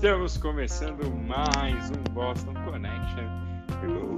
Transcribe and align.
Estamos 0.00 0.38
começando 0.38 1.14
mais 1.28 1.90
um 1.90 2.14
Boston 2.14 2.54
Connection. 2.64 3.22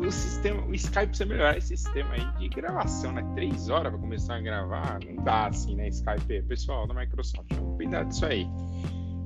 O, 0.01 0.09
sistema, 0.13 0.65
o 0.65 0.73
Skype 0.73 1.09
precisa 1.09 1.27
melhorar 1.27 1.59
esse 1.59 1.77
sistema 1.77 2.15
aí 2.15 2.25
de 2.39 2.49
gravação, 2.51 3.11
né? 3.11 3.29
Três 3.35 3.69
horas 3.69 3.91
para 3.91 4.01
começar 4.01 4.37
a 4.37 4.41
gravar, 4.41 5.01
não 5.05 5.25
dá 5.25 5.49
assim, 5.49 5.75
né? 5.75 5.89
Skype, 5.89 6.43
pessoal 6.43 6.87
da 6.87 6.95
Microsoft, 6.95 7.53
cuidado 7.75 8.11
disso 8.11 8.25
aí. 8.25 8.47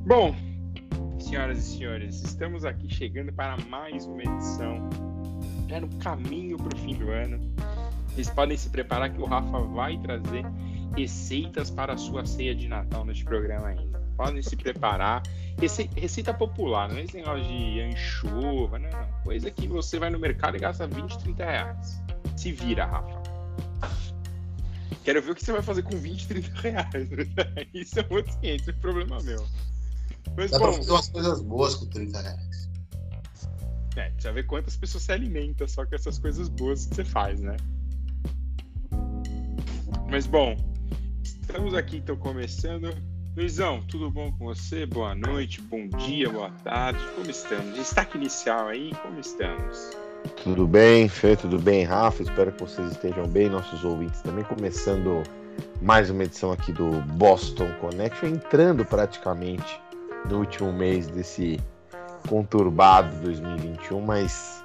Bom, 0.06 0.34
senhoras 1.18 1.58
e 1.58 1.76
senhores, 1.76 2.24
estamos 2.24 2.64
aqui 2.64 2.88
chegando 2.88 3.34
para 3.34 3.58
mais 3.68 4.06
uma 4.06 4.22
edição, 4.22 4.88
já 5.68 5.78
no 5.78 5.88
caminho 5.98 6.56
para 6.56 6.74
o 6.74 6.78
fim 6.78 6.94
do 6.94 7.10
ano. 7.10 7.38
Vocês 8.08 8.30
podem 8.30 8.56
se 8.56 8.70
preparar 8.70 9.12
que 9.12 9.20
o 9.20 9.26
Rafa 9.26 9.58
vai 9.58 9.98
trazer 9.98 10.46
receitas 10.96 11.70
para 11.70 11.92
a 11.92 11.98
sua 11.98 12.24
ceia 12.24 12.54
de 12.54 12.66
Natal 12.66 13.04
neste 13.04 13.26
programa 13.26 13.66
ainda. 13.66 13.95
Podem 14.16 14.42
se 14.42 14.56
preparar. 14.56 15.22
Receita, 15.58 15.98
receita 15.98 16.34
popular, 16.34 16.88
não 16.88 16.98
é 16.98 17.04
esse 17.04 17.16
negócio 17.16 17.44
de 17.44 17.80
anchova, 17.80 18.78
não, 18.78 18.90
não. 18.90 19.08
Coisa 19.24 19.50
que 19.50 19.66
você 19.66 19.98
vai 19.98 20.10
no 20.10 20.18
mercado 20.18 20.56
e 20.56 20.60
gasta 20.60 20.86
20, 20.86 21.18
30 21.18 21.44
reais. 21.44 22.02
Se 22.36 22.52
vira, 22.52 22.84
Rafa. 22.84 23.22
Quero 25.02 25.22
ver 25.22 25.30
o 25.30 25.34
que 25.34 25.44
você 25.44 25.52
vai 25.52 25.62
fazer 25.62 25.82
com 25.82 25.96
20, 25.96 26.28
30 26.28 26.60
reais. 26.60 27.08
Isso 27.72 28.00
é 28.00 28.06
outro 28.10 28.36
500, 28.40 28.68
é 28.68 28.72
problema 28.72 29.22
meu. 29.22 29.46
Mas, 30.36 30.50
Dá 30.50 30.58
bom, 30.58 30.64
pra 30.64 30.72
fazer 30.74 30.90
umas 30.90 31.08
coisas 31.08 31.40
boas 31.42 31.74
com 31.76 31.86
30 31.86 32.20
reais. 32.20 32.68
É, 33.96 34.10
precisa 34.10 34.32
ver 34.32 34.46
quantas 34.46 34.76
pessoas 34.76 35.04
se 35.04 35.12
alimentam 35.12 35.66
só 35.66 35.86
com 35.86 35.94
essas 35.94 36.18
coisas 36.18 36.48
boas 36.50 36.86
que 36.86 36.96
você 36.96 37.04
faz, 37.04 37.40
né? 37.40 37.56
Mas 40.10 40.26
bom, 40.26 40.54
estamos 41.22 41.72
aqui, 41.74 41.96
então 41.98 42.16
começando. 42.16 42.90
Luizão, 43.36 43.82
tudo 43.86 44.10
bom 44.10 44.32
com 44.32 44.46
você? 44.46 44.86
Boa 44.86 45.14
noite, 45.14 45.60
bom 45.60 45.86
dia, 45.88 46.26
boa 46.30 46.50
tarde. 46.64 46.98
Como 47.14 47.30
estamos? 47.30 47.74
Destaque 47.74 48.16
inicial 48.16 48.68
aí, 48.68 48.94
como 49.02 49.20
estamos? 49.20 49.90
Tudo 50.42 50.66
bem, 50.66 51.06
Fê, 51.06 51.36
tudo 51.36 51.58
bem, 51.58 51.84
Rafa? 51.84 52.22
Espero 52.22 52.50
que 52.50 52.62
vocês 52.62 52.92
estejam 52.92 53.28
bem, 53.28 53.50
nossos 53.50 53.84
ouvintes 53.84 54.22
também. 54.22 54.42
Começando 54.44 55.22
mais 55.82 56.08
uma 56.08 56.24
edição 56.24 56.50
aqui 56.50 56.72
do 56.72 56.92
Boston 57.12 57.70
Connection, 57.78 58.30
entrando 58.30 58.86
praticamente 58.86 59.78
no 60.30 60.38
último 60.38 60.72
mês 60.72 61.06
desse 61.08 61.60
conturbado 62.30 63.14
2021, 63.16 64.00
mas 64.00 64.64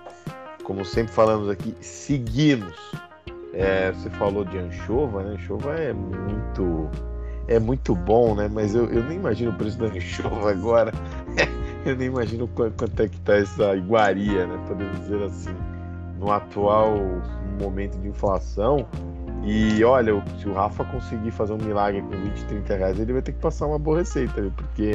como 0.64 0.86
sempre 0.86 1.12
falamos 1.12 1.50
aqui, 1.50 1.76
seguimos 1.82 2.78
é, 3.54 3.92
você 3.92 4.10
falou 4.12 4.46
de 4.46 4.58
anchova, 4.58 5.24
né? 5.24 5.34
Anchova 5.34 5.76
é 5.76 5.92
muito 5.92 6.90
é 7.48 7.60
muito 7.60 7.96
bom, 7.96 8.36
né? 8.36 8.50
Mas 8.52 8.76
eu, 8.76 8.86
eu 8.90 9.04
nem 9.04 9.18
imagino 9.18 9.52
o 9.52 9.54
preço 9.54 9.78
da 9.78 9.88
anchova 9.88 10.52
agora. 10.52 10.92
eu 11.86 11.96
nem 11.96 12.08
imagino 12.08 12.48
quanto, 12.48 13.02
é 13.02 13.08
que 13.08 13.20
tá 13.22 13.36
essa 13.36 13.76
iguaria, 13.76 14.46
né? 14.48 14.60
Podemos 14.68 15.00
dizer 15.00 15.24
assim, 15.24 15.56
no 16.20 16.32
atual 16.32 16.98
momento 17.60 17.98
de 18.00 18.08
inflação. 18.08 18.86
E 19.44 19.84
olha, 19.84 20.22
se 20.40 20.48
o 20.48 20.54
Rafa 20.54 20.84
conseguir 20.86 21.32
fazer 21.32 21.54
um 21.54 21.58
milagre 21.58 22.02
com 22.02 22.10
20, 22.10 22.46
30 22.46 22.76
reais, 22.76 23.00
ele 23.00 23.14
vai 23.14 23.22
ter 23.22 23.32
que 23.32 23.40
passar 23.40 23.66
uma 23.66 23.80
boa 23.80 23.98
receita, 23.98 24.40
viu? 24.40 24.52
porque 24.52 24.92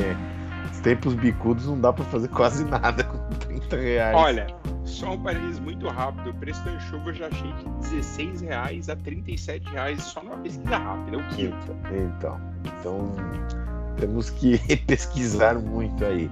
os 0.71 0.81
tempos 0.81 1.15
bicudos 1.15 1.67
não 1.67 1.81
dá 1.81 1.93
para 1.93 2.05
fazer 2.05 2.29
quase 2.29 2.65
nada 2.65 3.03
com 3.03 3.19
30 3.47 3.77
reais. 3.77 4.17
Olha, 4.17 4.47
só 4.87 5.13
um 5.13 5.19
parênteses 5.19 5.59
muito 5.59 5.89
rápido. 5.89 6.31
O 6.31 6.35
preço 6.35 6.65
da 6.65 6.73
anchova 6.73 7.11
eu 7.11 7.15
já 7.15 7.27
achei 7.27 7.53
de 7.53 7.65
16 7.91 8.41
reais 8.41 8.89
a 8.89 8.97
37 8.97 9.69
reais 9.71 10.03
só 10.03 10.23
numa 10.23 10.39
pesquisa 10.39 10.77
rápida. 10.77 11.17
É 11.17 11.21
o 11.21 11.29
quinto. 11.29 11.77
Então, 11.93 12.41
então 12.65 13.13
temos 13.97 14.31
que 14.31 14.59
pesquisar 14.87 15.59
muito 15.59 16.05
aí. 16.05 16.31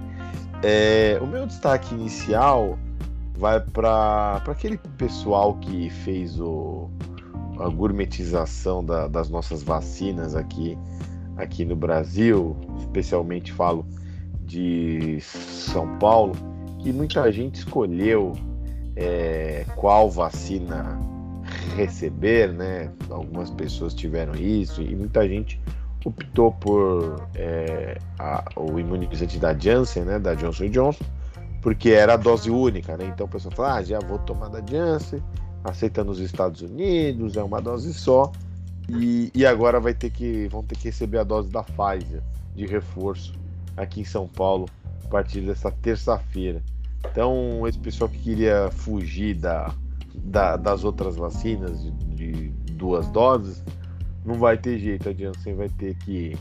É, 0.63 1.19
o 1.21 1.27
meu 1.27 1.45
destaque 1.45 1.93
inicial 1.93 2.79
vai 3.37 3.59
para 3.59 4.41
aquele 4.47 4.77
pessoal 4.97 5.55
que 5.55 5.89
fez 5.89 6.39
o, 6.39 6.89
a 7.59 7.67
gourmetização 7.67 8.83
da, 8.83 9.07
das 9.07 9.29
nossas 9.29 9.61
vacinas 9.61 10.35
aqui, 10.35 10.77
aqui 11.37 11.65
no 11.65 11.75
Brasil, 11.75 12.55
especialmente 12.79 13.51
falo 13.51 13.85
de 14.45 15.19
São 15.21 15.97
Paulo 15.97 16.33
que 16.85 16.93
muita 16.93 17.31
gente 17.31 17.55
escolheu 17.55 18.33
é, 18.95 19.65
qual 19.75 20.09
vacina 20.09 20.99
receber, 21.75 22.53
né? 22.53 22.91
Algumas 23.09 23.49
pessoas 23.51 23.93
tiveram 23.93 24.35
isso 24.35 24.81
e 24.81 24.95
muita 24.95 25.27
gente 25.27 25.59
optou 26.03 26.51
por 26.51 27.27
é, 27.33 27.97
a, 28.19 28.43
o 28.55 28.79
imunizante 28.79 29.37
da 29.39 29.57
Janssen, 29.57 30.03
né? 30.03 30.19
Da 30.19 30.33
Johnson 30.35 30.69
Johnson, 30.69 31.03
porque 31.61 31.89
era 31.89 32.13
a 32.13 32.17
dose 32.17 32.49
única, 32.49 32.95
né? 32.95 33.05
Então 33.05 33.25
o 33.25 33.29
pessoal 33.29 33.53
fala, 33.55 33.75
ah, 33.75 33.83
já 33.83 33.99
vou 33.99 34.19
tomar 34.19 34.49
da 34.49 34.61
Janssen, 34.65 35.21
aceita 35.63 36.03
nos 36.03 36.19
Estados 36.19 36.61
Unidos, 36.61 37.35
é 37.35 37.43
uma 37.43 37.61
dose 37.61 37.93
só. 37.93 38.31
E, 38.87 39.31
e 39.33 39.45
agora 39.45 39.79
vai 39.79 39.95
ter 39.95 40.11
que 40.11 40.47
vão 40.49 40.61
ter 40.63 40.75
que 40.75 40.85
receber 40.85 41.17
a 41.17 41.23
dose 41.23 41.49
da 41.49 41.63
Pfizer 41.63 42.21
de 42.55 42.67
reforço 42.67 43.33
aqui 43.75 44.01
em 44.01 44.05
São 44.05 44.27
Paulo 44.27 44.67
a 45.03 45.07
partir 45.07 45.41
dessa 45.41 45.71
terça-feira. 45.71 46.61
Então, 47.11 47.67
esse 47.67 47.79
pessoal 47.79 48.09
que 48.09 48.19
queria 48.19 48.69
fugir 48.71 49.35
da, 49.35 49.73
da 50.13 50.57
das 50.57 50.83
outras 50.83 51.15
vacinas 51.15 51.83
de, 51.83 51.91
de, 51.91 52.49
duas 52.73 53.07
doses, 53.07 53.63
não 54.25 54.35
vai 54.35 54.57
ter 54.57 54.77
jeito. 54.77 55.09
A 55.09 55.13
Janssen 55.13 55.55
vai 55.55 55.69
ter 55.69 55.95
que, 55.95 56.37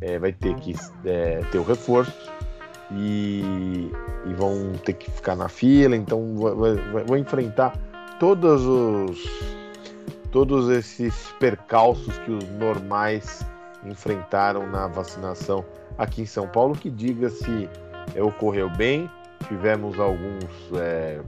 é, 0.00 0.18
vai 0.18 0.32
ter, 0.32 0.54
que 0.56 0.74
é, 1.04 1.40
ter 1.50 1.58
o 1.58 1.64
reforço 1.64 2.30
e, 2.92 3.90
e, 4.26 4.34
vão 4.34 4.72
ter 4.84 4.92
que 4.94 5.10
ficar 5.10 5.34
na 5.34 5.48
fila. 5.48 5.96
Então, 5.96 6.36
vão 7.06 7.16
enfrentar 7.16 7.76
todos 8.18 8.64
os 8.64 9.62
todos 10.30 10.70
esses 10.70 11.30
percalços 11.38 12.16
que 12.20 12.30
os 12.30 12.48
normais 12.52 13.44
enfrentaram 13.84 14.66
na 14.66 14.86
vacinação 14.86 15.62
aqui 15.98 16.22
em 16.22 16.26
São 16.26 16.48
Paulo, 16.48 16.74
que 16.74 16.88
diga 16.88 17.28
se 17.28 17.68
ocorreu 18.18 18.70
bem 18.70 19.10
tivemos 19.42 19.98
alguns 19.98 20.44
é, 20.74 21.20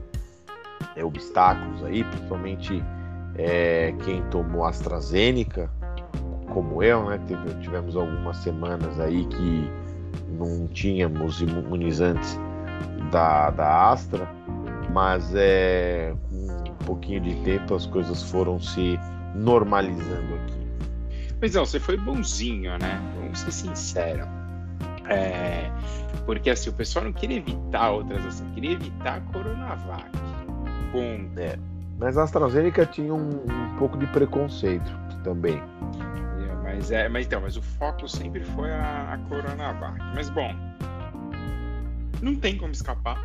é, 0.95 1.03
obstáculos 1.03 1.83
aí, 1.83 2.03
principalmente 2.03 2.83
é, 3.37 3.93
quem 4.03 4.21
tomou 4.29 4.65
AstraZeneca, 4.65 5.69
como 6.53 6.81
eu, 6.81 7.09
né? 7.09 7.19
tivemos 7.61 7.95
algumas 7.95 8.37
semanas 8.37 8.99
aí 8.99 9.25
que 9.25 9.69
não 10.37 10.67
tínhamos 10.67 11.41
imunizantes 11.41 12.39
da, 13.11 13.49
da 13.51 13.91
Astra, 13.91 14.29
mas 14.91 15.33
é, 15.35 16.13
com 16.29 16.71
um 16.71 16.85
pouquinho 16.85 17.21
de 17.21 17.35
tempo 17.43 17.75
as 17.75 17.85
coisas 17.85 18.23
foram 18.23 18.59
se 18.59 18.99
normalizando 19.33 20.35
aqui. 20.35 20.65
Mas 21.41 21.53
não, 21.53 21.65
você 21.65 21.79
foi 21.79 21.97
bonzinho, 21.97 22.71
né? 22.77 23.01
Vamos 23.19 23.39
ser 23.39 23.51
sinceros. 23.51 24.44
É, 25.09 25.71
porque 26.25 26.49
assim, 26.49 26.69
o 26.69 26.73
pessoal 26.73 27.05
não 27.05 27.13
queria 27.13 27.37
evitar 27.37 27.91
outras 27.91 28.25
assim, 28.25 28.49
queria 28.51 28.71
evitar 28.71 29.17
a 29.17 29.21
Coronavac. 29.31 30.09
Bom. 30.91 31.29
É. 31.37 31.57
Mas 31.97 32.17
a 32.17 32.23
AstraZeneca 32.23 32.85
tinha 32.85 33.13
um, 33.13 33.43
um 33.45 33.77
pouco 33.77 33.97
de 33.97 34.05
preconceito 34.07 34.91
também. 35.23 35.57
É, 35.57 36.55
mas, 36.63 36.91
é, 36.91 37.07
mas 37.07 37.25
então, 37.25 37.41
mas 37.41 37.55
o 37.55 37.61
foco 37.61 38.07
sempre 38.07 38.43
foi 38.43 38.71
a, 38.71 39.13
a 39.13 39.17
Coronavac. 39.29 39.97
Mas 40.13 40.29
bom, 40.29 40.53
não 42.21 42.35
tem 42.35 42.57
como 42.57 42.71
escapar. 42.71 43.17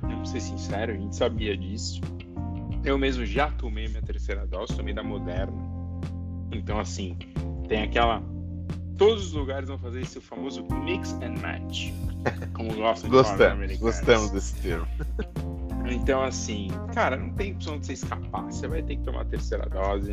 Vamos 0.00 0.30
ser 0.30 0.40
sincero, 0.40 0.92
a 0.92 0.96
gente 0.96 1.14
sabia 1.14 1.56
disso. 1.56 2.00
Eu 2.84 2.98
mesmo 2.98 3.24
já 3.24 3.50
tomei 3.50 3.88
minha 3.88 4.02
terceira 4.02 4.46
dose, 4.46 4.76
tomei 4.76 4.94
da 4.94 5.02
Moderna. 5.02 5.56
Então, 6.52 6.78
assim, 6.78 7.16
tem 7.68 7.82
aquela 7.82 8.22
todos 8.96 9.26
os 9.26 9.32
lugares 9.32 9.68
vão 9.68 9.78
fazer 9.78 10.00
esse 10.00 10.20
famoso 10.20 10.64
mix 10.84 11.12
and 11.14 11.40
match. 11.40 11.90
Como 12.54 12.74
gostam 12.74 13.10
de 13.10 13.16
gostamos, 13.16 13.78
Gostamos 13.78 14.30
desse 14.30 14.54
termo. 14.56 14.86
Então, 15.86 16.22
assim, 16.22 16.68
cara, 16.94 17.16
não 17.16 17.30
tem 17.34 17.52
opção 17.52 17.78
de 17.78 17.86
você 17.86 17.92
escapar. 17.92 18.44
Você 18.44 18.66
vai 18.66 18.82
ter 18.82 18.96
que 18.96 19.02
tomar 19.02 19.22
a 19.22 19.24
terceira 19.26 19.68
dose. 19.68 20.10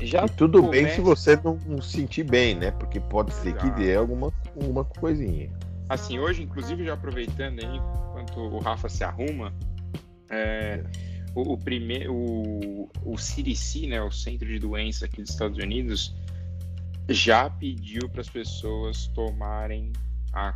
Já 0.00 0.24
e 0.24 0.28
tudo 0.30 0.60
começa... 0.62 0.84
bem 0.84 0.94
se 0.94 1.00
você 1.00 1.38
não 1.44 1.80
sentir 1.80 2.24
bem, 2.24 2.56
né? 2.56 2.72
Porque 2.72 2.98
pode 2.98 3.32
ser 3.34 3.50
Exato. 3.50 3.70
que 3.70 3.80
dê 3.80 3.94
alguma, 3.94 4.32
alguma 4.56 4.84
coisinha. 4.84 5.50
Assim, 5.88 6.18
hoje, 6.18 6.42
inclusive, 6.42 6.84
já 6.84 6.94
aproveitando 6.94 7.60
aí, 7.60 7.76
enquanto 7.76 8.40
o 8.40 8.58
Rafa 8.58 8.88
se 8.88 9.04
arruma, 9.04 9.52
é, 10.30 10.82
o, 11.34 11.52
o 11.52 11.58
primeiro, 11.58 12.12
o, 12.12 12.90
o 13.04 13.18
CDC, 13.18 13.86
né, 13.86 14.02
o 14.02 14.10
Centro 14.10 14.48
de 14.48 14.58
Doenças 14.58 15.04
aqui 15.04 15.20
dos 15.20 15.30
Estados 15.30 15.58
Unidos, 15.58 16.16
já 17.08 17.50
pediu 17.50 18.08
para 18.08 18.20
as 18.20 18.28
pessoas 18.28 19.06
tomarem 19.08 19.92
a 20.32 20.54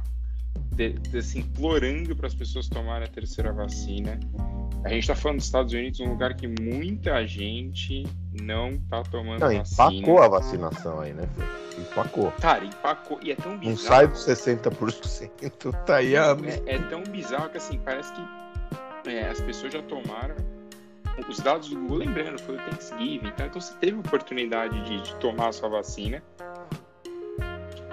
de, 0.72 0.90
de, 0.90 1.19
assim, 1.19 1.40
implorando 1.40 2.14
para 2.16 2.26
as 2.26 2.34
pessoas 2.34 2.69
tomarem 2.69 3.06
a 3.06 3.10
terceira 3.10 3.52
vacina. 3.52 4.19
A 4.84 4.88
gente 4.88 5.00
está 5.00 5.14
falando 5.14 5.38
dos 5.38 5.46
Estados 5.46 5.72
Unidos, 5.72 6.00
um 6.00 6.10
lugar 6.10 6.34
que 6.34 6.46
muita 6.46 7.26
gente 7.26 8.04
não 8.40 8.70
está 8.70 9.02
tomando 9.02 9.40
não, 9.40 9.58
vacina. 9.58 9.93
Empacou 9.93 10.22
a 10.22 10.28
vacinação 10.28 11.00
aí, 11.00 11.12
né? 11.12 11.28
Empacou. 11.78 12.31
Cara, 12.40 12.64
empacou. 12.64 13.19
E 13.22 13.32
é 13.32 13.34
tão 13.34 13.58
bizarro. 13.58 13.70
Não 13.70 13.76
sai 13.76 14.06
dos 14.06 14.25
60%, 14.26 15.84
tá 15.84 15.96
aí 15.96 16.16
a... 16.16 16.37
é, 16.66 16.76
é 16.76 16.78
tão 16.78 17.02
bizarro 17.02 17.50
que 17.50 17.56
assim, 17.58 17.78
parece 17.78 18.12
que 18.12 19.10
é, 19.10 19.28
as 19.28 19.40
pessoas 19.40 19.72
já 19.72 19.82
tomaram 19.82 20.37
os 21.28 21.38
dados 21.38 21.69
do 21.70 21.76
Google, 21.76 21.98
lembrando, 21.98 22.38
foi 22.40 22.56
o 22.56 22.58
Thanksgiving, 22.58 23.28
então, 23.28 23.46
então 23.46 23.60
você 23.60 23.75
teve 23.81 23.98
oportunidade 23.98 24.78
de, 24.84 25.02
de 25.02 25.14
tomar 25.16 25.48
a 25.48 25.52
sua 25.52 25.69
vacina. 25.69 26.22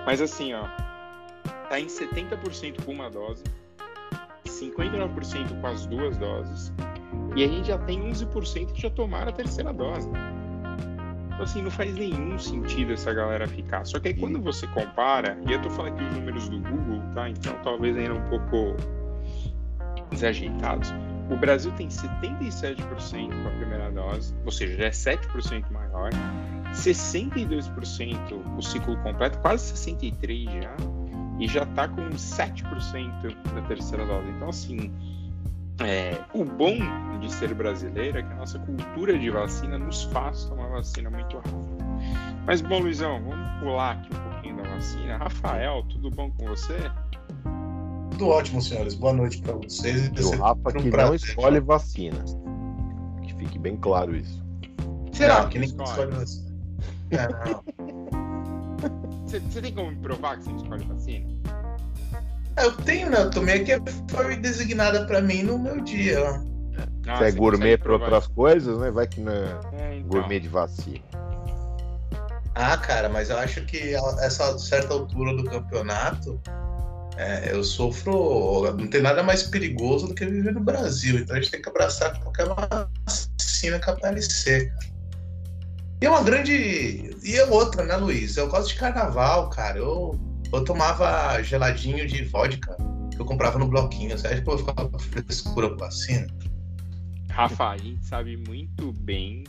Mas 0.05 0.21
assim, 0.21 0.53
ó, 0.53 0.67
tá 1.69 1.79
em 1.79 1.87
70% 1.87 2.83
com 2.83 2.91
uma 2.91 3.09
dose, 3.09 3.43
59% 4.45 5.61
com 5.61 5.67
as 5.67 5.85
duas 5.85 6.17
doses, 6.17 6.73
e 7.35 7.43
a 7.43 7.47
gente 7.47 7.67
já 7.67 7.77
tem 7.79 7.99
11% 8.11 8.73
que 8.73 8.81
já 8.81 8.89
tomaram 8.89 9.29
a 9.29 9.33
terceira 9.33 9.73
dose. 9.73 10.07
Então, 11.33 11.41
assim, 11.41 11.61
não 11.63 11.71
faz 11.71 11.93
nenhum 11.95 12.37
sentido 12.37 12.93
essa 12.93 13.11
galera 13.11 13.47
ficar. 13.47 13.85
Só 13.85 13.99
que 13.99 14.09
aí 14.09 14.13
quando 14.13 14.39
você 14.39 14.67
compara, 14.67 15.37
e 15.47 15.51
eu 15.51 15.61
tô 15.61 15.69
falando 15.71 15.95
aqui 15.95 16.03
os 16.03 16.15
números 16.15 16.47
do 16.47 16.59
Google, 16.59 17.01
tá? 17.15 17.27
Então 17.27 17.53
talvez 17.63 17.97
ainda 17.97 18.13
um 18.13 18.29
pouco 18.29 18.75
desajeitados. 20.11 20.93
O 21.31 21.37
Brasil 21.37 21.71
tem 21.71 21.87
77% 21.87 23.41
com 23.41 23.47
a 23.47 23.51
primeira 23.51 23.89
dose, 23.89 24.35
ou 24.45 24.51
seja, 24.51 24.77
já 24.77 24.85
é 24.85 24.89
7% 24.91 25.71
maior. 25.71 26.11
62% 26.73 28.57
o 28.57 28.61
ciclo 28.61 28.97
completo, 28.97 29.37
quase 29.39 29.73
63% 29.73 30.61
já, 30.61 30.75
e 31.39 31.47
já 31.47 31.63
está 31.63 31.87
com 31.87 32.09
7% 32.09 33.53
da 33.53 33.61
terceira 33.63 34.05
dose. 34.05 34.29
Então, 34.29 34.49
assim, 34.49 34.91
é, 35.79 36.19
o 36.33 36.43
bom 36.43 36.75
de 37.19 37.31
ser 37.31 37.53
brasileiro 37.53 38.19
é 38.19 38.23
que 38.23 38.31
a 38.31 38.35
nossa 38.35 38.59
cultura 38.59 39.17
de 39.17 39.29
vacina 39.29 39.77
nos 39.77 40.03
faz 40.03 40.45
tomar 40.45 40.67
vacina 40.69 41.09
muito 41.09 41.37
rápido. 41.37 41.77
Mas, 42.45 42.61
bom, 42.61 42.79
Luizão, 42.79 43.21
vamos 43.23 43.59
pular 43.59 43.91
aqui 43.93 44.09
um 44.13 44.31
pouquinho 44.31 44.57
da 44.57 44.63
vacina. 44.63 45.17
Rafael, 45.17 45.83
tudo 45.89 46.11
bom 46.11 46.29
com 46.31 46.45
você? 46.47 46.77
Tudo 48.11 48.27
ótimo, 48.27 48.61
senhores. 48.61 48.93
Boa 48.93 49.13
noite 49.13 49.41
para 49.41 49.53
vocês. 49.53 50.11
E 50.15 50.23
o 50.23 50.39
Rafa 50.39 50.73
que 50.73 50.89
não 50.89 51.15
escolhe 51.15 51.59
vacina. 51.59 52.23
Que 53.23 53.33
fique 53.35 53.57
bem 53.57 53.77
claro 53.77 54.15
isso. 54.15 54.43
Será 55.11 55.41
não, 55.41 55.49
que 55.49 55.59
nem 55.59 55.67
escolhe 55.67 56.11
vacina? 56.11 56.52
Você, 59.25 59.39
você 59.39 59.61
tem 59.61 59.73
como 59.73 59.91
me 59.91 59.97
provar 59.97 60.37
que 60.37 60.43
você 60.43 60.49
não 60.51 60.57
escolhe 60.57 60.85
vacina? 60.85 61.25
Eu 62.57 62.71
tenho, 62.77 63.09
né? 63.09 63.21
Eu 63.21 63.31
tomei 63.31 63.61
a 63.61 63.63
que 63.63 63.81
foi 64.09 64.35
designada 64.35 65.05
para 65.05 65.21
mim 65.21 65.43
no 65.43 65.57
meu 65.57 65.81
dia. 65.81 66.19
Ah, 67.07 67.17
você 67.17 67.25
é 67.25 67.31
gourmet 67.31 67.77
para 67.77 67.93
outras 67.93 68.27
coisas, 68.27 68.77
né? 68.77 68.91
Vai 68.91 69.07
que 69.07 69.19
não 69.19 69.31
é, 69.31 69.59
é 69.73 69.97
então. 69.97 70.07
gourmet 70.07 70.39
de 70.39 70.47
vacina. 70.47 71.03
Ah, 72.55 72.77
cara, 72.77 73.09
mas 73.09 73.29
eu 73.29 73.37
acho 73.37 73.65
que 73.65 73.95
a 73.95 74.17
essa 74.21 74.57
certa 74.59 74.93
altura 74.93 75.35
do 75.35 75.43
campeonato, 75.45 76.39
é, 77.17 77.51
eu 77.51 77.63
sofro. 77.63 78.71
Não 78.77 78.87
tem 78.87 79.01
nada 79.01 79.23
mais 79.23 79.43
perigoso 79.43 80.07
do 80.07 80.13
que 80.13 80.25
viver 80.25 80.53
no 80.53 80.61
Brasil. 80.61 81.17
Então 81.17 81.35
a 81.35 81.39
gente 81.39 81.51
tem 81.51 81.61
que 81.61 81.69
abraçar 81.69 82.19
qualquer 82.21 82.47
vacina 83.07 83.79
que 83.79 83.89
aparecer, 83.89 84.69
cara. 84.69 84.92
E 86.03 86.05
é 86.05 86.09
uma 86.09 86.21
grande. 86.21 87.15
E 87.23 87.35
é 87.37 87.45
outra, 87.45 87.85
né, 87.85 87.95
Luiz? 87.95 88.35
Eu 88.35 88.49
gosto 88.49 88.67
de 88.67 88.75
carnaval, 88.75 89.49
cara. 89.49 89.77
Eu, 89.77 90.19
eu 90.51 90.65
tomava 90.65 91.41
geladinho 91.41 92.05
de 92.05 92.25
vodka 92.25 92.75
que 93.09 93.21
eu 93.21 93.25
comprava 93.25 93.57
no 93.57 93.69
bloquinho. 93.69 94.09
Você 94.17 94.27
acha 94.27 94.41
que 94.41 94.49
eu 94.49 94.57
vou 94.57 94.57
ficar 94.57 94.85
com 94.85 94.99
frescura 94.99 95.69
com 95.69 95.77
vacina? 95.77 96.27
Rafa, 97.29 97.69
a 97.69 97.77
gente 97.77 98.05
sabe 98.05 98.35
muito 98.35 98.91
bem 98.91 99.45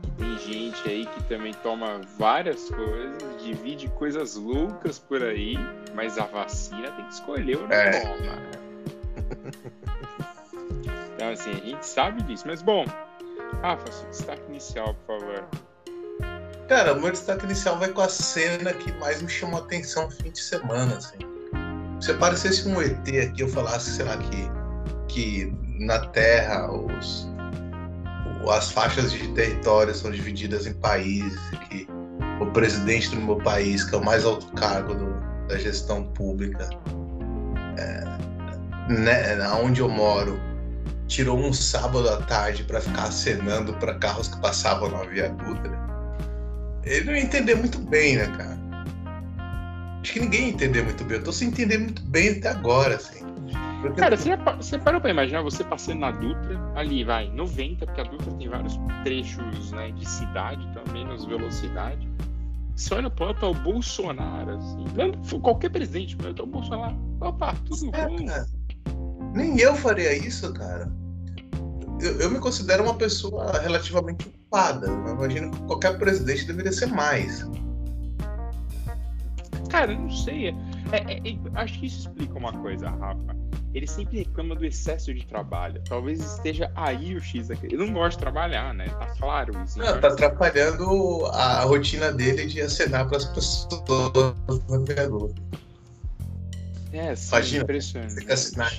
que 0.00 0.10
tem 0.16 0.38
gente 0.38 0.88
aí 0.88 1.04
que 1.04 1.22
também 1.24 1.52
toma 1.62 2.00
várias 2.18 2.70
coisas, 2.70 3.42
divide 3.44 3.88
coisas 3.88 4.36
loucas 4.36 4.98
por 4.98 5.22
aí, 5.22 5.58
mas 5.94 6.16
a 6.16 6.24
vacina 6.24 6.90
tem 6.90 7.04
que 7.04 7.12
escolher 7.12 7.58
o 7.58 7.70
é. 7.70 8.00
toma. 8.00 8.42
Então, 11.14 11.28
assim, 11.30 11.50
a 11.50 11.54
gente 11.54 11.86
sabe 11.86 12.22
disso. 12.22 12.44
Mas, 12.46 12.62
bom, 12.62 12.86
Rafa, 13.62 13.90
seu 13.90 14.08
destaque 14.10 14.42
inicial, 14.48 14.94
por 15.06 15.20
favor. 15.20 15.44
Cara, 16.68 16.94
o 16.94 17.00
meu 17.00 17.10
destaque 17.10 17.44
inicial 17.44 17.78
vai 17.78 17.88
com 17.88 18.00
a 18.00 18.08
cena 18.08 18.72
que 18.72 18.90
mais 18.92 19.20
me 19.20 19.28
chamou 19.28 19.60
a 19.60 19.64
atenção 19.64 20.04
no 20.04 20.10
fim 20.10 20.30
de 20.30 20.40
semana, 20.40 20.96
assim. 20.96 21.18
Se 22.00 22.10
aparecesse 22.10 22.66
um 22.68 22.80
ET 22.80 23.06
aqui, 23.08 23.42
eu 23.42 23.48
falasse, 23.48 23.90
sei 23.90 24.04
lá, 24.04 24.16
que, 24.16 24.50
que 25.08 25.56
na 25.78 26.06
Terra 26.08 26.70
os, 26.72 27.28
as 28.50 28.70
faixas 28.70 29.12
de 29.12 29.28
território 29.28 29.94
são 29.94 30.10
divididas 30.10 30.66
em 30.66 30.74
países 30.74 31.38
que 31.68 31.86
o 32.40 32.46
presidente 32.46 33.10
do 33.10 33.16
meu 33.16 33.36
país, 33.36 33.84
que 33.84 33.94
é 33.94 33.98
o 33.98 34.04
mais 34.04 34.24
alto 34.24 34.46
cargo 34.52 34.94
do, 34.94 35.14
da 35.48 35.58
gestão 35.58 36.04
pública, 36.12 36.68
é, 37.78 38.92
né, 38.92 39.48
onde 39.62 39.80
eu 39.80 39.88
moro, 39.88 40.40
tirou 41.14 41.38
um 41.38 41.52
sábado 41.52 42.08
à 42.08 42.16
tarde 42.22 42.64
para 42.64 42.80
ficar 42.80 43.04
acenando 43.04 43.72
para 43.74 43.94
carros 43.94 44.26
que 44.26 44.40
passavam 44.40 44.90
na 44.90 45.04
Via 45.04 45.28
Dutra. 45.28 45.84
Ele 46.82 47.04
não 47.04 47.14
ia 47.14 47.22
entender 47.22 47.54
muito 47.54 47.78
bem, 47.78 48.16
né, 48.16 48.26
cara? 48.26 48.58
Acho 50.02 50.12
que 50.12 50.20
ninguém 50.20 50.48
ia 50.48 50.48
entender 50.48 50.82
muito 50.82 51.04
bem. 51.04 51.18
Eu 51.18 51.24
tô 51.24 51.32
sem 51.32 51.48
entender 51.48 51.78
muito 51.78 52.02
bem 52.02 52.30
até 52.30 52.48
agora, 52.48 52.96
assim. 52.96 53.24
Porque 53.80 54.00
cara, 54.00 54.16
você, 54.16 54.36
você 54.56 54.78
parou 54.78 55.00
pra 55.00 55.10
imaginar 55.10 55.42
você 55.42 55.62
passando 55.62 56.00
na 56.00 56.10
Dutra, 56.10 56.60
ali 56.74 57.04
vai, 57.04 57.30
90, 57.30 57.86
porque 57.86 58.00
a 58.00 58.04
Dutra 58.04 58.32
tem 58.32 58.48
vários 58.48 58.76
trechos 59.04 59.70
né, 59.70 59.92
de 59.92 60.08
cidade, 60.08 60.66
então 60.68 60.82
menos 60.92 61.24
velocidade. 61.26 62.08
Você 62.74 62.92
olha 62.92 63.08
pro 63.08 63.26
é 63.30 63.44
o 63.44 63.54
Bolsonaro, 63.54 64.56
assim. 64.56 65.40
Qualquer 65.40 65.70
presidente, 65.70 66.16
mas 66.20 66.36
é 66.36 66.42
o 66.42 66.46
Bolsonaro. 66.46 66.96
Opa, 67.20 67.54
tudo 67.66 67.94
é, 67.94 68.08
bom. 68.08 68.26
Cara. 68.26 68.46
Nem 69.32 69.60
eu 69.60 69.76
faria 69.76 70.12
isso, 70.16 70.52
cara. 70.54 70.90
Eu, 72.00 72.20
eu 72.20 72.30
me 72.30 72.38
considero 72.38 72.82
uma 72.82 72.94
pessoa 72.94 73.58
relativamente 73.60 74.28
ocupada. 74.28 74.86
Eu 74.86 75.14
imagino 75.14 75.50
que 75.50 75.62
qualquer 75.62 75.98
presidente 75.98 76.44
deveria 76.44 76.72
ser 76.72 76.86
mais. 76.86 77.46
Cara, 79.70 79.92
eu 79.92 79.98
não 79.98 80.10
sei. 80.10 80.48
É, 80.48 80.52
é, 80.92 81.18
é, 81.18 81.38
acho 81.54 81.80
que 81.80 81.86
isso 81.86 82.00
explica 82.08 82.38
uma 82.38 82.52
coisa, 82.52 82.90
Rafa. 82.90 83.36
Ele 83.74 83.88
sempre 83.88 84.18
reclama 84.18 84.54
do 84.54 84.64
excesso 84.64 85.12
de 85.12 85.26
trabalho. 85.26 85.82
Talvez 85.88 86.20
esteja 86.20 86.70
aí 86.76 87.16
o 87.16 87.20
X 87.20 87.50
aqui. 87.50 87.66
Ele 87.66 87.78
não 87.78 87.92
gosta 87.92 88.10
de 88.10 88.18
trabalhar, 88.18 88.72
né? 88.72 88.86
Tá 88.86 89.06
claro 89.18 89.52
isso. 89.64 89.80
Não, 89.80 90.00
tá 90.00 90.08
atrapalhando 90.08 91.26
a 91.26 91.62
rotina 91.64 92.12
dele 92.12 92.46
de 92.46 92.60
acenar 92.60 93.08
para 93.08 93.16
as 93.16 93.24
pessoas. 93.24 93.82
É, 96.92 97.16
sim, 97.16 97.28
Imagina, 97.34 97.62
impressionante. 97.64 98.14
Fica 98.14 98.34
assinar 98.34 98.72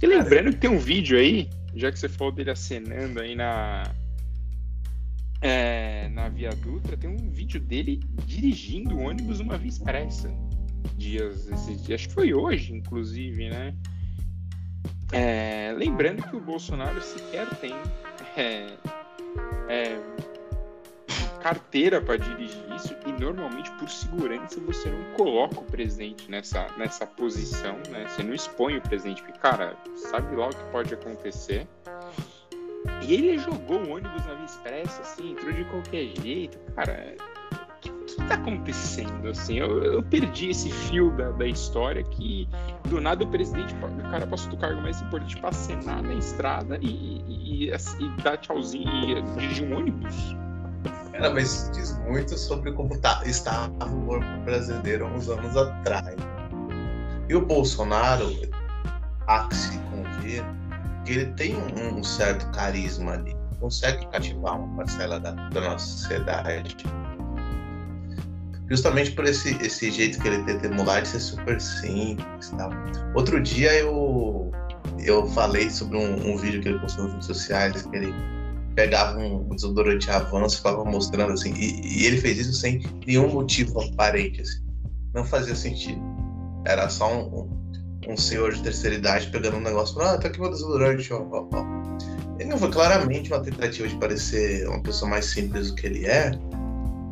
E 0.00 0.06
lembrando 0.06 0.50
que 0.50 0.58
tem 0.58 0.70
um 0.70 0.78
vídeo 0.78 1.18
aí, 1.18 1.48
já 1.74 1.90
que 1.90 1.98
você 1.98 2.08
falou 2.08 2.32
dele 2.32 2.50
acenando 2.50 3.20
aí 3.20 3.34
na. 3.34 3.82
É, 5.42 6.08
na 6.10 6.28
Via 6.28 6.50
Dutra, 6.50 6.96
tem 6.96 7.10
um 7.10 7.30
vídeo 7.30 7.60
dele 7.60 8.00
dirigindo 8.24 8.96
o 8.96 9.02
ônibus 9.02 9.38
uma 9.38 9.58
via 9.58 9.68
expressa. 9.68 10.32
Dias, 10.96 11.46
esses 11.48 11.82
dias, 11.84 12.00
acho 12.00 12.08
que 12.08 12.14
foi 12.14 12.32
hoje, 12.32 12.72
inclusive, 12.72 13.50
né? 13.50 13.74
É, 15.12 15.74
lembrando 15.76 16.22
que 16.22 16.34
o 16.34 16.40
Bolsonaro 16.40 17.00
sequer 17.00 17.48
tem 17.56 17.74
é, 18.36 18.66
é 19.68 20.00
carteira 21.46 22.00
para 22.00 22.16
dirigir 22.16 22.74
isso 22.74 22.96
e 23.06 23.12
normalmente 23.12 23.70
por 23.78 23.88
segurança 23.88 24.60
você 24.62 24.90
não 24.90 25.04
coloca 25.14 25.60
o 25.60 25.62
presidente 25.62 26.28
nessa, 26.28 26.66
nessa 26.76 27.06
posição, 27.06 27.76
né? 27.88 28.04
Você 28.08 28.24
não 28.24 28.34
expõe 28.34 28.78
o 28.78 28.82
presidente, 28.82 29.22
porque, 29.22 29.38
cara, 29.38 29.76
sabe 29.94 30.34
lá 30.34 30.48
o 30.48 30.50
que 30.50 30.64
pode 30.72 30.92
acontecer. 30.92 31.68
E 33.00 33.14
ele 33.14 33.38
jogou 33.38 33.78
o 33.78 33.90
ônibus 33.90 34.26
na 34.26 34.34
Via 34.34 34.44
Expressa, 34.44 35.02
assim, 35.02 35.30
entrou 35.30 35.52
de 35.52 35.64
qualquer 35.66 36.06
jeito. 36.20 36.58
Cara, 36.74 37.14
o 37.14 38.04
que, 38.04 38.16
tá 38.26 38.34
acontecendo, 38.34 39.28
assim? 39.28 39.58
Eu, 39.58 39.84
eu 39.84 40.02
perdi 40.02 40.50
esse 40.50 40.68
fio 40.72 41.12
da, 41.12 41.30
da 41.30 41.46
história 41.46 42.02
que, 42.02 42.48
do 42.88 43.00
nada, 43.00 43.22
o 43.22 43.26
presidente, 43.28 43.72
o 43.72 44.10
cara 44.10 44.26
passou 44.26 44.50
do 44.50 44.56
cargo 44.56 44.82
mais 44.82 45.00
importante 45.00 45.36
pra 45.36 45.50
acenar 45.50 46.02
na 46.02 46.14
estrada 46.14 46.76
e, 46.82 46.88
e, 46.88 47.68
e, 47.68 47.70
e 47.70 48.22
dar 48.22 48.36
tchauzinho 48.36 48.88
e 48.88 49.22
dirigir 49.22 49.64
um 49.64 49.76
ônibus. 49.78 50.36
Cara, 51.16 51.32
mas 51.32 51.70
diz 51.72 51.98
muito 52.00 52.36
sobre 52.36 52.72
como 52.72 52.98
tá, 52.98 53.22
estava 53.24 53.70
o 53.86 54.06
corpo 54.06 54.40
brasileiro 54.44 55.06
há 55.06 55.08
uns 55.08 55.28
anos 55.30 55.56
atrás. 55.56 56.14
E 57.28 57.34
o 57.34 57.40
Bolsonaro, 57.40 58.30
há 59.26 59.48
que 59.48 59.56
se 59.56 59.78
convir, 59.78 60.44
ele 61.06 61.26
tem 61.32 61.56
um, 61.56 61.98
um, 61.98 62.04
certo 62.04 62.46
carisma 62.50 63.12
ali, 63.12 63.34
consegue 63.58 64.06
cativar 64.08 64.60
uma 64.60 64.76
parcela 64.76 65.18
da, 65.18 65.30
da 65.30 65.60
nossa 65.62 65.86
sociedade. 65.86 66.76
justamente 68.68 69.12
por 69.12 69.24
esse, 69.24 69.56
esse 69.64 69.90
jeito 69.90 70.20
que 70.20 70.28
ele 70.28 70.42
tem 70.44 70.58
de 70.58 70.66
emular 70.66 71.00
de 71.00 71.08
ser 71.08 71.20
super 71.20 71.58
simples 71.58 72.50
tal. 72.58 72.70
Outro 73.14 73.42
dia 73.42 73.72
eu, 73.74 74.52
eu 74.98 75.26
falei 75.28 75.70
sobre 75.70 75.96
um, 75.96 76.32
um 76.32 76.36
vídeo 76.36 76.60
que 76.60 76.68
ele 76.68 76.78
postou 76.78 77.04
nas 77.04 77.12
redes 77.14 77.26
sociais, 77.26 77.82
que 77.82 77.96
ele 77.96 78.14
pegava 78.76 79.18
um 79.18 79.48
desodorante 79.48 80.08
avanço 80.10 80.54
e 80.54 80.58
ficava 80.58 80.84
mostrando 80.84 81.32
assim, 81.32 81.52
e, 81.54 81.80
e, 81.80 82.06
ele 82.06 82.20
fez 82.20 82.38
isso 82.38 82.52
sem 82.52 82.84
nenhum 83.06 83.32
motivo 83.32 83.80
aparente, 83.80 84.42
assim. 84.42 84.62
não 85.14 85.24
fazia 85.24 85.56
sentido. 85.56 86.00
Era 86.66 86.88
só 86.90 87.10
um, 87.10 87.40
um, 87.40 88.12
um 88.12 88.16
senhor 88.16 88.52
de 88.52 88.62
terceira 88.62 88.94
idade 88.94 89.28
pegando 89.28 89.56
um 89.56 89.62
negócio, 89.62 89.98
ah, 90.02 90.18
tá 90.18 90.28
aqui 90.28 90.38
meu 90.38 90.50
desodorante, 90.50 91.10
ó, 91.12 91.26
ó, 91.30 91.48
ó. 91.52 91.64
Ele 92.38 92.50
não 92.50 92.58
foi 92.58 92.70
claramente 92.70 93.32
uma 93.32 93.40
tentativa 93.40 93.88
de 93.88 93.96
parecer 93.96 94.68
uma 94.68 94.82
pessoa 94.82 95.10
mais 95.10 95.24
simples 95.24 95.70
do 95.70 95.74
que 95.74 95.86
ele 95.86 96.06
é, 96.06 96.30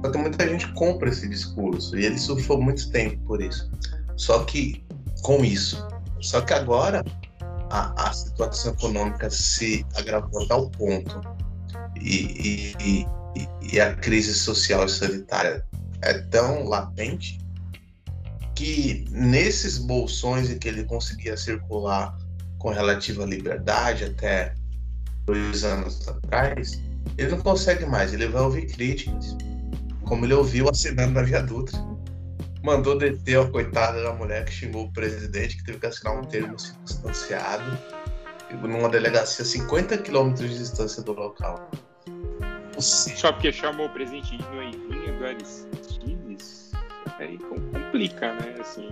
só 0.05 0.11
que 0.11 0.19
muita 0.19 0.47
gente 0.47 0.71
compra 0.75 1.09
esse 1.09 1.27
discurso 1.27 1.97
e 1.97 2.05
ele 2.05 2.19
sofreu 2.19 2.61
muito 2.61 2.91
tempo 2.91 3.17
por 3.25 3.41
isso. 3.41 3.71
Só 4.19 4.45
que 4.45 4.85
com 5.23 5.43
isso. 5.43 5.83
Só 6.21 6.43
que 6.43 6.53
agora 6.53 7.03
a, 7.71 8.09
a 8.09 8.13
situação 8.13 8.75
econômica 8.75 9.31
se 9.31 9.85
agravou 9.97 10.43
a 10.43 10.47
tal 10.47 10.69
ponto 10.69 11.23
e, 12.01 12.75
e, 12.81 13.07
e, 13.63 13.81
a 13.81 13.95
crise 13.95 14.35
social 14.35 14.85
e 14.85 14.89
sanitária 14.89 15.65
é 16.03 16.15
tão 16.15 16.69
latente 16.69 17.39
que 18.55 19.05
nesses 19.11 19.79
bolsões 19.79 20.51
em 20.51 20.59
que 20.59 20.69
ele 20.69 20.85
conseguia 20.85 21.37
circular 21.37 22.17
com 22.59 22.71
relativa 22.71 23.25
liberdade 23.25 24.05
até 24.05 24.55
dois 25.27 25.65
anos 25.65 26.07
atrás, 26.07 26.81
ele 27.19 27.31
não 27.31 27.41
consegue 27.41 27.85
mais, 27.85 28.13
ele 28.13 28.29
vai 28.29 28.43
ouvir 28.43 28.67
críticas 28.67 29.37
como 30.05 30.25
ele 30.25 30.35
ouviu 30.35 30.69
assinando 30.69 31.13
na 31.13 31.23
Via 31.23 31.43
Dutra. 31.43 31.79
Mandou 32.63 32.97
deter 32.97 33.41
a 33.41 33.47
coitada 33.47 34.03
da 34.03 34.13
mulher 34.13 34.45
que 34.45 34.53
xingou 34.53 34.87
o 34.87 34.93
presidente, 34.93 35.57
que 35.57 35.65
teve 35.65 35.79
que 35.79 35.87
assinar 35.87 36.19
um 36.19 36.25
termo 36.25 36.59
circunstanciado 36.59 37.79
numa 38.63 38.89
delegacia 38.89 39.45
a 39.45 39.49
50 39.49 39.99
quilômetros 39.99 40.51
de 40.51 40.59
distância 40.59 41.03
do 41.03 41.13
local. 41.13 41.69
Só 42.79 43.33
porque 43.33 43.53
chamou 43.53 43.87
o 43.87 43.91
presidente 43.91 44.37
de 44.37 44.45
noivinha 44.49 45.13
do 45.13 45.25
Aristides, 45.25 46.73
aí 47.19 47.39
complica, 47.39 48.33
né? 48.35 48.55
Assim, 48.61 48.91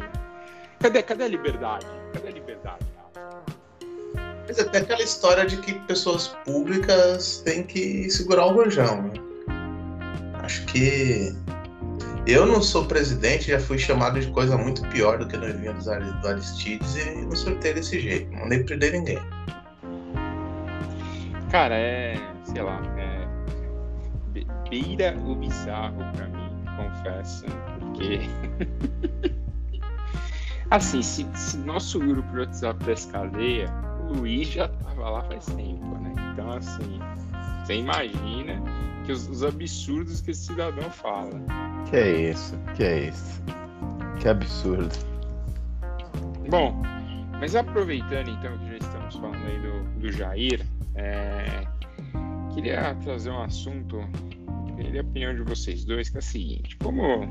cadê, 0.80 1.02
cadê 1.02 1.24
a 1.24 1.28
liberdade? 1.28 1.86
Cadê 2.12 2.28
a 2.28 2.32
liberdade? 2.32 2.86
Mas 4.46 4.58
até 4.58 4.78
aquela 4.78 5.02
história 5.02 5.46
de 5.46 5.56
que 5.58 5.74
pessoas 5.86 6.28
públicas 6.44 7.42
têm 7.44 7.62
que 7.62 8.10
segurar 8.10 8.46
o 8.46 8.52
rojão, 8.52 9.02
né? 9.02 9.12
Acho 10.42 10.64
que 10.66 11.34
eu 12.26 12.46
não 12.46 12.62
sou 12.62 12.84
presidente, 12.84 13.50
já 13.50 13.58
fui 13.58 13.78
chamado 13.78 14.20
de 14.20 14.30
coisa 14.30 14.56
muito 14.56 14.86
pior 14.88 15.18
do 15.18 15.26
que 15.26 15.36
nós 15.36 15.54
vimos 15.56 15.84
do 15.84 16.28
Aristides 16.28 16.96
e 16.96 17.22
não 17.22 17.34
sorteio 17.34 17.74
desse 17.76 18.00
jeito, 18.00 18.30
não 18.32 18.48
nem 18.48 18.64
prender 18.64 18.92
ninguém. 18.92 19.18
Cara, 21.50 21.74
é. 21.74 22.14
sei 22.44 22.62
lá, 22.62 22.80
é. 22.96 23.01
Beira 24.72 25.14
o 25.26 25.34
bizarro 25.34 25.98
pra 26.16 26.26
mim, 26.28 26.50
confesso, 26.76 27.44
porque. 27.78 28.20
assim, 30.70 31.02
se, 31.02 31.26
se 31.34 31.58
nosso 31.58 31.98
grupo 31.98 32.26
de 32.32 32.38
WhatsApp 32.38 32.82
desse 32.84 33.08
cadeia, 33.08 33.70
o 34.08 34.14
Luiz 34.14 34.48
já 34.48 34.68
tava 34.68 35.10
lá 35.10 35.22
faz 35.24 35.44
tempo, 35.44 35.98
né? 35.98 36.14
Então, 36.32 36.50
assim, 36.52 37.00
você 37.62 37.74
imagina 37.74 38.62
que 39.04 39.12
os, 39.12 39.28
os, 39.28 39.44
absurdos 39.44 40.22
que 40.22 40.30
esse 40.30 40.46
cidadão 40.46 40.88
fala. 40.88 41.30
Que 41.90 41.96
é 41.96 42.30
isso, 42.30 42.58
que 42.74 42.82
é 42.82 43.08
isso. 43.08 43.42
Que 44.20 44.28
absurdo. 44.28 44.88
Bom, 46.48 46.80
mas 47.38 47.54
aproveitando 47.54 48.28
então 48.28 48.56
que 48.56 48.70
já 48.70 48.76
estamos 48.78 49.16
falando 49.16 49.46
aí 49.46 49.58
do, 49.60 50.00
do 50.00 50.12
Jair, 50.12 50.64
é, 50.94 51.66
queria 52.54 52.94
trazer 53.02 53.30
um 53.30 53.42
assunto, 53.42 54.00
queria 54.82 55.00
a 55.00 55.04
opinião 55.04 55.34
de 55.34 55.42
vocês 55.42 55.84
dois, 55.84 56.08
que 56.08 56.16
é 56.16 56.20
o 56.20 56.22
seguinte, 56.22 56.76
como 56.78 57.26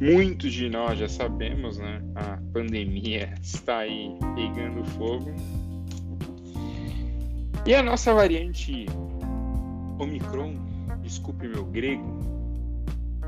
muitos 0.00 0.52
de 0.52 0.68
nós 0.68 0.98
já 0.98 1.08
sabemos, 1.08 1.78
né, 1.78 2.02
a 2.14 2.38
pandemia 2.52 3.34
está 3.42 3.78
aí 3.78 4.16
pegando 4.34 4.84
fogo, 4.84 5.34
e 7.66 7.74
a 7.74 7.82
nossa 7.82 8.12
variante 8.12 8.86
Omicron, 9.98 10.56
desculpe 11.02 11.46
meu 11.46 11.64
grego, 11.64 12.18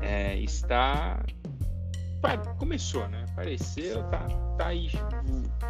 é, 0.01 0.37
está. 0.37 1.23
Começou, 2.57 3.07
né? 3.07 3.23
Apareceu, 3.29 4.03
tá, 4.09 4.27
tá 4.57 4.67
aí. 4.67 4.89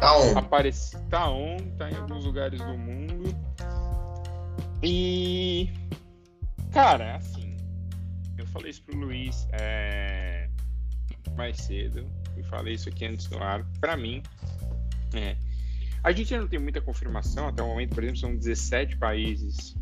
Tá 0.00 0.18
on. 0.18 0.38
Aparece, 0.38 0.98
tá 1.10 1.30
on, 1.30 1.58
tá 1.76 1.90
em 1.90 1.96
alguns 1.96 2.24
lugares 2.24 2.58
do 2.60 2.78
mundo. 2.78 3.36
E. 4.82 5.70
Cara, 6.76 7.16
assim. 7.16 7.56
Eu 8.36 8.46
falei 8.48 8.70
isso 8.70 8.82
pro 8.82 8.98
Luiz 8.98 9.48
é, 9.52 10.46
mais 11.34 11.56
cedo. 11.56 12.06
E 12.36 12.42
falei 12.42 12.74
isso 12.74 12.90
aqui 12.90 13.06
antes 13.06 13.26
do 13.28 13.42
ar. 13.42 13.64
Pra 13.80 13.96
mim, 13.96 14.22
é, 15.14 15.36
a 16.04 16.12
gente 16.12 16.34
ainda 16.34 16.42
não 16.42 16.50
tem 16.50 16.58
muita 16.58 16.82
confirmação. 16.82 17.48
Até 17.48 17.62
o 17.62 17.66
momento, 17.66 17.94
por 17.94 18.04
exemplo, 18.04 18.20
são 18.20 18.36
17 18.36 18.98
países 18.98 19.74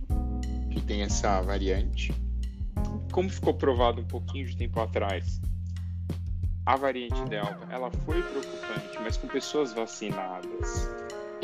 que 0.71 0.81
tem 0.83 1.03
essa 1.03 1.41
variante. 1.43 2.15
Como 3.11 3.29
ficou 3.29 3.55
provado 3.55 4.01
um 4.01 4.07
pouquinho 4.07 4.47
de 4.47 4.57
tempo 4.57 4.79
atrás, 4.79 5.41
a 6.65 6.77
variante 6.77 7.25
Delta 7.25 7.67
ela 7.71 7.91
foi 7.91 8.23
preocupante, 8.23 8.99
mas 9.03 9.17
com 9.17 9.27
pessoas 9.27 9.73
vacinadas 9.73 10.89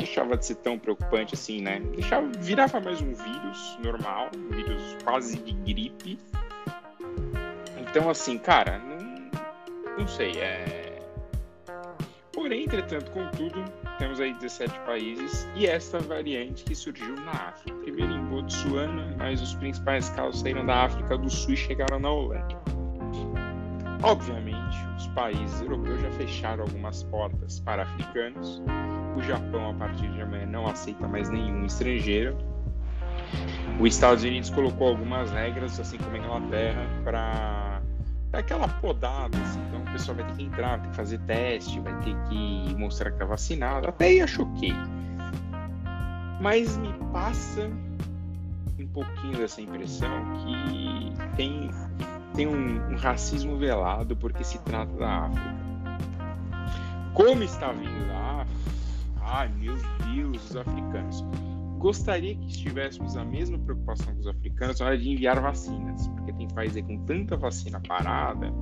deixava 0.01 0.35
de 0.35 0.45
ser 0.45 0.55
tão 0.55 0.77
preocupante 0.77 1.35
assim, 1.35 1.61
né? 1.61 1.79
Deixava, 1.95 2.27
virava 2.39 2.79
mais 2.79 3.01
um 3.01 3.13
vírus 3.13 3.77
normal, 3.83 4.29
um 4.35 4.55
vírus 4.55 4.97
quase 5.03 5.37
de 5.37 5.53
gripe. 5.53 6.19
Então, 7.77 8.09
assim, 8.09 8.37
cara, 8.37 8.79
não, 8.79 9.99
não 9.99 10.07
sei, 10.07 10.31
é. 10.37 10.99
Porém, 12.33 12.63
entretanto, 12.63 13.11
contudo, 13.11 13.63
temos 13.99 14.19
aí 14.19 14.33
17 14.33 14.79
países 14.79 15.47
e 15.55 15.67
esta 15.67 15.99
variante 15.99 16.63
que 16.63 16.73
surgiu 16.73 17.15
na 17.17 17.31
África. 17.31 17.77
Primeiro 17.79 18.13
em 18.13 18.25
Botsuana, 18.25 19.15
mas 19.17 19.41
os 19.41 19.53
principais 19.55 20.09
casos 20.09 20.41
saíram 20.41 20.65
da 20.65 20.85
África 20.85 21.17
do 21.17 21.29
Sul 21.29 21.53
e 21.53 21.57
chegaram 21.57 21.99
na 21.99 22.09
Holanda. 22.09 22.59
Obviamente, 24.03 24.77
os 24.97 25.05
países 25.07 25.61
europeus 25.61 26.01
já 26.01 26.11
fecharam 26.13 26.63
algumas 26.63 27.03
portas 27.03 27.59
para 27.59 27.83
africanos. 27.83 28.61
O 29.15 29.21
Japão, 29.21 29.71
a 29.71 29.73
partir 29.73 30.09
de 30.11 30.21
amanhã, 30.21 30.45
não 30.45 30.67
aceita 30.67 31.07
mais 31.07 31.29
nenhum 31.29 31.65
estrangeiro. 31.65 32.37
Os 33.79 33.93
Estados 33.93 34.23
Unidos 34.23 34.49
colocou 34.49 34.89
algumas 34.89 35.31
regras, 35.31 35.79
assim 35.79 35.97
como 35.97 36.15
a 36.15 36.19
Inglaterra, 36.19 36.85
para 37.03 37.81
aquela 38.33 38.67
podada, 38.67 39.37
assim, 39.37 39.59
então 39.67 39.81
o 39.81 39.91
pessoal 39.91 40.17
vai 40.17 40.27
ter 40.27 40.33
que 40.35 40.43
entrar, 40.43 40.69
vai 40.69 40.79
ter 40.81 40.89
que 40.89 40.95
fazer 40.95 41.19
teste, 41.19 41.79
vai 41.79 41.97
ter 41.99 42.15
que 42.29 42.75
mostrar 42.77 43.11
que 43.11 43.17
tá 43.17 43.25
vacinado. 43.25 43.87
Até 43.87 44.05
aí 44.05 44.21
acho 44.21 44.43
ok. 44.43 44.71
Mas 46.39 46.77
me 46.77 46.93
passa 47.11 47.69
um 48.79 48.87
pouquinho 48.87 49.37
dessa 49.37 49.61
impressão 49.61 50.09
que 50.43 51.13
tem, 51.35 51.69
tem 52.33 52.47
um, 52.47 52.91
um 52.91 52.95
racismo 52.95 53.57
velado 53.57 54.15
porque 54.15 54.43
se 54.43 54.57
trata 54.59 54.93
da 54.93 55.25
África. 55.25 55.55
Como 57.13 57.43
está 57.43 57.71
vindo 57.71 58.07
da 58.07 58.41
África? 58.41 58.80
Ai 59.31 59.47
meu 59.47 59.75
Deus, 60.13 60.49
os 60.49 60.55
africanos 60.57 61.23
gostaria 61.77 62.35
que 62.35 62.45
estivéssemos 62.47 63.15
a 63.15 63.23
mesma 63.23 63.57
preocupação 63.57 64.13
com 64.13 64.19
os 64.19 64.27
africanos 64.27 64.79
na 64.79 64.87
hora 64.87 64.97
de 64.97 65.09
enviar 65.09 65.41
vacinas, 65.41 66.05
porque 66.09 66.33
tem 66.33 66.47
países 66.49 66.83
com 66.83 66.97
tanta 67.05 67.37
vacina 67.37 67.79
parada 67.79 68.53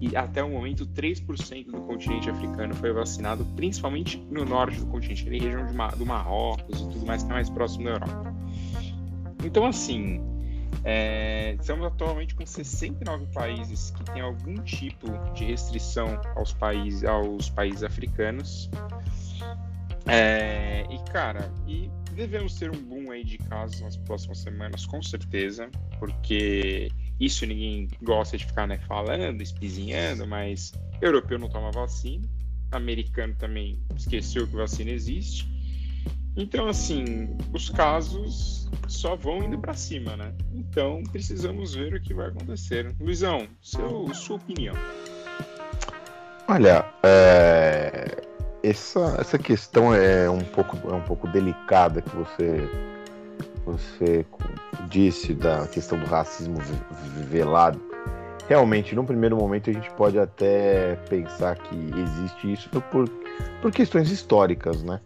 e 0.00 0.14
até 0.14 0.44
o 0.44 0.50
momento 0.50 0.86
3% 0.86 1.70
do 1.70 1.80
continente 1.80 2.28
africano 2.28 2.74
foi 2.74 2.92
vacinado, 2.92 3.46
principalmente 3.56 4.18
no 4.30 4.44
norte 4.44 4.78
do 4.78 4.86
continente, 4.86 5.24
região 5.24 5.64
de, 5.64 5.72
do 5.96 6.04
Marrocos 6.06 6.80
e 6.80 6.88
tudo 6.90 7.06
mais 7.06 7.22
que 7.22 7.30
é 7.30 7.32
mais 7.32 7.48
próximo 7.48 7.84
da 7.84 7.92
Europa. 7.92 8.34
Então, 9.42 9.64
assim, 9.64 10.20
é, 10.84 11.56
estamos 11.58 11.86
atualmente 11.86 12.34
com 12.34 12.44
69 12.44 13.26
países 13.32 13.90
que 13.90 14.04
têm 14.12 14.20
algum 14.20 14.56
tipo 14.64 15.08
de 15.32 15.44
restrição 15.46 16.20
aos 16.36 16.52
países, 16.52 17.04
aos 17.04 17.48
países 17.48 17.82
africanos. 17.82 18.68
É, 20.06 20.86
e 20.90 21.10
cara, 21.10 21.52
e 21.66 21.90
devemos 22.14 22.54
ter 22.56 22.70
um 22.70 22.80
boom 22.80 23.10
aí 23.10 23.24
de 23.24 23.38
casos 23.38 23.80
nas 23.80 23.96
próximas 23.96 24.38
semanas, 24.38 24.86
com 24.86 25.02
certeza, 25.02 25.68
porque 25.98 26.90
isso 27.18 27.46
ninguém 27.46 27.88
gosta 28.02 28.36
de 28.36 28.44
ficar 28.46 28.66
né, 28.66 28.78
falando, 28.86 29.40
espizinhando, 29.40 30.26
mas 30.26 30.72
europeu 31.00 31.38
não 31.38 31.48
toma 31.48 31.70
vacina, 31.70 32.26
americano 32.72 33.34
também 33.34 33.78
esqueceu 33.96 34.46
que 34.46 34.56
vacina 34.56 34.90
existe. 34.90 35.52
Então, 36.36 36.68
assim, 36.68 37.36
os 37.52 37.70
casos 37.70 38.68
só 38.88 39.14
vão 39.14 39.44
indo 39.44 39.56
para 39.56 39.72
cima, 39.72 40.16
né? 40.16 40.34
Então, 40.52 41.02
precisamos 41.12 41.74
ver 41.74 41.94
o 41.94 42.00
que 42.00 42.12
vai 42.12 42.26
acontecer. 42.26 42.92
Luizão, 42.98 43.46
seu, 43.62 44.12
sua 44.12 44.36
opinião. 44.36 44.74
Olha, 46.48 46.84
é... 47.04 48.33
essa, 48.64 49.16
essa 49.20 49.38
questão 49.38 49.94
é 49.94 50.28
um 50.28 50.40
pouco, 50.40 50.78
é 50.90 50.94
um 50.94 51.02
pouco 51.02 51.28
delicada 51.28 52.00
que 52.00 52.16
você, 52.16 52.68
você 53.66 54.26
disse 54.88 55.34
da 55.34 55.66
questão 55.68 55.98
do 55.98 56.06
racismo 56.06 56.56
velado. 57.28 57.80
Realmente, 58.48 58.94
num 58.94 59.04
primeiro 59.04 59.36
momento, 59.36 59.70
a 59.70 59.72
gente 59.72 59.90
pode 59.92 60.18
até 60.18 60.96
pensar 61.08 61.56
que 61.56 61.90
existe 61.96 62.52
isso 62.52 62.68
por, 62.68 63.08
por 63.60 63.70
questões 63.70 64.10
históricas, 64.10 64.82
né? 64.82 65.00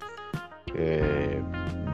É, 0.75 1.41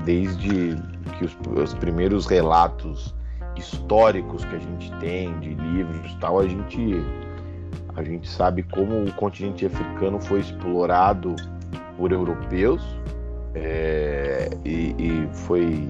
desde 0.04 0.76
que 1.18 1.24
os, 1.24 1.36
os, 1.62 1.74
primeiros 1.74 2.26
relatos 2.26 3.14
históricos 3.56 4.44
que 4.44 4.56
a 4.56 4.58
gente 4.58 4.90
tem 4.98 5.38
de 5.40 5.54
livros 5.54 6.14
tal, 6.20 6.40
a 6.40 6.48
gente 6.48 6.94
a 7.96 8.02
gente 8.02 8.28
sabe 8.28 8.64
como 8.64 9.04
o 9.04 9.12
continente 9.12 9.64
africano 9.64 10.20
foi 10.20 10.40
explorado 10.40 11.36
por 11.96 12.12
europeus 12.12 12.82
é, 13.54 14.50
e, 14.64 14.94
e, 14.98 15.28
foi 15.32 15.88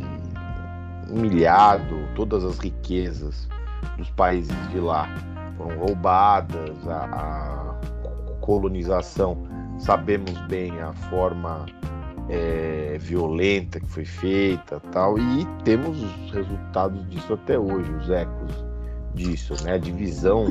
humilhado, 1.09 1.97
todas 2.15 2.45
as 2.45 2.59
riquezas 2.59 3.49
dos 3.97 4.11
países 4.11 4.57
de 4.71 4.81
lá 4.81 5.09
foram 5.57 5.79
roubadas, 5.79 6.89
a, 6.89 7.05
a 7.05 8.35
colonização, 8.41 9.47
sabemos 9.79 10.39
bem 10.47 10.79
a 10.81 10.93
forma 10.93 11.67
é, 12.29 12.97
violenta 13.01 13.81
que 13.81 13.87
foi 13.87 14.05
feita 14.05 14.81
tal, 14.93 15.19
e 15.19 15.47
temos 15.65 16.03
os 16.03 16.33
resultados 16.33 17.09
disso 17.09 17.35
até 17.35 17.59
hoje, 17.59 17.91
os 17.93 18.11
ecos 18.11 18.65
disso, 19.15 19.55
né? 19.65 19.75
A 19.75 19.79
divisão 19.79 20.51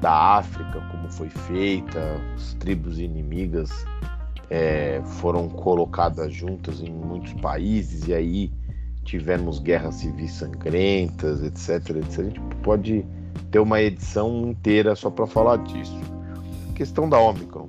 da 0.00 0.38
África, 0.38 0.80
como 0.90 1.10
foi 1.12 1.28
feita, 1.28 2.00
as 2.34 2.54
tribos 2.54 2.98
inimigas 2.98 3.84
é, 4.50 5.00
foram 5.04 5.48
colocadas 5.48 6.34
juntas 6.34 6.80
em 6.80 6.90
muitos 6.90 7.32
países, 7.34 8.08
e 8.08 8.12
aí 8.12 8.52
tivemos 9.04 9.60
guerras 9.60 9.96
civis 9.96 10.32
sangrentas, 10.32 11.42
etc, 11.42 11.96
etc. 11.96 12.18
A 12.18 12.22
gente 12.24 12.40
pode 12.62 13.06
ter 13.50 13.60
uma 13.60 13.80
edição 13.80 14.48
inteira 14.48 14.96
só 14.96 15.08
para 15.08 15.26
falar 15.26 15.58
disso. 15.58 15.98
A 16.70 16.72
questão 16.74 17.08
da 17.08 17.18
Omicron. 17.18 17.66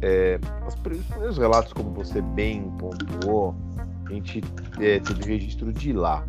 É, 0.00 0.38
os 0.66 0.74
primeiros 0.76 1.38
relatos, 1.38 1.72
como 1.72 1.90
você 1.90 2.20
bem 2.20 2.70
pontuou, 2.78 3.54
a 4.06 4.12
gente 4.12 4.42
é, 4.80 4.98
teve 4.98 5.24
registro 5.24 5.72
de 5.72 5.92
lá. 5.92 6.24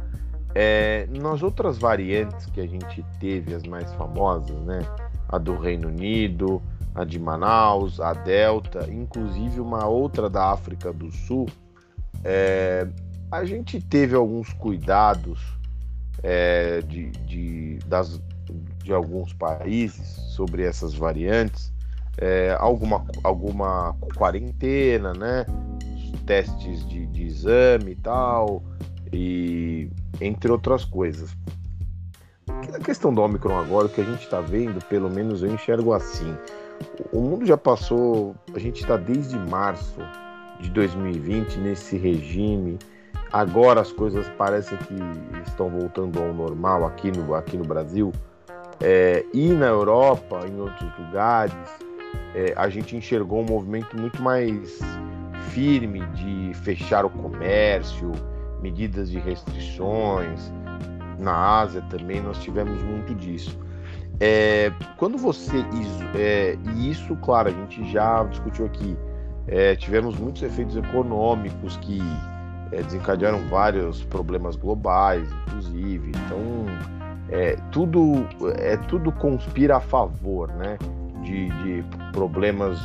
É, 0.54 1.08
nas 1.10 1.44
outras 1.44 1.78
variantes 1.78 2.46
que 2.48 2.62
a 2.62 2.68
gente 2.68 3.04
teve, 3.20 3.54
as 3.54 3.64
mais 3.64 3.92
famosas, 3.94 4.58
né? 4.62 4.80
A 5.28 5.38
do 5.38 5.58
Reino 5.58 5.90
Unido, 5.90 6.62
a 6.96 7.04
de 7.04 7.20
Manaus, 7.20 8.00
a 8.00 8.14
Delta, 8.14 8.90
inclusive 8.90 9.60
uma 9.60 9.86
outra 9.86 10.30
da 10.30 10.52
África 10.52 10.94
do 10.94 11.12
Sul, 11.12 11.48
é, 12.24 12.88
a 13.30 13.44
gente 13.44 13.82
teve 13.82 14.16
alguns 14.16 14.54
cuidados 14.54 15.40
é, 16.24 16.82
de, 16.82 17.12
de, 17.12 17.80
das, 17.86 18.22
de 18.82 18.94
alguns 18.94 19.34
países 19.34 20.08
sobre 20.32 20.64
essas 20.64 20.94
variantes, 20.94 21.74
é, 22.18 22.56
alguma, 22.60 23.06
alguma 23.24 23.94
quarentena, 24.16 25.14
né? 25.14 25.46
Testes 26.26 26.88
de, 26.88 27.06
de 27.08 27.24
exame 27.24 27.92
e 27.92 27.96
tal, 27.96 28.64
e 29.12 29.90
entre 30.22 30.50
outras 30.50 30.86
coisas. 30.86 31.36
A 32.48 32.80
questão 32.80 33.14
do 33.14 33.22
Omicron 33.22 33.60
agora, 33.60 33.88
o 33.88 33.90
que 33.90 34.02
a 34.02 34.04
gente 34.04 34.24
está 34.24 34.40
vendo, 34.40 34.84
pelo 34.86 35.10
menos 35.10 35.44
eu 35.44 35.54
enxergo 35.54 35.94
assim. 35.94 36.36
O 37.12 37.20
mundo 37.20 37.46
já 37.46 37.58
passou, 37.58 38.36
a 38.54 38.60
gente 38.60 38.82
está 38.82 38.98
desde 38.98 39.38
março 39.38 40.00
de 40.60 40.70
2020 40.70 41.58
nesse 41.58 41.98
regime. 41.98 42.78
Agora 43.32 43.82
as 43.82 43.92
coisas 43.92 44.28
parecem 44.38 44.78
que 44.80 44.96
estão 45.48 45.70
voltando 45.70 46.20
ao 46.20 46.34
normal 46.34 46.86
aqui 46.86 47.12
no, 47.12 47.34
aqui 47.34 47.58
no 47.58 47.66
Brasil. 47.66 48.12
É, 48.82 49.26
e 49.34 49.50
na 49.50 49.68
Europa, 49.68 50.42
em 50.48 50.60
outros 50.60 50.92
lugares, 51.00 51.54
é, 52.34 52.54
a 52.56 52.68
gente 52.70 52.96
enxergou 52.96 53.42
um 53.42 53.46
movimento 53.46 53.98
muito 53.98 54.22
mais 54.22 54.80
firme 55.52 56.06
de 56.08 56.54
fechar 56.64 57.06
o 57.06 57.10
comércio, 57.10 58.12
medidas 58.62 59.10
de 59.10 59.20
restrições. 59.20 60.52
Na 61.18 61.60
Ásia 61.60 61.82
também 61.90 62.22
nós 62.22 62.38
tivemos 62.40 62.82
muito 62.84 63.16
disso. 63.16 63.58
É, 64.20 64.72
quando 64.98 65.18
você. 65.18 65.66
É, 66.16 66.58
e 66.76 66.92
isso, 66.92 67.16
claro, 67.18 67.50
a 67.50 67.52
gente 67.52 67.92
já 67.92 68.24
discutiu 68.24 68.66
aqui. 68.66 68.98
É, 69.48 69.76
tivemos 69.76 70.18
muitos 70.18 70.42
efeitos 70.42 70.76
econômicos 70.76 71.78
que 71.78 72.02
é, 72.72 72.82
desencadearam 72.82 73.40
vários 73.48 74.04
problemas 74.04 74.56
globais, 74.56 75.28
inclusive. 75.48 76.12
Então, 76.26 76.66
é, 77.30 77.56
tudo, 77.72 78.28
é, 78.58 78.78
tudo 78.78 79.12
conspira 79.12 79.78
a 79.78 79.80
favor 79.80 80.50
né, 80.54 80.78
de, 81.24 81.50
de 81.64 81.86
problemas 82.12 82.80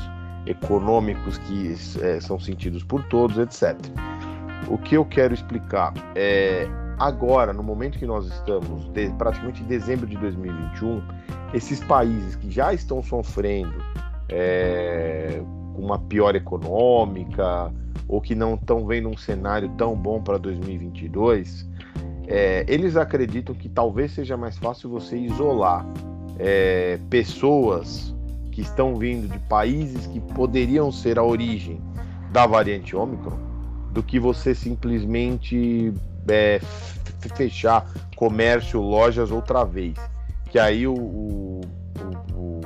econômicos 0.47 1.39
que 1.39 1.75
é, 2.03 2.21
são 2.21 2.39
sentidos 2.39 2.83
por 2.83 3.03
todos, 3.05 3.39
etc. 3.39 3.77
O 4.69 4.79
que 4.79 4.97
eu 4.97 5.05
quero 5.05 5.35
explicar 5.35 5.93
é 6.15 6.69
agora, 7.01 7.55
no 7.55 7.63
momento 7.63 7.99
que 7.99 8.05
nós 8.05 8.27
estamos, 8.27 8.85
de, 8.93 9.09
praticamente 9.17 9.63
em 9.63 9.67
dezembro 9.67 10.07
de 10.07 10.17
2021, 10.19 11.03
esses 11.55 11.83
países 11.83 12.37
que 12.37 12.51
já 12.51 12.75
estão 12.75 13.03
sofrendo 13.03 13.75
é, 14.29 15.43
com 15.75 15.83
uma 15.83 15.99
pior 15.99 16.37
econômica 16.37 17.73
ou 18.07 18.21
que 18.21 18.35
não 18.35 18.55
estão 18.55 18.87
vendo 18.87 19.09
um 19.09 19.17
cenário 19.17 19.71
tão 19.79 19.97
bom 19.97 20.23
para 20.23 20.37
2022, 20.37 21.67
é, 22.29 22.67
eles 22.69 22.97
acreditam 22.97 23.55
que 23.55 23.69
talvez 23.69 24.13
seja 24.13 24.37
mais 24.37 24.59
fácil 24.59 24.91
você 24.91 25.17
isolar 25.17 25.87
é, 26.39 26.99
pessoas 27.09 28.15
que 28.53 28.61
estão 28.61 28.97
vindo 28.97 29.27
de 29.27 29.39
países 29.49 30.07
que 30.07 30.21
poderiam 30.21 30.93
ser 30.93 31.19
a 31.19 31.25
origem 31.25 31.81
da 32.31 32.47
variante 32.47 32.95
Ômicron 32.95 33.39
do 33.93 34.03
que 34.03 34.21
você 34.21 34.55
simplesmente 34.55 35.93
é, 36.29 36.61
fechar 37.37 37.91
comércio, 38.17 38.81
lojas 38.81 39.31
outra 39.31 39.65
vez. 39.65 39.97
Que 40.51 40.59
aí 40.59 40.87
o, 40.87 40.95
o, 40.95 41.61
o, 42.35 42.61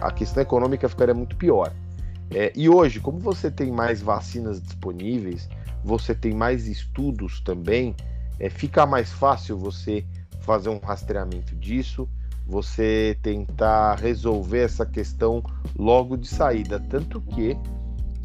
a 0.00 0.10
questão 0.10 0.42
econômica 0.42 0.88
ficaria 0.88 1.14
muito 1.14 1.36
pior. 1.36 1.72
É, 2.30 2.52
e 2.56 2.68
hoje, 2.68 3.00
como 3.00 3.18
você 3.18 3.50
tem 3.50 3.70
mais 3.70 4.00
vacinas 4.02 4.60
disponíveis, 4.60 5.48
você 5.84 6.14
tem 6.14 6.34
mais 6.34 6.66
estudos 6.66 7.40
também 7.40 7.94
é, 8.38 8.50
fica 8.50 8.86
mais 8.86 9.12
fácil 9.12 9.56
você 9.56 10.04
fazer 10.40 10.68
um 10.68 10.78
rastreamento 10.78 11.56
disso, 11.56 12.08
você 12.46 13.18
tentar 13.22 13.96
resolver 13.96 14.60
essa 14.60 14.86
questão 14.86 15.42
logo 15.76 16.16
de 16.16 16.28
saída. 16.28 16.78
Tanto 16.78 17.20
que 17.20 17.56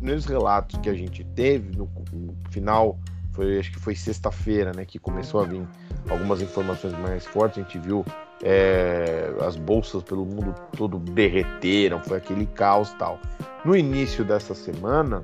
nos 0.02 0.26
relatos 0.26 0.80
que 0.80 0.90
a 0.90 0.94
gente 0.94 1.24
teve, 1.24 1.76
no, 1.76 1.90
no 2.12 2.36
final, 2.50 3.00
foi, 3.32 3.60
acho 3.60 3.72
que 3.72 3.80
foi 3.80 3.96
sexta-feira, 3.96 4.72
né, 4.76 4.86
que 4.86 5.00
começou 5.00 5.42
a 5.42 5.46
vir 5.46 5.66
algumas 6.10 6.42
informações 6.42 6.94
mais 7.00 7.26
fortes, 7.26 7.60
a 7.60 7.62
gente 7.62 7.80
viu 7.80 8.06
é, 8.44 9.34
as 9.46 9.56
bolsas 9.56 10.04
pelo 10.04 10.26
mundo 10.26 10.54
todo 10.76 11.00
derreteram, 11.00 12.02
foi 12.04 12.18
aquele 12.18 12.46
caos 12.46 12.92
tal. 12.94 13.20
No 13.64 13.76
início 13.76 14.26
dessa 14.26 14.54
semana, 14.54 15.24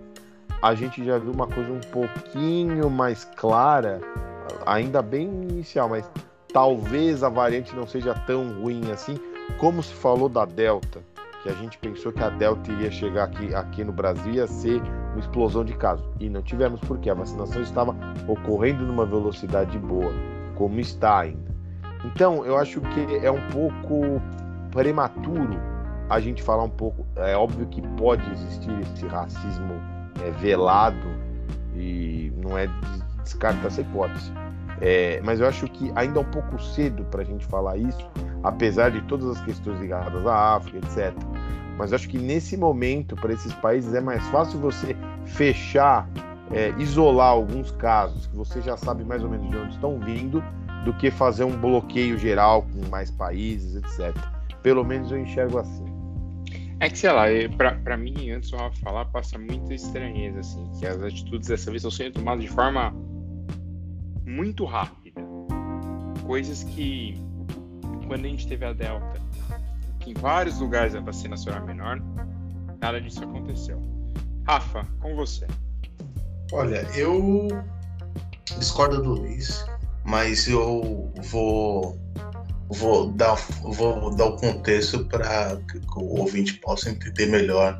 a 0.61 0.73
gente 0.75 1.03
já 1.03 1.17
viu 1.17 1.31
uma 1.31 1.47
coisa 1.47 1.71
um 1.71 1.79
pouquinho 1.91 2.89
mais 2.89 3.25
clara 3.35 3.99
ainda 4.65 5.01
bem 5.01 5.25
inicial, 5.25 5.89
mas 5.89 6.09
talvez 6.53 7.23
a 7.23 7.29
variante 7.29 7.75
não 7.75 7.87
seja 7.87 8.13
tão 8.13 8.61
ruim 8.61 8.91
assim, 8.91 9.19
como 9.57 9.81
se 9.81 9.93
falou 9.93 10.29
da 10.29 10.45
Delta, 10.45 11.01
que 11.47 11.53
a 11.53 11.55
gente 11.55 11.77
pensou 11.77 12.11
que 12.11 12.21
a 12.21 12.29
Delta 12.29 12.71
iria 12.71 12.91
chegar 12.91 13.23
aqui, 13.23 13.55
aqui 13.55 13.83
no 13.83 13.93
Brasil 13.93 14.33
ia 14.33 14.47
ser 14.47 14.81
uma 15.11 15.19
explosão 15.19 15.63
de 15.63 15.73
casos. 15.73 16.05
E 16.19 16.29
não 16.29 16.41
tivemos 16.41 16.81
porque 16.81 17.09
a 17.09 17.13
vacinação 17.13 17.61
estava 17.61 17.95
ocorrendo 18.27 18.85
numa 18.85 19.05
velocidade 19.05 19.77
boa, 19.79 20.11
como 20.55 20.79
está 20.79 21.19
ainda. 21.19 21.55
Então, 22.03 22.45
eu 22.45 22.57
acho 22.57 22.81
que 22.81 23.25
é 23.25 23.31
um 23.31 23.47
pouco 23.47 24.21
prematuro 24.71 25.57
a 26.09 26.19
gente 26.19 26.43
falar 26.43 26.63
um 26.63 26.69
pouco. 26.69 27.05
É 27.15 27.35
óbvio 27.35 27.65
que 27.67 27.81
pode 27.95 28.29
existir 28.31 28.71
esse 28.81 29.07
racismo 29.07 29.73
é, 30.23 30.31
velado 30.31 31.07
e 31.73 32.31
não 32.35 32.57
é 32.57 32.69
descarta 33.23 33.67
essa 33.67 33.81
hipótese. 33.81 34.31
É, 34.79 35.21
mas 35.23 35.39
eu 35.39 35.47
acho 35.47 35.65
que 35.67 35.91
ainda 35.95 36.19
é 36.19 36.21
um 36.21 36.29
pouco 36.29 36.61
cedo 36.61 37.03
para 37.05 37.21
a 37.21 37.25
gente 37.25 37.45
falar 37.45 37.77
isso, 37.77 38.07
apesar 38.43 38.91
de 38.91 39.01
todas 39.03 39.37
as 39.37 39.41
questões 39.43 39.79
ligadas 39.79 40.25
à 40.27 40.55
África, 40.55 40.77
etc. 40.77 41.15
Mas 41.77 41.93
acho 41.93 42.09
que 42.09 42.17
nesse 42.17 42.57
momento, 42.57 43.15
para 43.15 43.33
esses 43.33 43.53
países, 43.53 43.93
é 43.93 44.01
mais 44.01 44.25
fácil 44.29 44.59
você 44.59 44.95
fechar 45.25 46.09
é, 46.51 46.73
isolar 46.77 47.29
alguns 47.29 47.71
casos 47.71 48.27
que 48.27 48.35
você 48.35 48.61
já 48.61 48.75
sabe 48.75 49.03
mais 49.03 49.23
ou 49.23 49.29
menos 49.29 49.49
de 49.49 49.57
onde 49.57 49.73
estão 49.73 49.99
vindo, 49.99 50.43
do 50.85 50.93
que 50.93 51.11
fazer 51.11 51.43
um 51.43 51.57
bloqueio 51.57 52.17
geral 52.17 52.63
com 52.63 52.89
mais 52.89 53.11
países, 53.11 53.75
etc. 53.75 54.15
Pelo 54.63 54.83
menos 54.83 55.11
eu 55.11 55.19
enxergo 55.19 55.59
assim. 55.59 55.85
É 56.79 56.89
que, 56.89 56.97
sei 56.97 57.11
lá, 57.11 57.25
para 57.83 57.97
mim, 57.97 58.29
antes 58.29 58.51
de 58.51 58.79
falar, 58.81 59.05
passa 59.05 59.37
muita 59.37 59.73
estranheza, 59.73 60.39
assim, 60.39 60.69
que 60.79 60.85
as 60.85 61.01
atitudes 61.01 61.47
dessa 61.47 61.71
vez 61.71 61.83
estão 61.83 61.91
sendo 61.91 62.13
tomadas 62.13 62.43
de 62.43 62.49
forma 62.49 62.93
muito 64.25 64.63
rápida. 64.63 65.21
Coisas 66.25 66.63
que, 66.63 67.19
quando 68.07 68.25
a 68.25 68.27
gente 68.27 68.47
teve 68.47 68.63
a 68.63 68.73
Delta, 68.73 69.19
que 70.07 70.11
em 70.11 70.13
vários 70.13 70.59
lugares 70.59 70.95
a 70.95 71.01
vacina 71.01 71.35
será 71.35 71.59
menor, 71.59 72.01
nada 72.79 73.01
disso 73.01 73.23
aconteceu. 73.23 73.81
Rafa, 74.47 74.85
com 75.01 75.15
você. 75.15 75.45
Olha, 76.53 76.87
eu 76.95 77.47
discordo 78.57 79.01
do 79.01 79.15
Luiz, 79.15 79.65
mas 80.05 80.47
eu 80.47 81.11
vou 81.23 81.99
vou 82.69 83.11
dar 83.13 83.35
vou 83.61 84.13
dar 84.15 84.25
o 84.25 84.37
contexto 84.37 85.05
para 85.05 85.57
que 85.69 85.79
o 85.97 86.19
ouvinte 86.19 86.53
possa 86.55 86.89
entender 86.89 87.27
melhor 87.27 87.79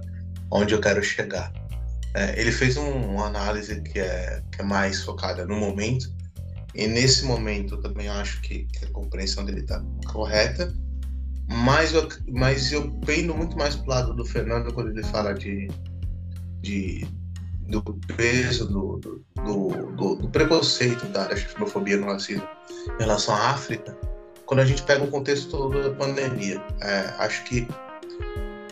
onde 0.52 0.74
eu 0.74 0.82
quero 0.82 1.02
chegar. 1.04 1.52
É, 2.14 2.40
ele 2.40 2.52
fez 2.52 2.78
um, 2.78 3.16
uma 3.16 3.28
análise 3.28 3.82
que 3.82 4.00
é, 4.00 4.42
que 4.52 4.62
é 4.62 4.64
mais 4.66 5.04
focada 5.04 5.46
no 5.46 5.56
momento 5.56 6.12
e 6.74 6.88
nesse 6.88 7.26
momento 7.26 7.76
eu 7.76 7.82
também 7.82 8.08
acho 8.08 8.42
que, 8.42 8.66
que 8.66 8.86
a 8.86 8.92
compreensão 8.92 9.46
dele 9.46 9.62
está 9.62 9.84
correta, 10.06 10.74
mas 11.48 11.94
eu, 11.94 12.08
mas 12.30 12.72
eu 12.72 12.92
pendo 13.06 13.34
muito 13.34 13.58
mais 13.58 13.76
pro 13.76 13.90
lado 13.90 14.14
do 14.14 14.26
Fernando 14.26 14.74
quando 14.74 14.90
ele 14.90 15.04
fala 15.04 15.34
de, 15.34 15.70
de 16.62 17.08
do 17.68 17.82
peso, 18.16 18.68
do, 18.68 18.98
do, 18.98 19.92
do, 19.96 20.16
do 20.16 20.30
preconceito 20.30 21.06
da, 21.08 21.36
xenofobia 21.36 21.98
no 21.98 22.08
racismo 22.08 22.48
em 22.88 23.00
relação 23.00 23.36
à 23.36 23.52
África, 23.52 23.98
quando 24.46 24.62
a 24.62 24.66
gente 24.66 24.84
pega 24.84 25.04
o 25.04 25.12
contexto 25.12 25.50
todo 25.50 25.82
da 25.82 25.94
pandemia. 25.96 26.62
É, 26.82 27.14
acho 27.18 27.44
que 27.44 27.68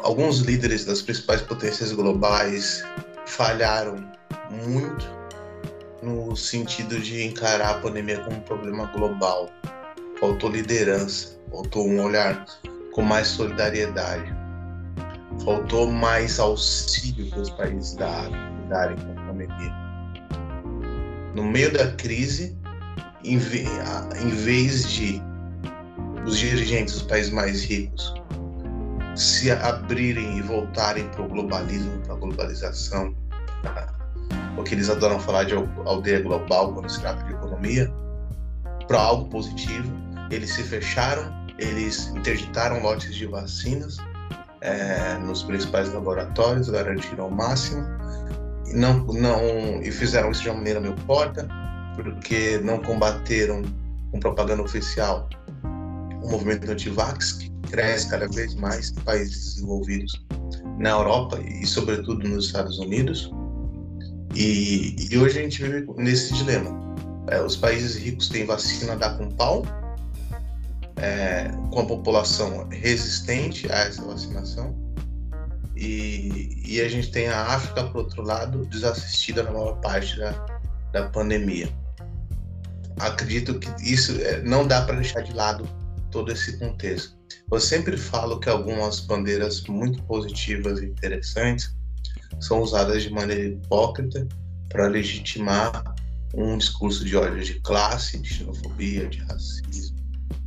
alguns 0.01 0.39
líderes 0.39 0.85
das 0.85 1.01
principais 1.01 1.41
potências 1.41 1.91
globais 1.91 2.83
falharam 3.25 4.09
muito 4.65 5.05
no 6.01 6.35
sentido 6.35 6.99
de 6.99 7.23
encarar 7.23 7.71
a 7.71 7.79
pandemia 7.79 8.19
como 8.19 8.37
um 8.37 8.41
problema 8.41 8.85
global. 8.87 9.49
Faltou 10.19 10.49
liderança, 10.49 11.37
faltou 11.51 11.87
um 11.87 12.01
olhar 12.03 12.45
com 12.93 13.01
mais 13.01 13.27
solidariedade, 13.27 14.33
faltou 15.43 15.91
mais 15.91 16.39
auxílio 16.39 17.29
para 17.29 17.41
os 17.41 17.49
países 17.51 17.95
da 17.95 18.09
África 18.09 18.55
lidarem 18.63 18.97
com 18.97 19.11
a 19.11 19.25
pandemia. 19.25 19.73
No 21.35 21.43
meio 21.43 21.71
da 21.73 21.91
crise, 21.93 22.57
em, 23.23 23.37
vez 23.37 24.89
de 24.89 25.21
os 26.25 26.37
dirigentes 26.39 26.93
dos 26.93 27.03
países 27.03 27.31
mais 27.31 27.63
ricos 27.63 28.13
se 29.15 29.51
abrirem 29.51 30.37
e 30.37 30.41
voltarem 30.41 31.07
para 31.09 31.21
o 31.23 31.27
globalismo, 31.27 31.99
para 31.99 32.13
a 32.13 32.17
globalização, 32.17 33.15
o 34.57 34.63
que 34.63 34.73
eles 34.75 34.89
adoram 34.89 35.19
falar 35.19 35.43
de 35.43 35.53
aldeia 35.85 36.21
global 36.21 36.73
quando 36.73 36.89
se 36.89 36.99
trata 36.99 37.23
de 37.25 37.33
economia, 37.33 37.91
para 38.87 39.01
algo 39.01 39.29
positivo, 39.29 40.04
eles 40.31 40.53
se 40.53 40.63
fecharam, 40.63 41.33
eles 41.57 42.07
interditaram 42.07 42.81
lotes 42.81 43.13
de 43.15 43.25
vacinas 43.25 43.97
é, 44.61 45.17
nos 45.19 45.43
principais 45.43 45.93
laboratórios, 45.93 46.69
garantiram 46.69 47.25
ao 47.25 47.31
máximo, 47.31 47.83
não, 48.73 49.05
não, 49.05 49.81
e 49.81 49.91
fizeram 49.91 50.31
isso 50.31 50.41
de 50.41 50.49
uma 50.49 50.57
maneira 50.57 50.79
meio 50.79 50.95
porta, 51.07 51.47
porque 51.95 52.59
não 52.63 52.81
combateram 52.81 53.61
com 54.11 54.19
propaganda 54.19 54.63
oficial 54.63 55.29
o 56.23 56.29
movimento 56.29 56.69
anti-vax, 56.69 57.33
que 57.33 57.49
cresce 57.69 58.09
cada 58.09 58.27
vez 58.27 58.55
mais 58.55 58.89
em 58.91 58.95
países 59.01 59.53
desenvolvidos 59.53 60.25
na 60.79 60.89
Europa 60.89 61.39
e, 61.39 61.65
sobretudo, 61.65 62.27
nos 62.27 62.47
Estados 62.47 62.79
Unidos. 62.79 63.31
E, 64.33 64.95
e 65.11 65.17
hoje 65.17 65.39
a 65.39 65.41
gente 65.43 65.61
vive 65.61 65.87
nesse 65.97 66.33
dilema. 66.33 66.71
É, 67.27 67.41
os 67.41 67.55
países 67.55 67.95
ricos 67.95 68.27
têm 68.27 68.45
vacina 68.45 68.93
a 68.93 68.95
dar 68.95 69.17
com 69.17 69.29
pau, 69.29 69.63
é, 70.97 71.49
com 71.71 71.81
a 71.81 71.85
população 71.85 72.67
resistente 72.69 73.71
a 73.71 73.79
essa 73.79 74.01
vacinação, 74.03 74.75
e, 75.75 76.61
e 76.65 76.81
a 76.81 76.87
gente 76.87 77.11
tem 77.11 77.27
a 77.27 77.47
África, 77.47 77.83
por 77.85 77.97
outro 77.97 78.21
lado, 78.21 78.65
desassistida 78.67 79.43
na 79.43 79.51
maior 79.51 79.79
parte 79.81 80.17
da, 80.17 80.31
da 80.93 81.09
pandemia. 81.09 81.69
Acredito 82.99 83.59
que 83.59 83.69
isso 83.81 84.13
é, 84.21 84.41
não 84.41 84.65
dá 84.65 84.83
para 84.83 84.95
deixar 84.95 85.21
de 85.21 85.33
lado 85.33 85.67
todo 86.11 86.31
esse 86.31 86.57
contexto. 86.57 87.13
Eu 87.51 87.59
sempre 87.59 87.97
falo 87.97 88.39
que 88.39 88.49
algumas 88.49 89.01
bandeiras 89.01 89.61
muito 89.63 90.01
positivas 90.03 90.79
e 90.79 90.85
interessantes 90.85 91.75
são 92.39 92.61
usadas 92.61 93.03
de 93.03 93.11
maneira 93.11 93.43
hipócrita 93.43 94.25
para 94.69 94.87
legitimar 94.87 95.95
um 96.33 96.57
discurso 96.57 97.03
de 97.03 97.15
ódio 97.15 97.43
de 97.43 97.59
classe, 97.61 98.17
de 98.19 98.33
xenofobia, 98.33 99.07
de 99.07 99.19
racismo. 99.19 99.94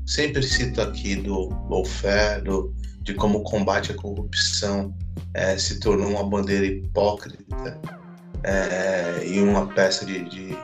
Sempre 0.09 0.43
cito 0.43 0.81
aqui 0.81 1.17
do 1.17 1.51
lawfare, 1.69 2.41
do, 2.43 2.75
de 3.03 3.13
como 3.13 3.41
o 3.41 3.43
combate 3.43 3.93
à 3.93 3.95
corrupção 3.95 4.97
é, 5.35 5.59
se 5.59 5.79
tornou 5.81 6.09
uma 6.09 6.25
bandeira 6.25 6.65
hipócrita 6.65 7.79
é, 8.43 9.23
e 9.23 9.39
uma 9.43 9.67
peça 9.67 10.07
de, 10.07 10.25
de, 10.31 10.57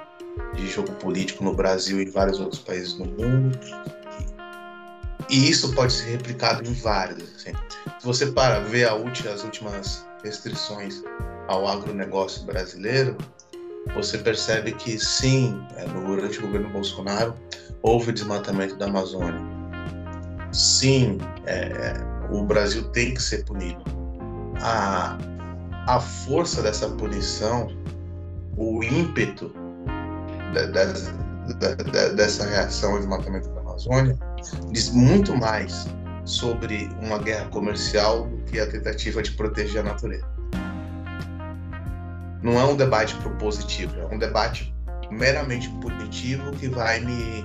de, 0.55 0.67
jogo 0.67 0.91
político 0.93 1.45
no 1.45 1.55
Brasil 1.55 2.01
e 2.01 2.07
vários 2.07 2.41
outros 2.41 2.63
países 2.63 2.99
no 2.99 3.05
mundo. 3.05 3.59
E 5.29 5.51
isso 5.51 5.75
pode 5.75 5.93
ser 5.93 6.13
replicado 6.13 6.67
em 6.67 6.73
vários. 6.73 7.23
Assim. 7.35 7.53
Se 7.99 8.07
você 8.07 8.29
para 8.29 8.61
ver 8.61 8.91
última, 8.95 9.31
as 9.35 9.45
últimas 9.45 10.07
restrições 10.23 11.03
ao 11.49 11.69
agronegócio 11.69 12.47
brasileiro, 12.47 13.19
você 13.95 14.17
percebe 14.17 14.73
que 14.73 14.99
sim, 14.99 15.63
é, 15.77 15.85
durante 15.85 16.39
o 16.39 16.43
governo 16.47 16.71
Bolsonaro 16.71 17.35
houve 17.85 18.11
desmatamento 18.13 18.77
da 18.77 18.87
Amazônia. 18.87 19.41
Sim, 20.53 21.19
é, 21.47 21.95
o 22.31 22.43
Brasil 22.43 22.83
tem 22.91 23.15
que 23.15 23.23
ser 23.23 23.45
punido 23.45 23.83
a, 24.61 25.19
a 25.87 26.01
força 26.01 26.63
dessa 26.63 26.89
punição, 26.89 27.69
o 28.57 28.83
ímpeto 28.83 29.53
de, 30.53 30.67
de, 30.67 31.85
de, 31.85 32.17
dessa 32.17 32.47
reação 32.47 32.93
ao 32.93 32.99
desmatamento 32.99 33.49
da 33.51 33.61
Amazônia, 33.61 34.19
diz 34.73 34.91
muito 34.91 35.37
mais 35.37 35.87
sobre 36.25 36.89
uma 37.03 37.19
guerra 37.19 37.47
comercial 37.51 38.27
do 38.27 38.39
que 38.45 38.59
a 38.59 38.67
tentativa 38.67 39.23
de 39.23 39.33
proteger 39.33 39.83
a 39.83 39.85
natureza. 39.85 40.27
Não 42.43 42.59
é 42.59 42.65
um 42.65 42.77
debate 42.77 43.15
propositivo, 43.17 43.99
é 44.01 44.07
um 44.07 44.19
debate 44.19 44.75
meramente 45.11 45.69
punitivo 45.81 46.51
que 46.53 46.69
vai 46.69 47.01
me, 47.01 47.45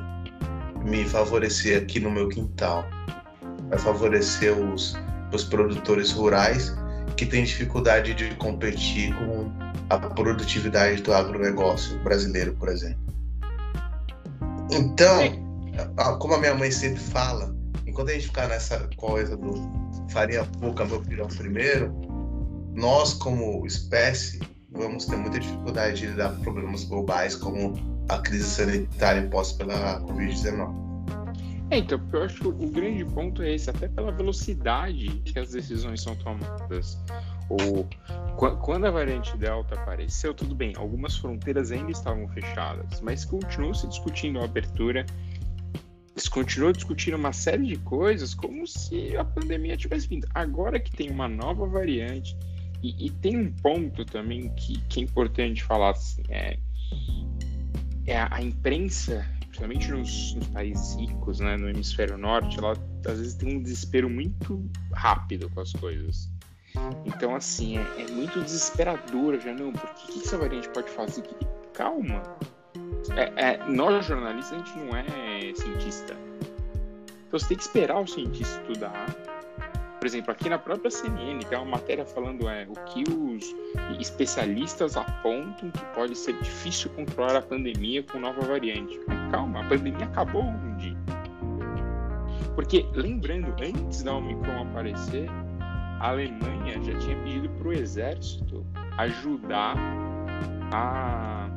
me 0.84 1.06
favorecer 1.06 1.82
aqui 1.82 2.00
no 2.00 2.12
meu 2.12 2.30
quintal. 2.30 2.86
Vai 3.70 3.80
favorecer 3.80 4.58
os, 4.58 4.96
os 5.34 5.44
produtores 5.44 6.12
rurais 6.12 6.74
que 7.16 7.26
tem 7.26 7.44
dificuldade 7.44 8.14
de 8.14 8.34
competir 8.36 9.14
com 9.16 9.52
a 9.90 9.98
produtividade 9.98 11.02
do 11.02 11.14
agronegócio 11.14 11.98
brasileiro, 12.00 12.54
por 12.54 12.70
exemplo. 12.70 13.02
Então, 14.72 15.22
como 16.20 16.36
a 16.36 16.38
minha 16.38 16.56
mãe 16.56 16.72
sempre 16.72 17.00
fala, 17.00 17.56
enquanto 17.86 18.10
a 18.10 18.14
gente 18.14 18.28
ficar 18.28 18.48
nessa 18.48 18.88
coisa 18.96 19.36
do 19.36 19.54
faria 20.10 20.44
pouca 20.60 20.86
meu 20.86 21.02
pirão 21.02 21.28
primeiro, 21.28 21.92
nós 22.74 23.14
como 23.14 23.66
espécie 23.66 24.40
vamos 24.72 25.06
ter 25.06 25.18
muita 25.18 25.40
dificuldade 25.40 26.00
de 26.00 26.08
lidar 26.08 26.36
com 26.36 26.44
problemas 26.44 26.84
globais 26.84 27.36
como 27.36 27.74
a 28.10 28.18
crise 28.18 28.44
sanitária 28.44 29.22
imposta 29.22 29.64
pela 29.64 30.02
Covid-19. 30.02 30.90
É, 31.72 31.78
então, 31.78 32.02
eu 32.12 32.24
acho 32.24 32.42
que 32.42 32.48
o 32.48 32.70
grande 32.72 33.06
ponto 33.06 33.44
é 33.44 33.54
esse, 33.54 33.70
até 33.70 33.88
pela 33.88 34.12
velocidade 34.12 35.08
que 35.24 35.38
as 35.38 35.52
decisões 35.52 36.02
são 36.02 36.16
tomadas. 36.16 36.98
Ou, 37.48 37.88
quando 38.36 38.86
a 38.86 38.92
variante 38.92 39.38
Delta 39.38 39.76
apareceu, 39.76 40.34
tudo 40.34 40.56
bem, 40.56 40.74
algumas 40.76 41.16
fronteiras 41.16 41.72
ainda 41.72 41.92
estavam 41.92 42.28
fechadas, 42.30 43.00
mas 43.02 43.24
continuou 43.24 43.76
se 43.76 43.88
discutindo 43.88 44.40
a 44.40 44.46
abertura, 44.46 45.06
se 46.16 46.30
continuou 46.30 46.74
discutindo 46.74 47.16
uma 47.16 47.34
série 47.34 47.68
de 47.68 47.76
coisas 47.78 48.34
como 48.34 48.66
se 48.66 49.16
a 49.16 49.24
pandemia 49.24 49.78
tivesse 49.78 50.08
vindo. 50.08 50.28
Agora 50.34 50.80
que 50.80 50.92
tem 50.92 51.12
uma 51.12 51.28
nova 51.28 51.68
variante, 51.68 52.36
e, 52.82 53.08
e 53.08 53.10
tem 53.12 53.38
um 53.38 53.52
ponto 53.52 54.04
também 54.06 54.50
que, 54.56 54.82
que 54.88 55.02
é 55.02 55.04
importante 55.04 55.64
falar 55.64 55.92
assim, 55.92 56.24
é, 56.30 56.58
é 58.12 58.20
a, 58.20 58.28
a 58.32 58.42
imprensa 58.42 59.26
principalmente 59.60 59.92
nos, 59.92 60.36
nos, 60.36 60.48
países 60.48 60.96
ricos, 60.96 61.40
né, 61.40 61.58
no 61.58 61.70
hemisfério 61.70 62.18
norte, 62.18 62.58
ela 62.58 62.74
às 63.06 63.18
vezes 63.20 63.34
tem 63.34 63.58
um 63.58 63.62
desespero 63.62 64.10
muito 64.10 64.64
rápido 64.94 65.50
com 65.50 65.60
as 65.60 65.74
coisas. 65.74 66.30
Então, 67.06 67.36
assim, 67.36 67.78
é, 67.78 67.82
é 68.02 68.12
muito 68.12 68.42
desesperador 68.42 69.40
já, 69.40 69.54
não, 69.54 69.72
porque 69.72 70.12
o 70.12 70.14
que 70.14 70.20
essa 70.20 70.38
variante 70.38 70.70
pode 70.70 70.90
fazer? 70.90 71.24
Calma. 71.74 72.22
É, 73.16 73.54
é, 73.54 73.68
nós, 73.68 74.06
jornalistas, 74.06 74.54
a 74.54 74.58
gente 74.64 74.78
não 74.80 74.96
é 74.96 75.54
cientista. 75.56 76.16
Então 77.28 77.40
você 77.40 77.48
tem 77.50 77.58
que 77.58 77.64
esperar 77.64 78.00
o 78.00 78.08
cientista 78.08 78.62
estudar. 78.62 79.06
Por 80.00 80.06
exemplo, 80.06 80.32
aqui 80.32 80.50
na 80.50 80.58
própria 80.58 80.90
CNN 80.90 81.40
tem 81.44 81.58
uma 81.58 81.72
matéria 81.72 82.06
falando 82.06 82.48
é, 82.48 82.66
o 82.70 82.74
que 82.86 83.04
os 83.12 83.54
especialistas 84.00 84.96
apontam 84.96 85.70
que 85.72 85.86
pode 85.94 86.18
ser 86.18 86.40
difícil 86.42 86.90
controlar 86.92 87.36
a 87.36 87.42
pandemia 87.42 88.02
com 88.04 88.18
nova 88.18 88.40
variante. 88.40 88.98
Calma, 89.30 89.60
a 89.60 89.68
pandemia 89.68 90.06
acabou 90.06 90.44
um 90.44 90.78
dia. 90.78 90.96
Porque, 92.56 92.86
lembrando, 92.94 93.54
antes 93.62 94.02
da 94.02 94.14
Omicron 94.14 94.62
aparecer, 94.70 95.30
a 96.00 96.10
Alemanha 96.10 96.82
já 96.82 96.98
tinha 97.00 97.18
pedido 97.18 97.50
para 97.50 97.68
o 97.68 97.74
exército 97.74 98.66
ajudar 98.98 99.76
a, 100.72 101.50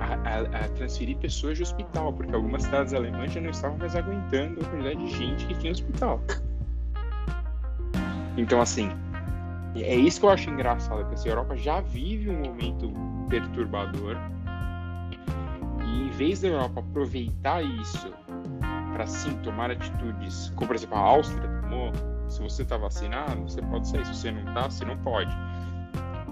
a, 0.00 0.64
a, 0.64 0.68
transferir 0.70 1.18
pessoas 1.18 1.58
de 1.58 1.64
hospital, 1.64 2.14
porque 2.14 2.34
algumas 2.34 2.62
cidades 2.62 2.94
alemãs 2.94 3.30
já 3.30 3.42
não 3.42 3.50
estavam 3.50 3.76
mais 3.76 3.94
aguentando 3.94 4.60
a 4.62 4.64
quantidade 4.64 5.06
de 5.06 5.16
gente 5.18 5.46
que 5.46 5.54
tinha 5.54 5.72
hospital. 5.72 6.18
Então, 8.36 8.60
assim, 8.60 8.90
é 9.74 9.94
isso 9.94 10.20
que 10.20 10.26
eu 10.26 10.30
acho 10.30 10.50
engraçado, 10.50 11.06
que 11.08 11.14
assim, 11.14 11.28
a 11.28 11.32
Europa 11.32 11.56
já 11.56 11.80
vive 11.80 12.30
um 12.30 12.40
momento 12.40 12.92
perturbador 13.28 14.16
e 15.84 16.06
em 16.06 16.10
vez 16.10 16.40
da 16.40 16.48
Europa 16.48 16.80
aproveitar 16.80 17.62
isso 17.62 18.12
para 18.92 19.06
sim 19.06 19.34
tomar 19.38 19.70
atitudes, 19.70 20.52
como 20.54 20.68
por 20.68 20.76
exemplo 20.76 20.96
a 20.96 21.00
Áustria 21.00 21.48
tomou, 21.62 21.92
se 22.28 22.40
você 22.40 22.62
está 22.62 22.76
vacinado, 22.76 23.42
você 23.42 23.62
pode 23.62 23.88
sair, 23.88 24.04
se 24.06 24.14
você 24.14 24.30
não 24.30 24.44
está, 24.44 24.68
você 24.68 24.84
não 24.84 24.96
pode. 24.98 25.34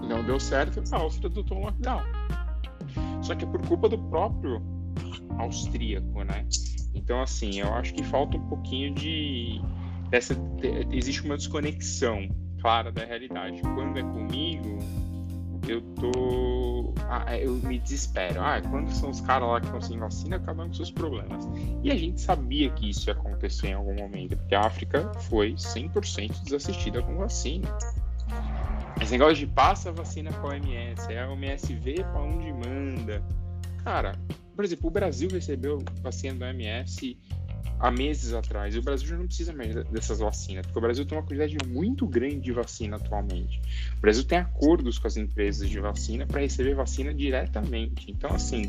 Não 0.07 0.23
deu 0.23 0.39
certo, 0.39 0.81
a 0.91 0.97
Áustria 0.97 1.29
adotou 1.29 1.59
um 1.59 1.61
lockdown. 1.61 2.03
Só 3.21 3.35
que 3.35 3.45
é 3.45 3.47
por 3.47 3.61
culpa 3.67 3.87
do 3.87 3.97
próprio 3.97 4.61
austríaco, 5.37 6.23
né? 6.23 6.45
Então, 6.93 7.21
assim, 7.21 7.59
eu 7.59 7.73
acho 7.73 7.93
que 7.93 8.03
falta 8.03 8.37
um 8.37 8.47
pouquinho 8.47 8.93
de. 8.93 9.61
Dessa, 10.11 10.35
existe 10.91 11.23
uma 11.23 11.37
desconexão 11.37 12.27
clara 12.61 12.91
da 12.91 13.05
realidade. 13.05 13.61
Quando 13.61 13.97
é 13.97 14.03
comigo, 14.03 14.77
eu 15.67 15.81
tô. 15.95 16.93
Ah, 17.09 17.23
é, 17.33 17.45
eu 17.45 17.53
me 17.55 17.79
desespero. 17.79 18.41
Ah, 18.41 18.61
quando 18.61 18.91
são 18.91 19.09
os 19.09 19.21
caras 19.21 19.47
lá 19.47 19.59
que 19.61 19.67
estão 19.67 19.81
sem 19.81 19.97
vacina, 19.97 20.35
acabam 20.35 20.67
com 20.67 20.73
seus 20.73 20.91
problemas. 20.91 21.47
E 21.81 21.89
a 21.89 21.95
gente 21.95 22.19
sabia 22.19 22.69
que 22.71 22.89
isso 22.89 23.09
ia 23.09 23.13
acontecer 23.13 23.67
em 23.67 23.73
algum 23.73 23.95
momento, 23.95 24.35
porque 24.35 24.53
a 24.53 24.61
África 24.61 25.11
foi 25.29 25.53
100% 25.53 26.43
desassistida 26.43 27.01
com 27.01 27.15
vacina. 27.15 27.67
Esse 29.01 29.13
negócio 29.13 29.35
de 29.35 29.47
passa 29.47 29.89
a 29.89 29.91
vacina 29.93 30.31
com 30.33 30.47
a 30.47 30.51
OMS, 30.51 31.11
é 31.11 31.23
a 31.23 31.29
OMS 31.29 31.73
vê 31.75 32.03
para 32.03 32.21
onde 32.21 32.51
manda. 32.51 33.23
Cara, 33.83 34.19
por 34.55 34.65
exemplo, 34.65 34.87
o 34.87 34.91
Brasil 34.91 35.29
recebeu 35.31 35.79
vacina 36.01 36.35
da 36.35 36.47
OMS 36.47 37.17
há 37.81 37.89
meses 37.89 38.33
atrás. 38.33 38.75
E 38.75 38.79
o 38.79 38.81
Brasil 38.81 39.07
já 39.07 39.17
não 39.17 39.25
precisa 39.25 39.51
mais 39.51 39.73
dessas 39.85 40.19
vacinas, 40.19 40.65
porque 40.65 40.77
o 40.77 40.81
Brasil 40.81 41.05
tem 41.05 41.17
uma 41.17 41.23
quantidade 41.23 41.57
muito 41.67 42.05
grande 42.05 42.39
de 42.39 42.51
vacina 42.51 42.95
atualmente. 42.95 43.59
O 43.97 44.01
Brasil 44.01 44.23
tem 44.23 44.37
acordos 44.37 44.99
com 44.99 45.07
as 45.07 45.17
empresas 45.17 45.67
de 45.67 45.79
vacina 45.79 46.25
para 46.25 46.41
receber 46.41 46.75
vacina 46.75 47.13
diretamente. 47.13 48.11
Então, 48.11 48.33
assim, 48.33 48.63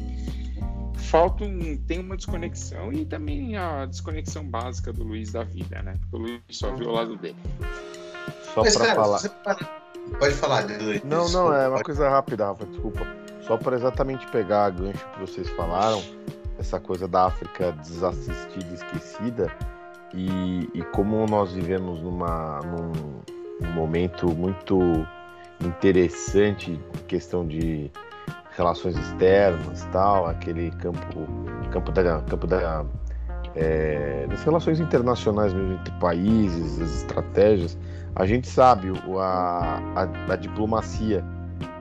falta 0.96 1.44
um, 1.44 1.77
tem 1.77 2.01
uma 2.01 2.16
desconexão 2.16 2.90
e 2.92 3.05
também 3.05 3.57
a 3.57 3.85
desconexão 3.85 4.48
básica 4.48 4.92
do 4.92 5.05
Luiz 5.05 5.31
da 5.31 5.44
vida, 5.44 5.83
né? 5.83 5.98
Porque 6.01 6.16
o 6.16 6.18
Luiz 6.18 6.42
só 6.51 6.75
viu 6.75 6.88
o 6.88 6.92
lado 6.92 7.16
dele. 7.16 7.37
Só 8.55 8.62
para 8.62 8.94
falar. 8.94 9.20
Pode 10.18 10.35
falar, 10.35 10.66
Luiz. 10.83 11.05
Não, 11.05 11.29
não, 11.29 11.53
é 11.53 11.68
uma 11.68 11.83
coisa 11.83 12.09
rápida, 12.09 12.46
Rafa, 12.46 12.64
desculpa. 12.64 13.07
Só 13.46 13.57
para 13.59 13.77
exatamente 13.77 14.27
pegar 14.29 14.66
a 14.66 14.70
gancho 14.70 15.07
que 15.12 15.20
vocês 15.20 15.48
falaram 15.51 16.03
essa 16.62 16.81
coisa 16.81 17.07
da 17.07 17.27
África 17.27 17.72
desassistida 17.72 18.72
esquecida 18.72 19.53
e, 20.14 20.70
e 20.72 20.83
como 20.92 21.27
nós 21.27 21.53
vivemos 21.53 22.01
numa, 22.01 22.61
num, 22.61 23.20
num 23.61 23.72
momento 23.72 24.29
muito 24.35 24.79
interessante 25.61 26.81
questão 27.09 27.46
de 27.46 27.90
relações 28.57 28.96
externas 28.96 29.87
tal 29.92 30.27
aquele 30.27 30.70
campo 30.72 31.27
campo 31.70 31.92
da 31.92 32.20
campo 32.22 32.46
da 32.46 32.85
é, 33.55 34.27
das 34.29 34.42
relações 34.44 34.81
internacionais 34.81 35.53
mesmo 35.53 35.75
entre 35.75 35.92
países 35.94 36.81
as 36.81 36.94
estratégias 36.96 37.79
a 38.14 38.25
gente 38.25 38.48
sabe 38.48 38.88
a, 39.18 39.81
a, 39.96 40.33
a 40.33 40.37
diplomacia 40.37 41.25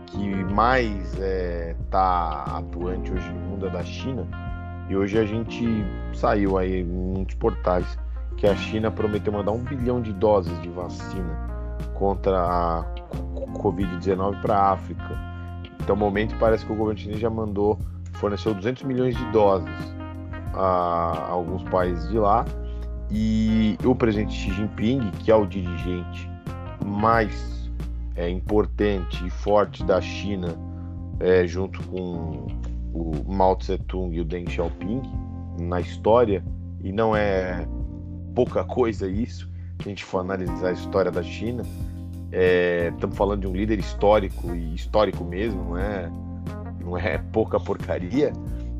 que 0.07 0.43
mais 0.45 1.13
está 1.13 1.23
é, 1.23 1.75
tá 1.89 2.43
atuante 2.57 3.11
hoje 3.11 3.29
no 3.29 3.39
mundo 3.41 3.67
é 3.67 3.69
da 3.69 3.83
China 3.83 4.50
e 4.91 4.97
hoje 4.97 5.17
a 5.17 5.23
gente 5.23 5.85
saiu 6.13 6.57
aí 6.57 6.83
muitos 6.83 7.35
portais 7.35 7.97
que 8.35 8.45
a 8.45 8.53
China 8.57 8.91
prometeu 8.91 9.31
mandar 9.31 9.53
um 9.53 9.63
bilhão 9.63 10.01
de 10.01 10.11
doses 10.11 10.61
de 10.61 10.67
vacina 10.67 11.49
contra 11.93 12.37
a 12.37 12.85
Covid-19 13.53 14.41
para 14.41 14.57
a 14.57 14.71
África. 14.73 15.17
Então, 15.79 15.95
no 15.95 16.01
momento, 16.01 16.35
parece 16.37 16.65
que 16.65 16.73
o 16.73 16.75
governo 16.75 16.99
chinês 16.99 17.21
já 17.21 17.29
mandou, 17.29 17.79
forneceu 18.15 18.53
200 18.53 18.83
milhões 18.83 19.15
de 19.15 19.25
doses 19.31 19.95
a 20.53 21.27
alguns 21.29 21.63
países 21.69 22.09
de 22.09 22.19
lá. 22.19 22.43
E 23.09 23.77
o 23.85 23.95
presidente 23.95 24.33
Xi 24.33 24.51
Jinping, 24.51 25.09
que 25.19 25.31
é 25.31 25.35
o 25.35 25.45
dirigente 25.45 26.29
mais 26.85 27.71
é, 28.17 28.29
importante 28.29 29.25
e 29.25 29.29
forte 29.29 29.85
da 29.85 30.01
China, 30.01 30.49
é, 31.21 31.47
junto 31.47 31.81
com 31.87 32.47
o 32.93 33.31
Mao 33.31 33.55
Tse 33.55 33.77
Tung 33.79 34.15
e 34.15 34.21
o 34.21 34.25
Deng 34.25 34.49
Xiaoping 34.49 35.01
na 35.59 35.79
história, 35.79 36.43
e 36.83 36.91
não 36.91 37.15
é 37.15 37.67
pouca 38.35 38.63
coisa 38.63 39.07
isso, 39.07 39.49
se 39.81 39.87
a 39.87 39.89
gente 39.89 40.03
for 40.03 40.19
analisar 40.19 40.69
a 40.69 40.71
história 40.71 41.11
da 41.11 41.23
China. 41.23 41.63
É, 42.31 42.89
estamos 42.93 43.17
falando 43.17 43.41
de 43.41 43.47
um 43.47 43.53
líder 43.53 43.77
histórico 43.79 44.55
e 44.55 44.73
histórico 44.73 45.23
mesmo, 45.23 45.63
não 45.63 45.77
é, 45.77 46.11
não 46.79 46.97
é 46.97 47.17
pouca 47.17 47.59
porcaria. 47.59 48.31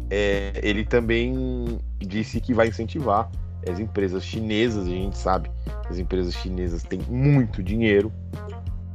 É, 0.10 0.54
ele 0.64 0.84
também 0.84 1.80
disse 2.00 2.40
que 2.40 2.54
vai 2.54 2.68
incentivar 2.68 3.30
as 3.70 3.80
empresas 3.80 4.24
chinesas, 4.24 4.88
a 4.88 4.90
gente 4.90 5.18
sabe 5.18 5.50
que 5.84 5.90
as 5.90 6.00
empresas 6.00 6.34
chinesas 6.34 6.84
têm 6.84 7.00
muito 7.10 7.62
dinheiro, 7.62 8.12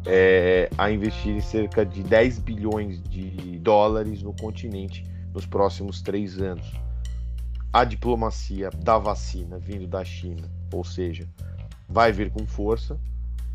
é, 0.07 0.71
a 0.79 0.91
investir 0.91 1.43
cerca 1.43 1.85
de 1.85 2.03
10 2.03 2.39
bilhões 2.39 3.03
de 3.03 3.59
dólares 3.59 4.23
no 4.23 4.33
continente 4.35 5.05
nos 5.35 5.45
próximos 5.45 6.01
três 6.01 6.41
anos. 6.41 6.73
A 7.73 7.85
diplomacia 7.85 8.71
da 8.71 8.97
vacina 8.97 9.59
vindo 9.59 9.87
da 9.87 10.05
China, 10.05 10.49
ou 10.73 10.85
seja, 10.85 11.29
vai 11.89 12.13
vir 12.13 12.31
com 12.31 12.47
força. 12.47 12.99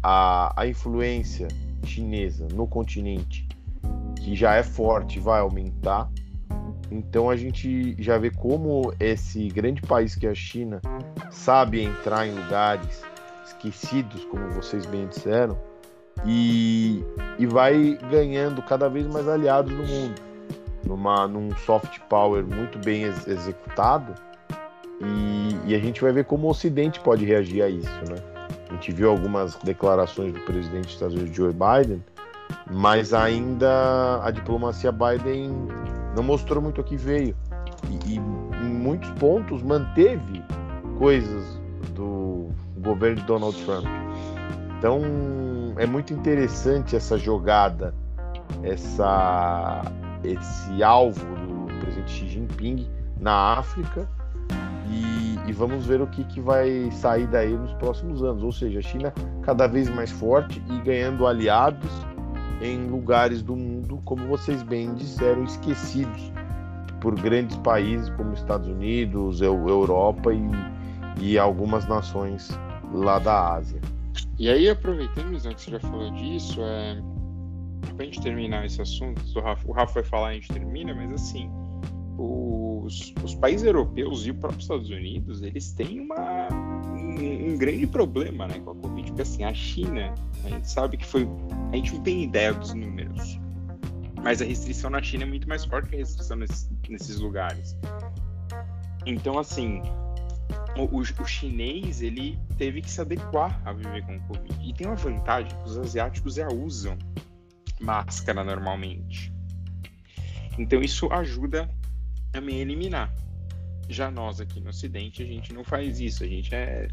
A, 0.03 0.53
a 0.59 0.67
influência 0.67 1.47
chinesa 1.85 2.47
no 2.53 2.67
continente, 2.67 3.47
que 4.17 4.35
já 4.35 4.55
é 4.55 4.63
forte, 4.63 5.19
vai 5.19 5.39
aumentar. 5.39 6.11
Então 6.91 7.29
a 7.29 7.37
gente 7.37 7.95
já 7.97 8.17
vê 8.17 8.29
como 8.29 8.93
esse 8.99 9.47
grande 9.47 9.81
país 9.81 10.15
que 10.15 10.27
é 10.27 10.31
a 10.31 10.35
China 10.35 10.81
sabe 11.31 11.81
entrar 11.81 12.27
em 12.27 12.33
lugares 12.33 13.01
esquecidos, 13.45 14.25
como 14.25 14.49
vocês 14.49 14.85
bem 14.85 15.07
disseram, 15.07 15.57
e, 16.25 17.03
e 17.39 17.45
vai 17.45 17.97
ganhando 18.09 18.61
cada 18.61 18.89
vez 18.89 19.07
mais 19.07 19.27
aliados 19.27 19.71
no 19.71 19.85
mundo, 19.85 20.15
numa, 20.85 21.27
num 21.27 21.55
soft 21.57 21.99
power 22.09 22.45
muito 22.45 22.77
bem 22.79 23.03
ex 23.03 23.27
executado, 23.27 24.13
e, 25.03 25.71
e, 25.71 25.75
a 25.75 25.79
gente 25.79 25.99
vai 25.99 26.11
ver 26.11 26.25
como 26.25 26.47
o 26.47 26.51
Ocidente 26.51 26.99
pode 26.99 27.25
reagir 27.25 27.63
a 27.63 27.69
isso, 27.69 27.89
né? 28.07 28.17
A 28.69 28.73
gente 28.73 28.91
viu 28.91 29.09
algumas 29.09 29.55
declarações 29.55 30.31
do 30.31 30.39
presidente 30.41 30.85
dos 30.85 30.93
Estados 30.93 31.15
Unidos, 31.15 31.35
Joe 31.35 31.51
Biden, 31.51 32.03
mas 32.69 33.13
ainda 33.13 34.23
a 34.23 34.29
diplomacia 34.29 34.91
Biden 34.91 35.51
não 36.15 36.23
mostrou 36.23 36.61
muito 36.61 36.81
o 36.81 36.83
que 36.83 36.95
veio. 36.95 37.35
E, 37.89 38.13
e 38.13 38.17
em 38.17 38.73
muitos 38.73 39.09
pontos 39.11 39.63
manteve 39.63 40.43
coisas 40.99 41.59
do 41.95 42.49
governo 42.77 43.17
de 43.17 43.23
Donald 43.23 43.57
Trump. 43.65 43.85
Então 44.81 44.99
é 45.77 45.85
muito 45.85 46.11
interessante 46.11 46.95
essa 46.95 47.15
jogada, 47.15 47.93
essa, 48.63 49.83
esse 50.23 50.81
alvo 50.81 51.23
do 51.23 51.79
presidente 51.79 52.09
Xi 52.09 52.27
Jinping 52.27 52.89
na 53.19 53.59
África 53.59 54.09
e, 54.89 55.37
e, 55.47 55.53
vamos 55.53 55.85
ver 55.85 56.01
o 56.01 56.07
que, 56.07 56.23
que 56.23 56.41
vai 56.41 56.89
sair 56.93 57.27
daí 57.27 57.55
nos 57.55 57.71
próximos 57.73 58.23
anos. 58.23 58.41
Ou 58.41 58.51
seja, 58.51 58.79
a 58.79 58.81
China 58.81 59.13
cada 59.43 59.67
vez 59.67 59.87
mais 59.87 60.09
forte 60.09 60.59
e 60.67 60.79
ganhando 60.79 61.27
aliados 61.27 61.91
em 62.59 62.87
lugares 62.87 63.43
do 63.43 63.55
mundo, 63.55 63.99
como 64.03 64.27
vocês 64.29 64.63
bem 64.63 64.95
disseram, 64.95 65.43
esquecidos 65.43 66.33
por 66.99 67.13
grandes 67.13 67.55
países 67.57 68.09
como 68.17 68.33
Estados 68.33 68.67
Unidos, 68.67 69.41
Europa 69.41 70.33
e, 70.33 70.41
e 71.19 71.37
algumas 71.37 71.87
nações 71.87 72.49
lá 72.91 73.19
da 73.19 73.53
Ásia. 73.53 73.79
E 74.41 74.49
aí, 74.49 74.67
aproveitando, 74.67 75.29
Luizão, 75.29 75.53
que 75.53 75.61
você 75.61 75.69
já 75.69 75.79
falou 75.79 76.09
disso, 76.13 76.59
é... 76.63 76.99
pra 77.95 78.03
gente 78.03 78.19
terminar 78.21 78.65
esse 78.65 78.81
assunto, 78.81 79.21
o 79.35 79.39
Rafa, 79.39 79.69
o 79.69 79.71
Rafa 79.71 79.93
vai 79.93 80.03
falar, 80.03 80.27
a 80.29 80.33
gente 80.33 80.47
termina, 80.47 80.95
mas 80.95 81.13
assim, 81.13 81.47
os, 82.17 83.13
os 83.23 83.35
países 83.35 83.67
europeus 83.67 84.25
e 84.25 84.31
os 84.31 84.37
próprios 84.39 84.63
Estados 84.63 84.89
Unidos, 84.89 85.43
eles 85.43 85.73
têm 85.73 85.99
uma, 85.99 86.47
um, 86.51 87.51
um, 87.53 87.55
grande 87.55 87.85
problema 87.85 88.47
né, 88.47 88.59
com 88.61 88.71
a 88.71 88.75
Covid, 88.77 89.09
porque 89.09 89.21
assim, 89.21 89.43
a 89.43 89.53
China, 89.53 90.11
a 90.43 90.49
gente 90.49 90.71
sabe 90.71 90.97
que 90.97 91.05
foi. 91.05 91.29
A 91.71 91.75
gente 91.75 91.93
não 91.93 92.01
tem 92.01 92.23
ideia 92.23 92.51
dos 92.51 92.73
números, 92.73 93.39
mas 94.23 94.41
a 94.41 94.45
restrição 94.45 94.89
na 94.89 95.03
China 95.03 95.21
é 95.21 95.27
muito 95.27 95.47
mais 95.47 95.63
forte 95.65 95.87
que 95.87 95.97
a 95.97 95.99
restrição 95.99 96.37
nesses, 96.37 96.67
nesses 96.89 97.19
lugares. 97.19 97.77
Então, 99.05 99.37
assim, 99.37 99.83
o, 100.77 100.97
o, 100.97 101.25
chinês 101.25 102.01
ele 102.01 102.39
teve 102.57 102.81
que 102.81 102.89
se 102.89 103.01
adequar 103.01 103.61
a 103.65 103.73
viver 103.73 104.05
com 104.05 104.15
o 104.17 104.21
Covid. 104.21 104.69
E 104.69 104.73
tem 104.73 104.87
uma 104.87 104.95
vantagem 104.95 105.49
que 105.49 105.69
os 105.69 105.77
asiáticos 105.77 106.35
já 106.35 106.47
usam 106.47 106.97
máscara 107.79 108.43
normalmente. 108.43 109.31
Então 110.57 110.81
isso 110.81 111.11
ajuda 111.11 111.69
a 112.33 112.41
me 112.41 112.55
eliminar. 112.55 113.13
Já 113.89 114.09
nós 114.09 114.39
aqui 114.39 114.59
no 114.61 114.69
Ocidente, 114.69 115.21
a 115.21 115.25
gente 115.25 115.53
não 115.53 115.63
faz 115.63 115.99
isso. 115.99 116.23
A 116.23 116.27
gente 116.27 116.53
é, 116.53 116.87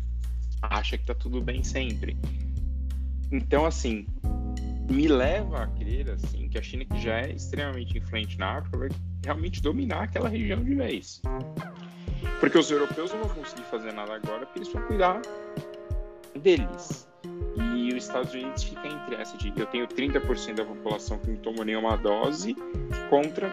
acha 0.62 0.98
que 0.98 1.04
tá 1.04 1.14
tudo 1.14 1.40
bem 1.40 1.62
sempre. 1.62 2.16
Então, 3.30 3.66
assim, 3.66 4.06
me 4.90 5.06
leva 5.06 5.64
a 5.64 5.66
crer 5.66 6.10
assim, 6.10 6.48
que 6.48 6.58
a 6.58 6.62
China, 6.62 6.84
que 6.84 7.00
já 7.00 7.20
é 7.20 7.32
extremamente 7.32 7.98
influente 7.98 8.38
na 8.38 8.58
África, 8.58 8.78
vai 8.78 8.88
realmente 9.22 9.60
dominar 9.60 10.04
aquela 10.04 10.28
região 10.28 10.64
de 10.64 10.74
vez. 10.74 11.20
Porque 12.40 12.58
os 12.58 12.70
europeus 12.70 13.12
não 13.12 13.24
vão 13.24 13.36
conseguir 13.36 13.64
fazer 13.64 13.92
nada 13.92 14.14
agora, 14.14 14.46
porque 14.46 14.60
eles 14.60 14.72
vão 14.72 14.82
cuidar 14.82 15.20
deles. 16.34 17.08
E 17.56 17.88
os 17.88 18.04
Estados 18.04 18.32
Unidos 18.32 18.62
fica 18.62 18.86
entre 18.86 19.16
essa 19.16 19.36
de 19.36 19.52
eu 19.56 19.66
tenho 19.66 19.86
30% 19.86 20.54
da 20.54 20.64
população 20.64 21.18
que 21.18 21.30
não 21.30 21.36
tomou 21.38 21.64
nenhuma 21.64 21.96
dose 21.96 22.54
contra 23.10 23.52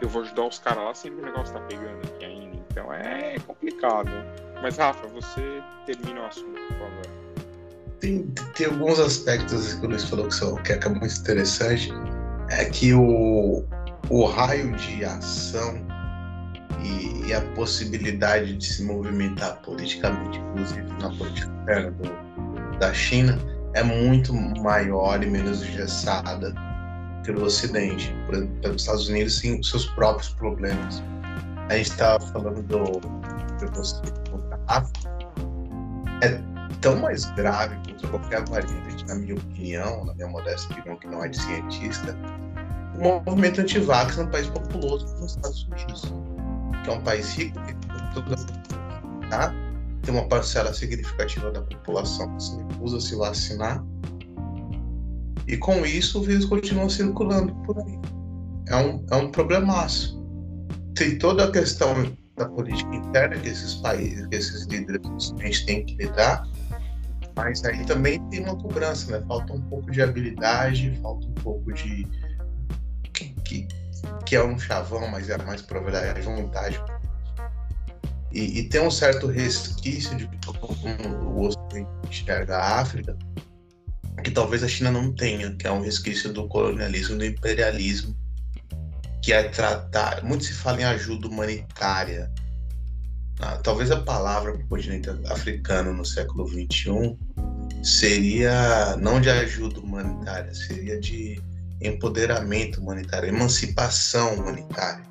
eu 0.00 0.08
vou 0.08 0.22
ajudar 0.22 0.46
os 0.46 0.58
caras 0.58 0.84
lá 0.84 0.92
que 0.92 1.10
o 1.10 1.24
negócio 1.24 1.54
tá 1.54 1.60
pegando 1.60 1.98
aqui 2.04 2.24
ainda. 2.24 2.56
Então 2.70 2.92
é 2.92 3.36
complicado. 3.46 4.10
Mas 4.62 4.76
Rafa, 4.76 5.06
você 5.08 5.62
termina 5.86 6.20
o 6.20 6.26
assunto, 6.26 6.52
por 6.52 6.78
favor. 6.78 7.06
Tem, 8.00 8.26
tem 8.54 8.66
alguns 8.66 8.98
aspectos 8.98 9.74
que 9.74 9.86
o 9.86 9.88
Luiz 9.88 10.04
falou 10.04 10.28
que, 10.28 10.34
são, 10.34 10.56
que 10.56 10.72
é 10.72 10.88
muito 10.88 11.20
interessante. 11.20 11.90
É 12.50 12.64
que 12.66 12.94
o, 12.94 13.64
o 14.08 14.24
raio 14.24 14.72
de 14.76 15.04
ação 15.04 15.86
e, 16.82 17.26
e, 17.26 17.34
a 17.34 17.40
possibilidade 17.54 18.56
de 18.56 18.64
se 18.64 18.82
movimentar 18.82 19.60
politicamente, 19.62 20.38
inclusive 20.38 20.86
na 21.00 21.10
política 21.10 21.50
externa 21.60 21.92
da 22.78 22.92
China, 22.94 23.38
é 23.74 23.82
muito 23.82 24.32
maior 24.32 25.22
e 25.22 25.26
menos 25.26 25.62
engessada 25.62 26.54
pelo 27.24 27.44
Ocidente. 27.44 28.14
Os 28.64 28.82
Estados 28.82 29.08
Unidos 29.08 29.40
têm 29.40 29.62
seus 29.62 29.86
próprios 29.86 30.30
problemas. 30.30 31.02
A 31.68 31.76
gente 31.76 31.90
estava 31.90 32.20
falando 32.28 32.62
do 32.62 33.00
preconceito 33.58 34.30
contra 34.30 34.58
a 34.68 34.78
África. 34.78 35.10
É 36.22 36.40
tão 36.80 36.96
mais 37.00 37.24
grave 37.32 37.76
contra 37.86 38.08
qualquer 38.08 38.48
variante, 38.48 39.06
na 39.06 39.16
minha 39.16 39.34
opinião, 39.34 40.04
na 40.04 40.14
minha 40.14 40.28
modesta 40.28 40.72
opinião, 40.72 40.96
que 40.96 41.06
não 41.06 41.24
é 41.24 41.28
de 41.28 41.38
cientista, 41.38 42.16
o 42.98 43.22
movimento 43.24 43.60
anti-vax 43.60 44.16
no 44.16 44.26
país 44.28 44.48
populoso 44.48 45.06
como 45.06 45.24
os 45.24 45.36
Estados 45.36 45.64
Unidos 45.64 46.12
que 46.84 46.90
é 46.90 46.92
um 46.92 47.00
país 47.02 47.34
rico, 47.34 47.58
tá? 49.30 49.52
tem 50.08 50.14
uma 50.14 50.26
parcela 50.26 50.72
significativa 50.72 51.50
da 51.50 51.60
população 51.60 52.34
que 52.34 52.42
se 52.42 52.56
recusa 52.56 52.96
a 52.96 53.00
se 53.00 53.14
vacinar. 53.14 53.84
E 55.46 55.56
com 55.58 55.84
isso 55.84 56.20
o 56.20 56.22
vírus 56.22 56.46
continua 56.46 56.88
circulando 56.88 57.54
por 57.66 57.78
aí. 57.78 57.98
É 58.68 58.76
um, 58.76 59.04
é 59.10 59.16
um 59.16 59.30
problemaço. 59.30 60.18
Tem 60.94 61.18
toda 61.18 61.44
a 61.44 61.50
questão 61.50 62.16
da 62.36 62.48
política 62.48 62.94
interna 62.94 63.36
que 63.36 63.48
esses 63.48 63.74
países, 63.74 64.26
que 64.28 64.36
esses 64.36 64.64
líderes 64.66 65.02
a 65.38 65.42
gente 65.44 65.66
tem 65.66 65.84
que 65.84 65.94
lidar, 65.96 66.48
mas 67.36 67.62
aí 67.64 67.84
também 67.84 68.18
tem 68.30 68.44
uma 68.44 68.56
cobrança, 68.56 69.10
né? 69.12 69.24
Falta 69.28 69.52
um 69.52 69.60
pouco 69.62 69.90
de 69.90 70.00
habilidade, 70.00 70.98
falta 71.02 71.26
um 71.26 71.34
pouco 71.34 71.70
de 71.74 72.06
que, 73.12 73.34
que 73.44 73.68
é 74.36 74.44
um 74.44 74.58
chavão, 74.58 75.08
mas 75.08 75.28
é 75.30 75.38
mais 75.38 75.62
para 75.62 75.80
verdade 75.80 76.20
vontade. 76.22 76.80
E, 78.32 78.60
e, 78.60 78.68
tem 78.68 78.80
um 78.82 78.90
certo 78.90 79.26
resquício 79.26 80.16
de 80.16 80.28
como 80.60 81.08
o 81.24 81.46
Ocidente 81.46 81.88
enxerga 82.06 82.58
a 82.58 82.80
África, 82.80 83.16
que 84.22 84.30
talvez 84.30 84.62
a 84.62 84.68
China 84.68 84.90
não 84.90 85.12
tenha, 85.12 85.54
que 85.54 85.66
é 85.66 85.72
um 85.72 85.80
resquício 85.80 86.32
do 86.32 86.46
colonialismo, 86.46 87.16
do 87.16 87.24
imperialismo, 87.24 88.14
que 89.22 89.32
é 89.32 89.48
tratar. 89.48 90.22
Muito 90.22 90.44
se 90.44 90.52
fala 90.52 90.82
em 90.82 90.84
ajuda 90.84 91.26
humanitária. 91.26 92.30
Ah, 93.40 93.56
talvez 93.56 93.90
a 93.90 94.00
palavra 94.00 94.52
para 94.52 94.64
o 94.64 94.68
continente 94.68 95.08
africano 95.26 95.94
no 95.94 96.04
século 96.04 96.46
XXI 96.48 97.16
seria 97.82 98.96
não 98.96 99.20
de 99.20 99.30
ajuda 99.30 99.80
humanitária, 99.80 100.52
seria 100.52 101.00
de 101.00 101.40
empoderamento 101.80 102.80
humanitário, 102.80 103.28
emancipação 103.28 104.34
humanitária. 104.34 105.04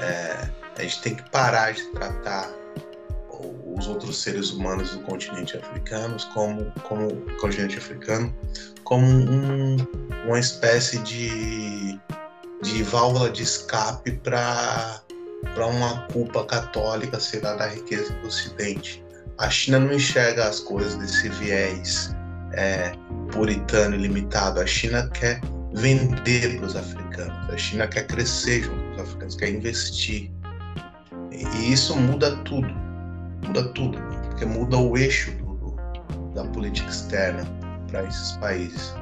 É, 0.00 0.48
a 0.76 0.82
gente 0.82 1.02
tem 1.02 1.14
que 1.14 1.30
parar 1.30 1.72
de 1.72 1.82
tratar 1.92 2.50
os 3.76 3.86
outros 3.86 4.22
seres 4.22 4.50
humanos 4.50 4.90
do 4.92 5.00
continente 5.00 5.56
africano 5.56 6.16
como, 6.32 6.70
como 6.82 7.10
continente 7.38 7.78
africano 7.78 8.34
como 8.84 9.06
um, 9.06 9.76
uma 10.24 10.38
espécie 10.38 10.98
de, 10.98 11.98
de 12.62 12.82
válvula 12.84 13.30
de 13.30 13.42
escape 13.42 14.12
para 14.12 15.00
para 15.52 15.66
uma 15.66 16.06
culpa 16.08 16.44
católica 16.46 17.20
ser 17.20 17.42
da 17.42 17.66
riqueza 17.66 18.12
do 18.14 18.28
Ocidente. 18.28 19.04
A 19.38 19.50
China 19.50 19.78
não 19.78 19.92
enxerga 19.92 20.48
as 20.48 20.60
coisas 20.60 20.94
desse 20.94 21.28
viés 21.28 22.14
é, 22.52 22.92
puritano 23.30 23.94
e 23.94 23.98
limitado. 23.98 24.58
A 24.58 24.66
China 24.66 25.08
quer 25.12 25.40
vender 25.74 26.56
para 26.56 26.66
os 26.66 26.76
africanos. 26.76 27.50
A 27.50 27.56
China 27.56 27.86
quer 27.86 28.06
crescer 28.06 28.62
junto 28.62 28.80
com 28.80 28.92
os 28.92 29.00
africanos, 29.00 29.36
quer 29.36 29.50
investir. 29.50 30.30
E 31.30 31.72
isso 31.72 31.96
muda 31.96 32.36
tudo. 32.38 32.68
Muda 33.46 33.64
tudo. 33.74 33.98
Porque 34.28 34.46
muda 34.46 34.78
o 34.78 34.96
eixo 34.96 35.32
do, 35.32 35.76
da 36.34 36.44
política 36.44 36.88
externa 36.88 37.44
para 37.88 38.04
esses 38.04 38.32
países. 38.38 38.94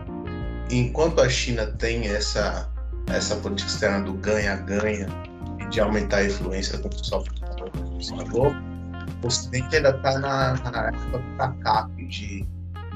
E 0.70 0.78
enquanto 0.78 1.20
a 1.20 1.28
China 1.28 1.66
tem 1.78 2.06
essa, 2.06 2.70
essa 3.08 3.36
política 3.36 3.70
externa 3.70 4.00
do 4.04 4.14
ganha-ganha 4.14 5.06
e 5.60 5.68
de 5.68 5.80
aumentar 5.80 6.18
a 6.18 6.24
influência 6.24 6.78
como 6.78 6.94
o 6.94 7.04
software 7.04 7.38
falou, 8.08 8.52
o 9.22 9.26
Ocidente 9.26 9.76
ainda 9.76 9.90
está 9.90 10.18
na, 10.18 10.54
na 10.70 10.88
época 10.88 11.18
do 11.18 11.36
TACAP, 11.36 12.06
de, 12.06 12.46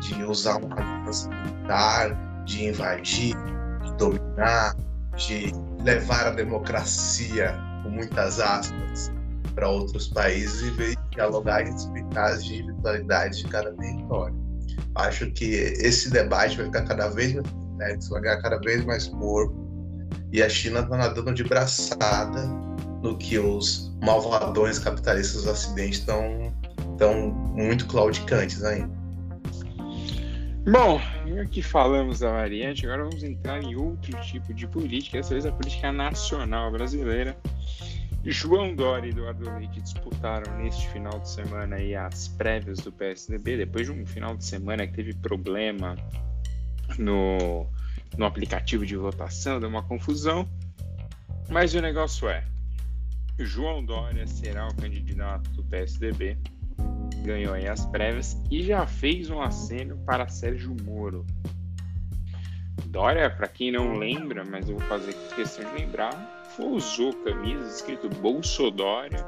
de 0.00 0.24
usar 0.24 0.56
uma 0.56 0.76
aliança 0.76 1.28
militar, 1.28 2.42
de 2.44 2.66
invadir, 2.66 3.36
dominar, 3.96 4.74
de 5.16 5.52
levar 5.82 6.26
a 6.26 6.30
democracia, 6.30 7.54
com 7.82 7.90
muitas 7.90 8.40
aspas, 8.40 9.12
para 9.54 9.68
outros 9.68 10.09
países 10.09 10.62
e 10.62 10.70
ver 10.70 10.96
dialogar 11.11 11.62
e 11.62 11.70
respeitar 11.70 12.26
as 12.26 12.42
individualidades 12.42 13.38
de 13.38 13.48
cada 13.48 13.72
território. 13.72 14.37
Acho 14.94 15.30
que 15.30 15.44
esse 15.54 16.11
debate 16.11 16.56
vai 16.56 16.66
ficar 16.66 16.85
cada 16.85 17.09
vez 17.09 17.35
mais 17.35 17.48
complexo, 17.50 18.11
vai 18.11 18.22
ganhar 18.22 18.42
cada 18.42 18.59
vez 18.59 18.85
mais 18.85 19.09
corpo, 19.09 19.54
e 20.32 20.42
a 20.42 20.48
China 20.48 20.80
está 20.80 20.96
nadando 20.96 21.32
de 21.32 21.44
braçada 21.44 22.46
no 23.02 23.16
que 23.16 23.38
os 23.38 23.94
malvadões 24.02 24.78
capitalistas 24.78 25.44
do 25.44 25.50
Ocidente 25.50 26.00
estão 26.00 26.54
tão 26.98 27.30
muito 27.30 27.87
claudicantes 27.87 28.62
ainda. 28.64 28.95
Bom, 30.68 31.00
aqui 31.40 31.62
falamos 31.62 32.18
da 32.18 32.33
variante, 32.33 32.85
agora 32.85 33.05
vamos 33.05 33.22
entrar 33.22 33.62
em 33.62 33.76
outro 33.76 34.20
tipo 34.22 34.52
de 34.52 34.66
política, 34.66 35.18
dessa 35.18 35.33
vez 35.33 35.46
a 35.46 35.52
política 35.52 35.92
nacional 35.92 36.72
brasileira. 36.72 37.38
João 38.24 38.74
Dória 38.74 39.07
e 39.07 39.11
Eduardo 39.11 39.48
Leite 39.48 39.81
disputaram 39.81 40.59
neste 40.59 40.88
final 40.88 41.20
de 41.20 41.31
semana 41.31 41.76
aí 41.76 41.94
as 41.94 42.26
prévias 42.26 42.81
do 42.81 42.90
PSDB, 42.90 43.59
depois 43.59 43.86
de 43.86 43.93
um 43.93 44.05
final 44.05 44.36
de 44.36 44.45
semana 44.45 44.84
que 44.88 44.93
teve 44.93 45.14
problema 45.14 45.95
no, 46.99 47.64
no 48.18 48.26
aplicativo 48.26 48.84
de 48.84 48.97
votação, 48.97 49.61
deu 49.61 49.68
uma 49.68 49.84
confusão. 49.84 50.49
Mas 51.49 51.74
o 51.74 51.80
negócio 51.80 52.28
é: 52.28 52.45
João 53.38 53.84
Dória 53.84 54.26
será 54.26 54.66
o 54.66 54.74
candidato 54.74 55.49
do 55.51 55.62
PSDB 55.62 56.36
ganhou 57.22 57.54
aí 57.54 57.68
as 57.68 57.84
prévias 57.86 58.40
e 58.50 58.62
já 58.62 58.86
fez 58.86 59.30
um 59.30 59.40
aceno 59.40 59.96
para 60.07 60.28
Sérgio 60.28 60.76
Moro. 60.84 61.24
Dória, 62.86 63.28
para 63.28 63.48
quem 63.48 63.72
não 63.72 63.94
lembra, 63.94 64.44
mas 64.44 64.68
eu 64.68 64.78
vou 64.78 64.88
fazer 64.88 65.14
questão 65.34 65.64
de 65.70 65.82
lembrar, 65.82 66.46
usou 66.59 67.12
camisas 67.24 67.76
escrito 67.76 68.09
Bolsodória. 68.09 69.26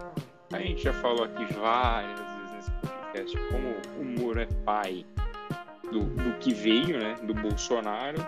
A 0.53 0.59
gente 0.59 0.85
já 0.85 0.93
falou 0.95 1.25
aqui 1.25 1.45
várias 1.55 2.19
vezes 2.19 2.53
nesse 2.55 2.71
podcast 2.71 3.37
como 3.51 3.75
o 4.01 4.05
Moro 4.05 4.41
é 4.41 4.47
pai 4.65 5.05
do, 5.93 6.05
do 6.05 6.39
que 6.39 6.55
veio, 6.55 6.99
né? 6.99 7.17
Do 7.23 7.35
Bolsonaro. 7.35 8.19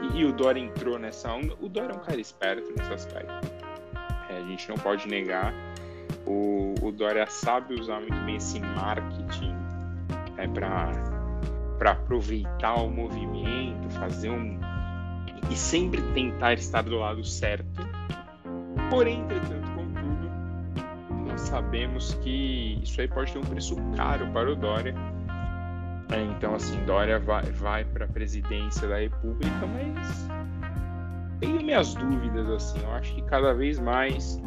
E, 0.00 0.18
e, 0.18 0.24
o 0.24 0.32
Dória 0.32 0.60
entrou 0.60 0.98
nessa 0.98 1.32
onda. 1.32 1.54
O 1.60 1.68
Dória 1.68 1.92
é 1.92 1.96
um 1.96 2.00
cara 2.00 2.20
esperto 2.20 2.72
nesse 2.76 2.92
aspecto. 2.92 3.32
É, 4.28 4.38
a 4.38 4.42
gente 4.42 4.68
não 4.68 4.76
pode 4.76 5.08
negar. 5.08 5.52
O, 6.26 6.74
o 6.82 6.92
Dória 6.92 7.26
sabe 7.26 7.74
usar 7.74 8.00
muito 8.00 8.16
bem 8.24 8.36
esse 8.36 8.60
marketing 8.60 9.54
é, 10.36 10.48
para 10.48 11.90
aproveitar 11.90 12.74
o 12.76 12.88
movimento, 12.88 13.90
fazer 13.98 14.30
um. 14.30 14.58
e 15.50 15.56
sempre 15.56 16.00
tentar 16.14 16.54
estar 16.54 16.82
do 16.82 16.96
lado 16.96 17.22
certo. 17.24 17.66
Porém, 18.90 19.20
entretanto, 19.20 19.70
contudo, 19.72 21.26
nós 21.26 21.40
sabemos 21.42 22.14
que 22.14 22.80
isso 22.82 23.00
aí 23.00 23.08
pode 23.08 23.32
ter 23.32 23.38
um 23.38 23.42
preço 23.42 23.76
caro 23.96 24.26
para 24.32 24.50
o 24.50 24.56
Dória 24.56 24.94
é, 26.14 26.22
então, 26.22 26.54
assim, 26.54 26.78
Dória 26.84 27.18
vai, 27.18 27.42
vai 27.52 27.84
para 27.84 28.04
a 28.04 28.08
presidência 28.08 28.86
da 28.86 28.98
República, 28.98 29.66
mas 29.66 30.28
tenho 31.40 31.62
minhas 31.62 31.94
dúvidas, 31.94 32.48
assim. 32.50 32.80
Eu 32.82 32.92
acho 32.92 33.14
que 33.14 33.22
cada 33.22 33.54
vez 33.54 33.78
mais 33.78 34.40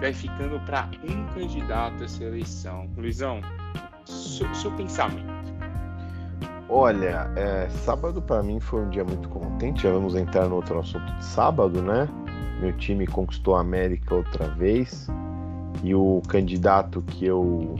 vai 0.00 0.12
ficando 0.12 0.58
para 0.60 0.88
um 1.08 1.26
candidato 1.34 2.04
essa 2.04 2.24
eleição. 2.24 2.88
Luizão, 2.96 3.40
seu, 4.04 4.52
seu 4.54 4.70
pensamento. 4.72 5.36
Olha, 6.68 7.30
é, 7.36 7.68
sábado 7.68 8.20
para 8.20 8.42
mim 8.42 8.58
foi 8.58 8.82
um 8.82 8.90
dia 8.90 9.04
muito 9.04 9.28
contente. 9.28 9.82
Já 9.82 9.92
vamos 9.92 10.14
entrar 10.14 10.48
no 10.48 10.56
outro 10.56 10.78
assunto 10.78 11.12
de 11.14 11.24
sábado, 11.24 11.80
né? 11.80 12.08
Meu 12.60 12.76
time 12.76 13.06
conquistou 13.06 13.56
a 13.56 13.60
América 13.60 14.14
outra 14.14 14.48
vez. 14.48 15.08
E 15.84 15.94
o 15.94 16.22
candidato 16.26 17.02
que 17.02 17.26
eu 17.26 17.76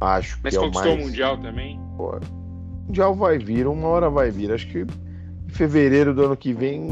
Acho 0.00 0.38
Mas 0.42 0.56
que 0.56 0.58
é 0.58 0.66
o 0.66 0.72
mais. 0.72 0.86
o 0.86 0.96
Mundial 0.96 1.36
também? 1.36 1.78
Pô, 1.96 2.18
mundial 2.86 3.14
vai 3.14 3.38
vir, 3.38 3.66
uma 3.66 3.86
hora 3.88 4.08
vai 4.08 4.30
vir. 4.30 4.50
Acho 4.50 4.66
que 4.66 4.78
em 4.80 5.48
fevereiro 5.48 6.14
do 6.14 6.24
ano 6.24 6.36
que 6.36 6.54
vem 6.54 6.88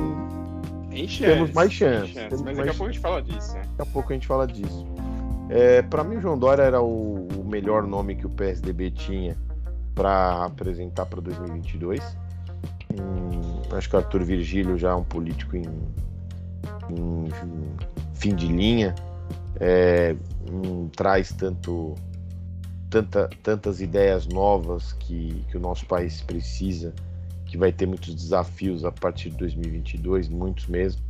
chance, 1.07 1.35
temos 1.35 1.53
mais 1.53 1.73
chance. 1.73 2.13
chance. 2.13 2.29
Mas 2.31 2.43
mais... 2.43 2.57
daqui 2.57 2.71
a 2.71 2.75
pouco 2.75 2.85
a 2.85 2.93
gente 2.93 3.01
fala 3.01 3.23
disso, 3.23 3.53
né? 3.55 3.63
Daqui 3.77 3.91
a 3.91 3.93
pouco 3.93 4.13
a 4.13 4.15
gente 4.15 4.27
fala 4.27 4.47
disso. 4.47 4.87
É, 5.51 5.83
para 5.83 6.03
mim, 6.03 6.17
o 6.17 6.21
João 6.21 6.39
Dória 6.39 6.63
era 6.63 6.81
o, 6.81 7.29
o, 7.29 7.45
melhor 7.45 7.87
nome 7.87 8.15
que 8.15 8.27
o 8.27 8.31
PSDB 8.31 8.91
tinha 8.91 9.37
para 9.95 10.45
apresentar 10.45 11.07
para 11.07 11.21
2022. 11.21 12.03
Hum, 12.99 13.63
acho 13.73 13.89
que 13.89 13.97
o 13.97 13.99
Arthur 13.99 14.25
Virgílio 14.25 14.79
já 14.79 14.91
é 14.91 14.95
um 14.95 15.05
político 15.05 15.57
em, 15.57 15.69
em 16.91 17.29
fim 18.15 18.35
de 18.35 18.47
linha. 18.47 18.95
É, 19.61 20.15
hum, 20.51 20.89
traz 20.95 21.33
tanto 21.33 21.95
tanta, 22.89 23.29
tantas 23.43 23.81
ideias 23.81 24.27
novas 24.27 24.93
que, 24.93 25.45
que 25.51 25.57
o 25.57 25.61
nosso 25.61 25.87
país 25.87 26.21
precisa, 26.23 26.95
que 27.49 27.57
vai 27.57 27.73
ter 27.73 27.87
muitos 27.87 28.15
desafios 28.15 28.85
a 28.85 28.93
partir 28.93 29.31
de 29.31 29.37
2022, 29.39 30.29
muitos 30.29 30.67
mesmo. 30.67 31.03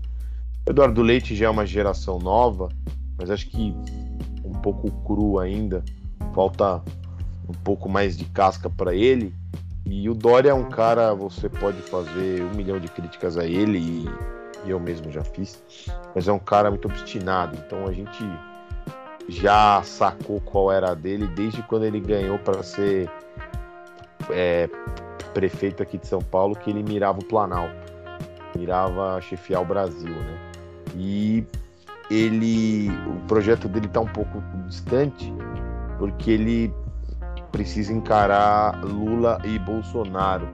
Eduardo 0.64 1.02
Leite 1.02 1.34
já 1.34 1.46
é 1.46 1.50
uma 1.50 1.66
geração 1.66 2.18
nova, 2.18 2.68
mas 3.18 3.28
acho 3.28 3.48
que 3.50 3.74
um 4.44 4.52
pouco 4.52 4.90
cru 5.04 5.38
ainda, 5.38 5.84
falta 6.34 6.82
um 7.48 7.54
pouco 7.64 7.88
mais 7.88 8.16
de 8.16 8.24
casca 8.26 8.70
para 8.70 8.94
ele. 8.94 9.34
E 9.84 10.08
o 10.08 10.14
Dória 10.14 10.50
é 10.50 10.54
um 10.54 10.68
cara, 10.68 11.12
você 11.14 11.48
pode 11.48 11.78
fazer 11.82 12.42
um 12.42 12.54
milhão 12.54 12.78
de 12.78 12.88
críticas 12.88 13.36
a 13.36 13.44
ele, 13.44 13.78
e, 13.78 14.04
e 14.66 14.70
eu 14.70 14.78
mesmo 14.78 15.10
já 15.10 15.24
fiz, 15.24 15.62
mas 16.14 16.28
é 16.28 16.32
um 16.32 16.38
cara 16.38 16.70
muito 16.70 16.86
obstinado. 16.86 17.58
Então 17.66 17.86
a 17.86 17.92
gente 17.92 18.22
já 19.28 19.82
sacou 19.82 20.40
qual 20.42 20.70
era 20.70 20.90
a 20.90 20.94
dele 20.94 21.26
desde 21.28 21.62
quando 21.62 21.84
ele 21.84 22.00
ganhou 22.00 22.38
para 22.38 22.62
ser 22.62 23.10
é, 24.30 24.68
prefeito 25.28 25.82
aqui 25.82 25.98
de 25.98 26.06
São 26.06 26.20
Paulo, 26.20 26.56
que 26.56 26.70
ele 26.70 26.82
mirava 26.82 27.18
o 27.20 27.24
Planalto, 27.24 27.74
mirava 28.56 29.20
chefiar 29.20 29.62
o 29.62 29.64
Brasil, 29.64 30.08
né? 30.08 30.38
E 30.96 31.44
ele, 32.10 32.90
o 33.06 33.26
projeto 33.26 33.68
dele 33.68 33.86
está 33.86 34.00
um 34.00 34.06
pouco 34.06 34.42
distante, 34.66 35.32
porque 35.98 36.30
ele 36.30 36.74
precisa 37.52 37.92
encarar 37.92 38.82
Lula 38.84 39.40
e 39.44 39.58
Bolsonaro, 39.58 40.48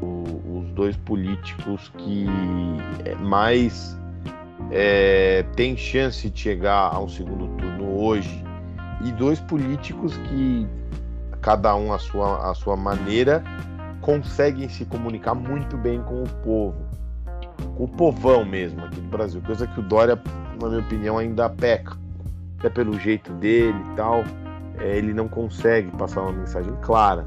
o, 0.00 0.60
os 0.60 0.70
dois 0.72 0.96
políticos 0.96 1.90
que 1.98 2.26
é, 3.04 3.14
mais 3.14 3.96
é, 4.70 5.44
tem 5.56 5.76
chance 5.76 6.28
de 6.30 6.38
chegar 6.38 6.94
a 6.94 6.98
um 7.00 7.08
segundo 7.08 7.48
turno 7.56 8.00
hoje 8.00 8.44
e 9.04 9.12
dois 9.12 9.40
políticos 9.40 10.16
que 10.28 10.66
cada 11.40 11.74
um 11.74 11.92
a 11.92 11.98
sua, 11.98 12.50
a 12.50 12.54
sua 12.54 12.76
maneira 12.76 13.42
conseguem 14.00 14.68
se 14.68 14.84
comunicar 14.84 15.34
muito 15.34 15.76
bem 15.76 16.02
com 16.02 16.22
o 16.22 16.28
povo, 16.42 16.76
com 17.76 17.84
o 17.84 17.88
povão 17.88 18.44
mesmo 18.44 18.84
aqui 18.84 19.00
do 19.00 19.08
Brasil, 19.08 19.40
coisa 19.44 19.66
que 19.66 19.80
o 19.80 19.82
Dória, 19.82 20.20
na 20.60 20.68
minha 20.68 20.80
opinião, 20.80 21.18
ainda 21.18 21.48
peca, 21.48 21.96
até 22.58 22.68
pelo 22.70 22.98
jeito 22.98 23.32
dele 23.34 23.78
e 23.92 23.96
tal, 23.96 24.24
é, 24.78 24.96
ele 24.96 25.12
não 25.12 25.28
consegue 25.28 25.90
passar 25.92 26.22
uma 26.22 26.32
mensagem 26.32 26.74
clara. 26.82 27.26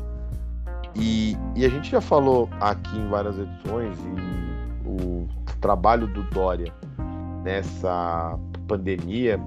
E, 0.95 1.35
e 1.55 1.65
a 1.65 1.69
gente 1.69 1.89
já 1.89 2.01
falou 2.01 2.49
aqui 2.59 2.97
em 2.97 3.07
várias 3.07 3.37
edições 3.37 3.97
e 3.99 4.87
o 4.87 5.27
trabalho 5.59 6.07
do 6.07 6.23
Dória 6.23 6.71
nessa 7.43 8.37
pandemia, 8.67 9.39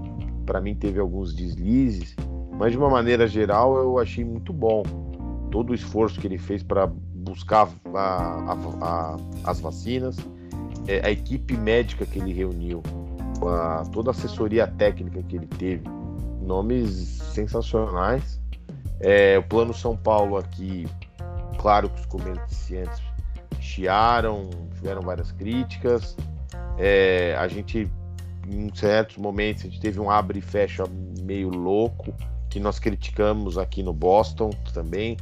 para 0.45 0.61
mim 0.61 0.74
teve 0.74 0.99
alguns 0.99 1.35
deslizes, 1.35 2.14
mas 2.59 2.72
de 2.72 2.79
uma 2.79 2.91
maneira 2.91 3.27
geral 3.27 3.77
eu 3.77 3.99
achei 3.99 4.24
muito 4.24 4.53
bom 4.53 4.83
todo 5.51 5.70
o 5.70 5.74
esforço 5.74 6.20
que 6.20 6.27
ele 6.27 6.39
fez 6.39 6.62
para 6.62 6.91
buscar 7.27 7.68
a, 7.95 7.99
a, 7.99 8.57
a, 8.81 9.16
as 9.45 9.61
vacinas, 9.61 10.16
é, 10.87 11.05
a 11.05 11.11
equipe 11.11 11.57
médica 11.57 12.07
que 12.07 12.18
ele 12.18 12.33
reuniu, 12.33 12.83
toda 13.93 14.11
a 14.11 14.12
assessoria 14.12 14.66
técnica 14.66 15.22
que 15.22 15.37
ele 15.37 15.47
teve, 15.47 15.85
nomes 16.41 16.91
sensacionais. 17.33 18.41
É, 19.01 19.37
o 19.37 19.43
Plano 19.43 19.74
São 19.74 19.97
Paulo 19.97 20.39
aqui, 20.39 20.87
claro 21.59 21.91
que 21.91 22.01
os 22.01 22.07
comerciantes 22.07 23.03
chiaram, 23.61 24.49
tiveram 24.74 25.03
várias 25.03 25.33
críticas, 25.33 26.16
é, 26.79 27.35
a 27.39 27.49
gente, 27.49 27.91
em 28.49 28.74
certos 28.74 29.16
momentos, 29.16 29.64
a 29.64 29.68
gente 29.68 29.81
teve 29.81 30.01
um 30.01 30.11
abre 30.11 30.39
e 30.39 30.43
fecha 30.43 30.85
meio 31.22 31.49
louco, 31.49 32.14
que 32.49 32.61
nós 32.61 32.79
criticamos 32.79 33.59
aqui 33.59 33.83
no 33.83 33.93
Boston 33.93 34.51
também. 34.72 35.16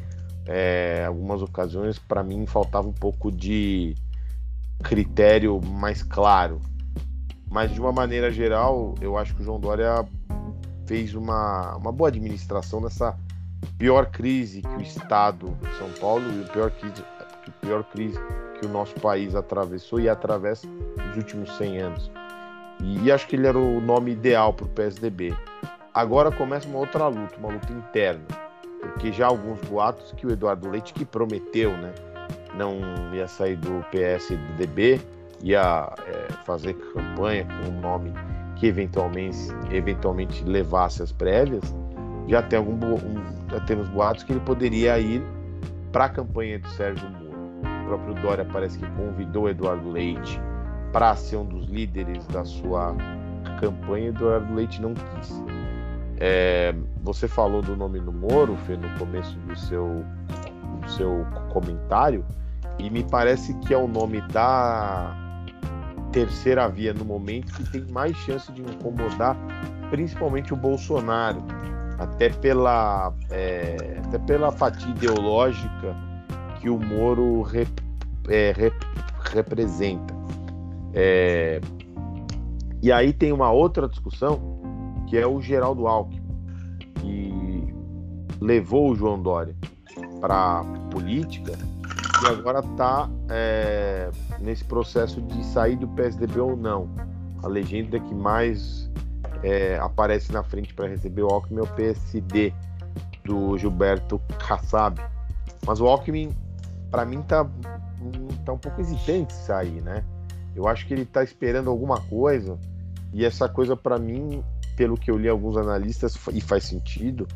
É, 0.47 1.05
algumas 1.07 1.43
ocasiões, 1.43 1.99
para 1.99 2.23
mim, 2.23 2.47
faltava 2.47 2.87
um 2.87 2.93
pouco 2.93 3.33
de 3.33 3.95
critério 4.83 5.61
mais 5.61 6.03
claro. 6.03 6.61
Mas, 7.51 7.73
de 7.73 7.81
uma 7.81 7.93
maneira 7.93 8.31
geral, 8.31 8.95
eu 9.01 9.17
acho 9.17 9.35
que 9.35 9.43
o 9.43 9.45
João 9.45 9.61
Dória 9.61 10.07
fez 10.87 11.15
uma, 11.15 11.77
uma 11.77 11.93
boa 11.93 12.09
administração 12.09 12.81
nessa 12.81 13.17
pior 13.79 14.07
crise 14.07 14.61
que 14.61 14.69
o 14.69 14.81
Estado 14.81 15.57
de 15.63 15.79
São 15.79 15.91
Paulo 16.01 16.25
e 16.31 16.43
o 16.43 16.49
pior 16.49 16.71
crise, 16.71 17.03
a 17.21 17.51
pior 17.61 17.85
crise 17.85 18.19
que 18.59 18.67
o 18.67 18.69
nosso 18.69 18.95
país 18.97 19.35
atravessou 19.35 20.01
e 20.01 20.09
atravessa 20.09 20.67
nos 20.67 21.17
últimos 21.17 21.51
100 21.57 21.79
anos. 21.79 22.11
E 22.81 23.11
acho 23.11 23.27
que 23.27 23.37
ele 23.37 23.47
era 23.47 23.59
o 23.59 23.81
nome 23.81 24.13
ideal 24.13 24.53
para 24.53 24.67
o 24.67 24.69
PSDB. 24.69 25.35
Agora 25.93 26.31
começa 26.31 26.69
uma 26.69 26.81
outra 26.81 27.07
luta, 27.07 27.37
uma 27.39 27.53
luta 27.53 27.73
interna, 27.73 28.25
porque 28.89 29.13
já 29.13 29.27
há 29.27 29.29
alguns 29.29 29.61
boatos 29.63 30.13
que 30.13 30.27
o 30.27 30.31
Eduardo 30.31 30.69
Leite, 30.69 30.93
que 30.93 31.05
prometeu, 31.05 31.71
né, 31.73 31.93
não 32.55 32.79
ia 33.13 33.27
sair 33.27 33.57
do 33.57 33.85
PSDB, 33.91 35.01
ia 35.43 35.93
é, 36.07 36.33
fazer 36.45 36.75
campanha 36.75 37.47
com 37.47 37.71
um 37.71 37.81
nome 37.81 38.13
que 38.57 38.67
eventualmente, 38.67 39.39
eventualmente 39.71 40.45
levasse 40.45 41.03
as 41.03 41.13
prévias, 41.13 41.63
já 42.29 42.43
tem 42.43 42.59
algum 42.59 42.75
um, 42.75 43.23
já 43.51 43.61
temos 43.61 43.89
boatos 43.89 44.25
que 44.25 44.33
ele 44.33 44.41
poderia 44.41 44.99
ir 44.99 45.23
para 45.93 46.07
a 46.07 46.09
campanha 46.09 46.59
do 46.59 46.69
Sérgio 46.71 47.09
Moro. 47.11 47.25
O 47.83 47.87
próprio 47.87 48.15
Dória 48.15 48.45
parece 48.51 48.79
que 48.79 48.87
convidou 48.93 49.49
Eduardo 49.49 49.91
Leite 49.91 50.41
para 50.93 51.15
ser 51.17 51.37
um 51.37 51.45
dos 51.45 51.67
líderes 51.67 52.27
da 52.29 52.45
sua 52.45 52.97
campanha. 53.61 54.09
Eduardo 54.09 54.55
Leite 54.55 54.81
não 54.81 54.95
quis. 54.95 55.43
É, 56.19 56.75
você 57.03 57.27
falou 57.27 57.61
do 57.61 57.77
nome 57.77 58.01
do 58.01 58.13
Moro, 58.13 58.57
Fê, 58.67 58.77
no 58.77 58.89
começo 58.99 59.37
do 59.41 59.57
seu, 59.59 60.05
do 60.81 60.91
seu 60.91 61.27
comentário, 61.53 62.25
e 62.79 62.89
me 62.91 63.03
parece 63.05 63.55
que 63.61 63.75
é 63.75 63.77
o 63.77 63.89
nome 63.89 64.21
da 64.29 65.17
terceira 66.13 66.69
via 66.69 66.95
no 66.95 67.05
momento 67.05 67.53
que 67.53 67.71
tem 67.71 67.85
mais 67.93 68.17
chance 68.19 68.51
de 68.53 68.63
incomodar 68.63 69.37
principalmente 69.91 70.53
o 70.53 70.57
Bolsonaro, 70.57 71.43
até 71.99 72.29
pela, 72.29 73.13
é, 73.31 74.01
até 74.05 74.19
pela 74.19 74.51
fatia 74.51 74.91
ideológica 74.91 75.97
que 76.61 76.69
o 76.69 76.79
Moro 76.79 77.43
rep, 77.43 77.71
é, 78.29 78.53
rep, 78.57 78.75
representa. 79.33 80.13
É, 80.93 81.61
e 82.83 82.91
aí 82.91 83.13
tem 83.13 83.33
uma 83.33 83.51
outra 83.53 83.89
discussão 83.89 84.54
que 85.07 85.17
é 85.17 85.27
o 85.27 85.41
Geraldo 85.41 85.87
Alckmin, 85.87 86.23
que 87.01 87.75
levou 88.41 88.91
o 88.91 88.95
João 88.95 89.21
Dória 89.21 89.55
para 90.21 90.63
política 90.91 91.53
e 92.23 92.27
agora 92.27 92.61
está 92.61 93.11
é, 93.29 94.11
nesse 94.41 94.65
processo 94.65 95.21
de 95.21 95.45
sair 95.45 95.77
do 95.77 95.87
PSDB 95.89 96.41
ou 96.41 96.57
não. 96.57 96.89
A 97.43 97.49
legenda 97.49 98.01
que 98.01 98.15
mais 98.15 98.91
é, 99.43 99.79
aparece 99.79 100.33
na 100.33 100.43
frente 100.43 100.73
para 100.73 100.89
receber 100.89 101.23
o 101.23 101.29
Alckmin 101.29 101.59
é 101.59 101.63
o 101.63 101.67
PSD 101.67 102.53
do 103.25 103.59
Gilberto 103.59 104.19
Kassab. 104.47 104.99
Mas 105.67 105.81
o 105.81 105.87
Alckmin, 105.87 106.35
para 106.91 107.05
mim, 107.05 107.21
tá, 107.23 107.47
tá 108.45 108.53
um 108.53 108.59
pouco 108.59 108.81
hesitante 108.81 109.33
sair, 109.33 109.83
né? 109.83 110.03
Eu 110.57 110.67
acho 110.69 110.87
que 110.87 110.95
ele 110.95 111.05
tá 111.05 111.23
esperando 111.23 111.69
alguma 111.69 112.01
coisa 112.01 112.59
e 113.13 113.25
essa 113.25 113.49
coisa, 113.49 113.77
para 113.77 113.99
mim, 113.99 114.43
pelo 114.77 114.97
que 114.97 115.11
eu 115.11 115.17
li 115.17 115.29
alguns 115.29 115.57
analistas, 115.57 116.17
e 116.33 116.41
faz 116.41 116.65
sentido, 116.65 117.27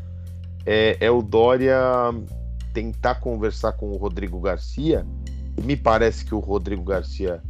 é, 0.67 0.97
é 1.01 1.11
o 1.11 1.23
Dória 1.23 1.79
tentar 2.73 3.17
conversar 3.17 3.73
com 3.73 3.91
o 3.91 3.97
Rodrigo 3.97 4.41
Garcia. 4.41 5.07
Me 5.65 5.77
parece 5.77 6.25
que 6.25 6.35
o 6.35 6.39
Rodrigo 6.39 6.85
Garcia 6.85 7.43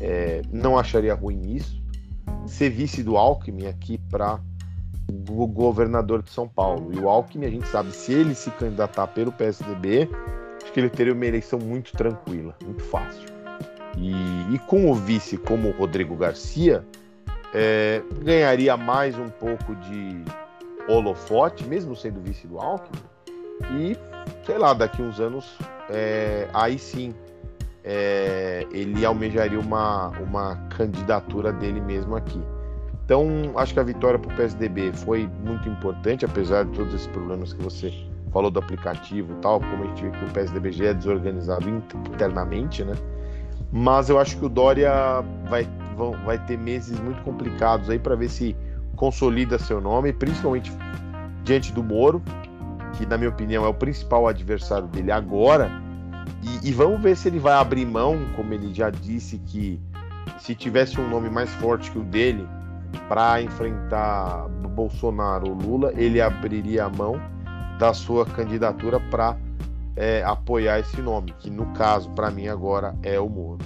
é, 0.00 0.42
não 0.52 0.78
acharia 0.78 1.14
ruim 1.14 1.56
isso. 1.56 1.82
Ser 2.46 2.70
vice 2.70 3.02
do 3.02 3.16
Alckmin 3.16 3.66
aqui 3.66 3.98
para 4.10 4.40
o 5.28 5.46
governador 5.46 6.22
de 6.22 6.30
São 6.30 6.48
Paulo. 6.48 6.92
E 6.92 6.98
o 6.98 7.08
Alckmin, 7.08 7.46
a 7.46 7.50
gente 7.50 7.66
sabe, 7.68 7.90
se 7.92 8.12
ele 8.12 8.34
se 8.34 8.50
candidatar 8.52 9.06
pelo 9.08 9.32
PSDB, 9.32 10.08
acho 10.62 10.72
que 10.72 10.80
ele 10.80 10.90
teria 10.90 11.12
uma 11.12 11.26
eleição 11.26 11.58
muito 11.58 11.92
tranquila, 11.92 12.54
muito 12.64 12.82
fácil. 12.84 13.28
E, 13.96 14.54
e 14.54 14.58
com 14.60 14.90
o 14.90 14.94
vice 14.94 15.36
como 15.36 15.68
o 15.68 15.72
Rodrigo 15.72 16.14
Garcia, 16.14 16.84
é, 17.54 18.02
ganharia 18.22 18.76
mais 18.76 19.18
um 19.18 19.28
pouco 19.28 19.74
de 19.76 20.22
holofote, 20.88 21.64
mesmo 21.64 21.94
sendo 21.94 22.20
vice 22.20 22.46
do 22.46 22.58
Alckmin, 22.58 23.00
e 23.72 23.96
sei 24.44 24.58
lá, 24.58 24.72
daqui 24.72 25.02
uns 25.02 25.20
anos, 25.20 25.58
é, 25.90 26.48
aí 26.54 26.78
sim 26.78 27.14
é, 27.84 28.66
ele 28.70 29.04
almejaria 29.04 29.58
uma, 29.58 30.08
uma 30.20 30.56
candidatura 30.76 31.52
dele 31.52 31.80
mesmo 31.80 32.16
aqui. 32.16 32.40
Então, 33.04 33.26
acho 33.56 33.72
que 33.72 33.80
a 33.80 33.82
vitória 33.82 34.18
para 34.18 34.30
o 34.30 34.36
PSDB 34.36 34.92
foi 34.92 35.26
muito 35.42 35.66
importante, 35.66 36.26
apesar 36.26 36.66
de 36.66 36.72
todos 36.72 36.92
esses 36.92 37.06
problemas 37.06 37.54
que 37.54 37.62
você 37.62 37.90
falou 38.30 38.50
do 38.50 38.58
aplicativo 38.58 39.34
tal, 39.40 39.60
como 39.60 39.84
a 39.84 39.86
gente 39.86 40.02
vê 40.02 40.10
que 40.10 40.24
o 40.24 40.30
PSDB 40.30 40.72
já 40.72 40.84
é 40.88 40.94
desorganizado 40.94 41.66
internamente, 41.70 42.84
né? 42.84 42.92
Mas 43.72 44.10
eu 44.10 44.18
acho 44.18 44.36
que 44.38 44.44
o 44.44 44.48
Dória 44.48 44.92
vai, 45.48 45.66
vai 46.24 46.38
ter 46.38 46.56
meses 46.56 46.98
muito 47.00 47.22
complicados 47.22 47.90
aí 47.90 47.98
para 47.98 48.14
ver 48.14 48.28
se 48.28 48.56
consolida 48.96 49.58
seu 49.58 49.80
nome, 49.80 50.12
principalmente 50.12 50.72
diante 51.44 51.72
do 51.72 51.82
Moro, 51.82 52.22
que 52.94 53.06
na 53.06 53.16
minha 53.16 53.30
opinião 53.30 53.64
é 53.64 53.68
o 53.68 53.74
principal 53.74 54.26
adversário 54.26 54.88
dele 54.88 55.12
agora. 55.12 55.70
E, 56.42 56.68
e, 56.68 56.72
vamos 56.72 57.00
ver 57.00 57.16
se 57.16 57.28
ele 57.28 57.38
vai 57.38 57.54
abrir 57.54 57.84
mão, 57.84 58.16
como 58.36 58.52
ele 58.54 58.72
já 58.72 58.90
disse 58.90 59.38
que 59.38 59.80
se 60.38 60.54
tivesse 60.54 61.00
um 61.00 61.08
nome 61.08 61.28
mais 61.28 61.50
forte 61.54 61.90
que 61.90 61.98
o 61.98 62.04
dele 62.04 62.46
para 63.08 63.42
enfrentar 63.42 64.48
Bolsonaro 64.78 65.48
ou 65.48 65.54
Lula, 65.54 65.92
ele 65.96 66.20
abriria 66.20 66.84
a 66.84 66.88
mão 66.88 67.20
da 67.80 67.92
sua 67.92 68.24
candidatura 68.24 69.00
para 69.10 69.36
é, 69.96 70.22
apoiar 70.22 70.78
esse 70.78 71.02
nome, 71.02 71.34
que 71.40 71.50
no 71.50 71.66
caso, 71.72 72.08
para 72.10 72.30
mim 72.30 72.46
agora, 72.46 72.96
é 73.02 73.18
o 73.18 73.28
Moro. 73.28 73.58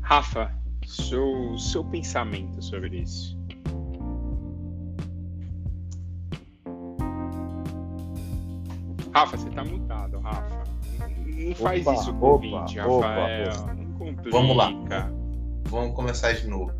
Rafa, 0.00 0.52
seu, 0.90 1.56
seu 1.56 1.84
pensamento 1.84 2.60
sobre 2.62 2.98
isso? 2.98 3.38
Rafa, 9.12 9.36
você 9.36 9.50
tá 9.50 9.64
mutado, 9.64 10.18
Rafa. 10.20 10.64
Não 11.26 11.54
faz 11.54 11.86
opa, 11.86 11.94
isso 11.94 12.14
com 12.14 12.26
o 12.26 12.30
ouvinte, 12.30 12.78
Rafael. 12.78 13.52
Opa, 13.52 13.74
não 13.74 13.92
complica. 13.92 14.30
Vamos 14.30 14.56
lá. 14.56 14.70
Vamos 15.64 15.94
começar 15.94 16.32
de 16.32 16.46
novo. 16.46 16.72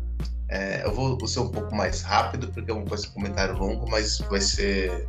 É, 0.49 0.85
eu 0.85 0.93
vou 0.93 1.25
ser 1.27 1.39
um 1.39 1.49
pouco 1.49 1.73
mais 1.73 2.01
rápido, 2.01 2.49
porque 2.49 2.69
é 2.69 2.73
um 2.73 2.85
comentário 3.13 3.57
longo, 3.57 3.89
mas 3.89 4.19
vai 4.29 4.41
ser, 4.41 5.07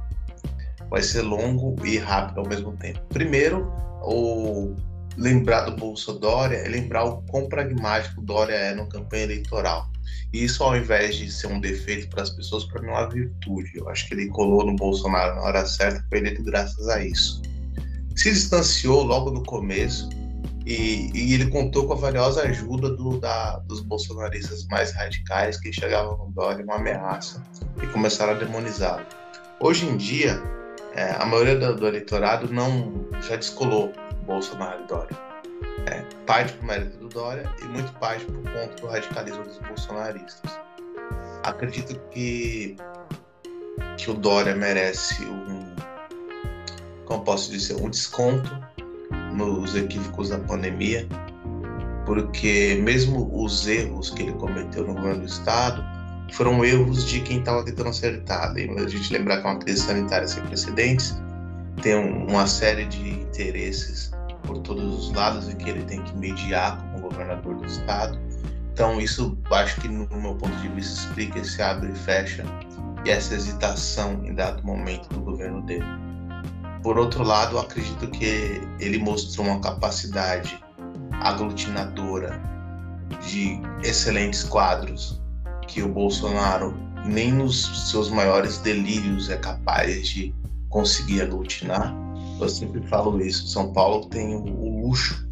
vai 0.88 1.02
ser 1.02 1.22
longo 1.22 1.74
e 1.84 1.98
rápido 1.98 2.38
ao 2.38 2.46
mesmo 2.46 2.72
tempo. 2.76 3.00
Primeiro, 3.08 3.72
o 4.02 4.74
lembrar 5.16 5.62
do 5.62 5.76
Bolsa 5.76 6.12
Dória 6.12 6.56
é 6.56 6.68
lembrar 6.68 7.04
o 7.04 7.22
quão 7.22 7.48
pragmático 7.48 8.22
Dória 8.22 8.54
é 8.54 8.74
no 8.74 8.88
campanha 8.88 9.24
eleitoral. 9.24 9.90
E 10.32 10.44
isso, 10.44 10.64
ao 10.64 10.76
invés 10.76 11.16
de 11.16 11.30
ser 11.30 11.48
um 11.48 11.60
defeito 11.60 12.08
para 12.08 12.22
as 12.22 12.30
pessoas, 12.30 12.64
para 12.64 12.80
mim 12.80 12.88
é 12.88 12.92
uma 12.92 13.08
virtude. 13.08 13.70
Eu 13.74 13.88
acho 13.88 14.08
que 14.08 14.14
ele 14.14 14.28
colou 14.28 14.64
no 14.64 14.74
Bolsonaro 14.74 15.36
na 15.36 15.42
hora 15.42 15.66
certa, 15.66 16.04
foi 16.08 16.18
eleito 16.18 16.42
graças 16.42 16.88
a 16.88 17.04
isso. 17.04 17.42
Se 18.16 18.30
distanciou 18.30 19.02
logo 19.02 19.30
no 19.30 19.42
começo 19.44 20.08
e, 20.64 21.10
e 21.14 21.34
ele 21.34 21.48
contou 21.48 21.86
com 21.86 21.92
a 21.92 21.96
valiosa 21.96 22.42
ajuda 22.42 22.90
do, 22.90 23.18
da, 23.18 23.58
dos 23.60 23.80
bolsonaristas 23.80 24.66
mais 24.66 24.92
radicais 24.92 25.58
que 25.58 25.72
chegavam 25.72 26.16
no 26.16 26.32
Dória 26.32 26.64
uma 26.64 26.76
ameaça 26.76 27.42
e 27.82 27.86
começaram 27.88 28.32
a 28.32 28.36
demonizá-lo. 28.36 29.04
Hoje 29.60 29.86
em 29.86 29.96
dia, 29.96 30.42
é, 30.94 31.10
a 31.18 31.24
maioria 31.24 31.58
do, 31.58 31.76
do, 31.76 31.86
eleitorado 31.86 32.52
não 32.52 33.06
já 33.22 33.36
descolou 33.36 33.92
Bolsonaro 34.32 34.82
e 34.82 34.86
Dória 34.86 35.32
é, 35.86 36.02
parte 36.26 36.52
por 36.54 36.64
mérito 36.66 36.96
do 36.98 37.08
Dória 37.08 37.50
e 37.60 37.64
muito 37.66 37.92
parte 37.94 38.24
por 38.24 38.42
conta 38.42 38.74
do 38.80 38.86
radicalismo 38.86 39.44
dos 39.44 39.58
bolsonaristas. 39.58 40.50
Acredito 41.42 41.98
que, 42.10 42.76
que 43.96 44.10
o 44.10 44.14
Dória 44.14 44.54
merece 44.54 45.24
um, 45.24 45.74
como 47.04 47.24
posso 47.24 47.50
dizer, 47.50 47.74
um 47.76 47.90
desconto 47.90 48.50
nos 49.34 49.74
equívocos 49.74 50.28
da 50.28 50.38
pandemia, 50.38 51.06
porque 52.06 52.78
mesmo 52.82 53.30
os 53.32 53.66
erros 53.66 54.10
que 54.10 54.22
ele 54.22 54.32
cometeu 54.32 54.86
no 54.86 54.94
governo 54.94 55.20
do 55.20 55.26
Estado 55.26 55.84
foram 56.32 56.64
erros 56.64 57.06
de 57.06 57.20
quem 57.20 57.40
estava 57.40 57.64
tentando 57.64 57.88
acertar. 57.88 58.52
A 58.52 58.88
gente 58.88 59.12
lembrar 59.12 59.40
que 59.40 59.46
é 59.46 59.50
uma 59.50 59.58
crise 59.58 59.82
sanitária 59.82 60.28
sem 60.28 60.42
precedentes, 60.44 61.16
tem 61.82 61.94
uma 61.94 62.46
série 62.46 62.84
de 62.86 63.10
interesses 63.10 64.12
por 64.42 64.58
todos 64.58 65.06
os 65.06 65.12
lados 65.12 65.48
e 65.48 65.54
que 65.54 65.68
ele 65.68 65.84
tem 65.84 66.02
que 66.02 66.16
mediar 66.16 66.78
como 66.78 67.08
governador 67.08 67.56
do 67.56 67.66
estado. 67.66 68.18
Então 68.72 69.00
isso 69.00 69.36
acho 69.50 69.80
que 69.80 69.88
no 69.88 70.06
meu 70.20 70.34
ponto 70.34 70.56
de 70.56 70.68
vista 70.68 71.00
explica 71.00 71.38
esse 71.38 71.60
abre 71.60 71.92
e 71.92 71.94
fecha 71.94 72.44
e 73.04 73.10
essa 73.10 73.34
hesitação 73.34 74.24
em 74.24 74.34
dado 74.34 74.64
momento 74.64 75.08
do 75.08 75.20
governo 75.20 75.62
dele. 75.62 75.84
Por 76.82 76.98
outro 76.98 77.22
lado, 77.22 77.58
acredito 77.58 78.08
que 78.10 78.60
ele 78.80 78.98
mostrou 78.98 79.46
uma 79.46 79.60
capacidade 79.60 80.58
aglutinadora 81.20 82.40
de 83.28 83.60
excelentes 83.84 84.42
quadros 84.42 85.20
que 85.68 85.82
o 85.82 85.88
Bolsonaro 85.88 86.74
nem 87.04 87.32
nos 87.32 87.90
seus 87.90 88.10
maiores 88.10 88.58
delírios 88.58 89.30
é 89.30 89.36
capaz 89.36 90.08
de 90.08 90.34
conseguir 90.68 91.22
aglutinar 91.22 91.94
eu 92.44 92.48
sempre 92.48 92.80
falo 92.88 93.20
isso. 93.20 93.46
São 93.46 93.72
Paulo 93.72 94.06
tem 94.06 94.34
o, 94.34 94.44
o 94.44 94.86
luxo 94.86 95.28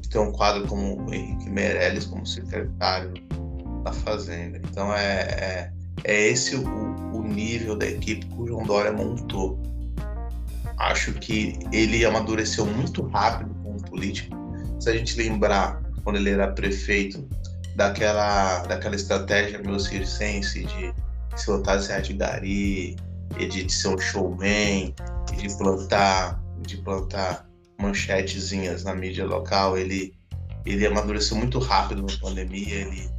de 0.00 0.08
ter 0.08 0.18
um 0.18 0.32
quadro 0.32 0.66
como 0.66 1.06
o 1.06 1.14
Henrique 1.14 1.48
Meirelles 1.48 2.06
como 2.06 2.26
secretário 2.26 3.14
da 3.84 3.92
Fazenda. 3.92 4.60
Então 4.64 4.92
é, 4.94 5.22
é, 5.22 5.72
é 6.04 6.28
esse 6.28 6.56
o, 6.56 6.64
o, 7.14 7.22
nível 7.22 7.76
da 7.76 7.86
equipe 7.86 8.26
que 8.26 8.40
o 8.40 8.46
João 8.46 8.64
Dória 8.64 8.92
montou. 8.92 9.60
Acho 10.78 11.12
que 11.14 11.58
ele 11.72 12.04
amadureceu 12.04 12.66
muito 12.66 13.02
rápido 13.08 13.54
como 13.62 13.82
político. 13.82 14.36
Se 14.80 14.90
a 14.90 14.96
gente 14.96 15.16
lembrar, 15.16 15.80
quando 16.02 16.16
ele 16.16 16.30
era 16.30 16.48
prefeito, 16.48 17.26
daquela, 17.76 18.58
daquela 18.66 18.94
estratégia 18.94 19.60
meu 19.60 19.78
circense 19.78 20.64
de 20.64 20.94
se 21.36 21.46
botar 21.46 21.76
de 21.76 22.12
gari, 22.12 22.96
de 23.36 23.72
ser 23.72 23.88
um 23.88 23.98
showman, 23.98 24.94
de 25.36 25.56
plantar 25.56 26.42
de 26.62 26.76
plantar 26.78 27.46
manchetezinhas 27.80 28.84
na 28.84 28.94
mídia 28.94 29.26
local, 29.26 29.76
ele, 29.76 30.14
ele 30.64 30.86
amadureceu 30.86 31.36
muito 31.36 31.58
rápido 31.58 32.02
na 32.02 32.18
pandemia, 32.18 32.76
ele 32.76 33.10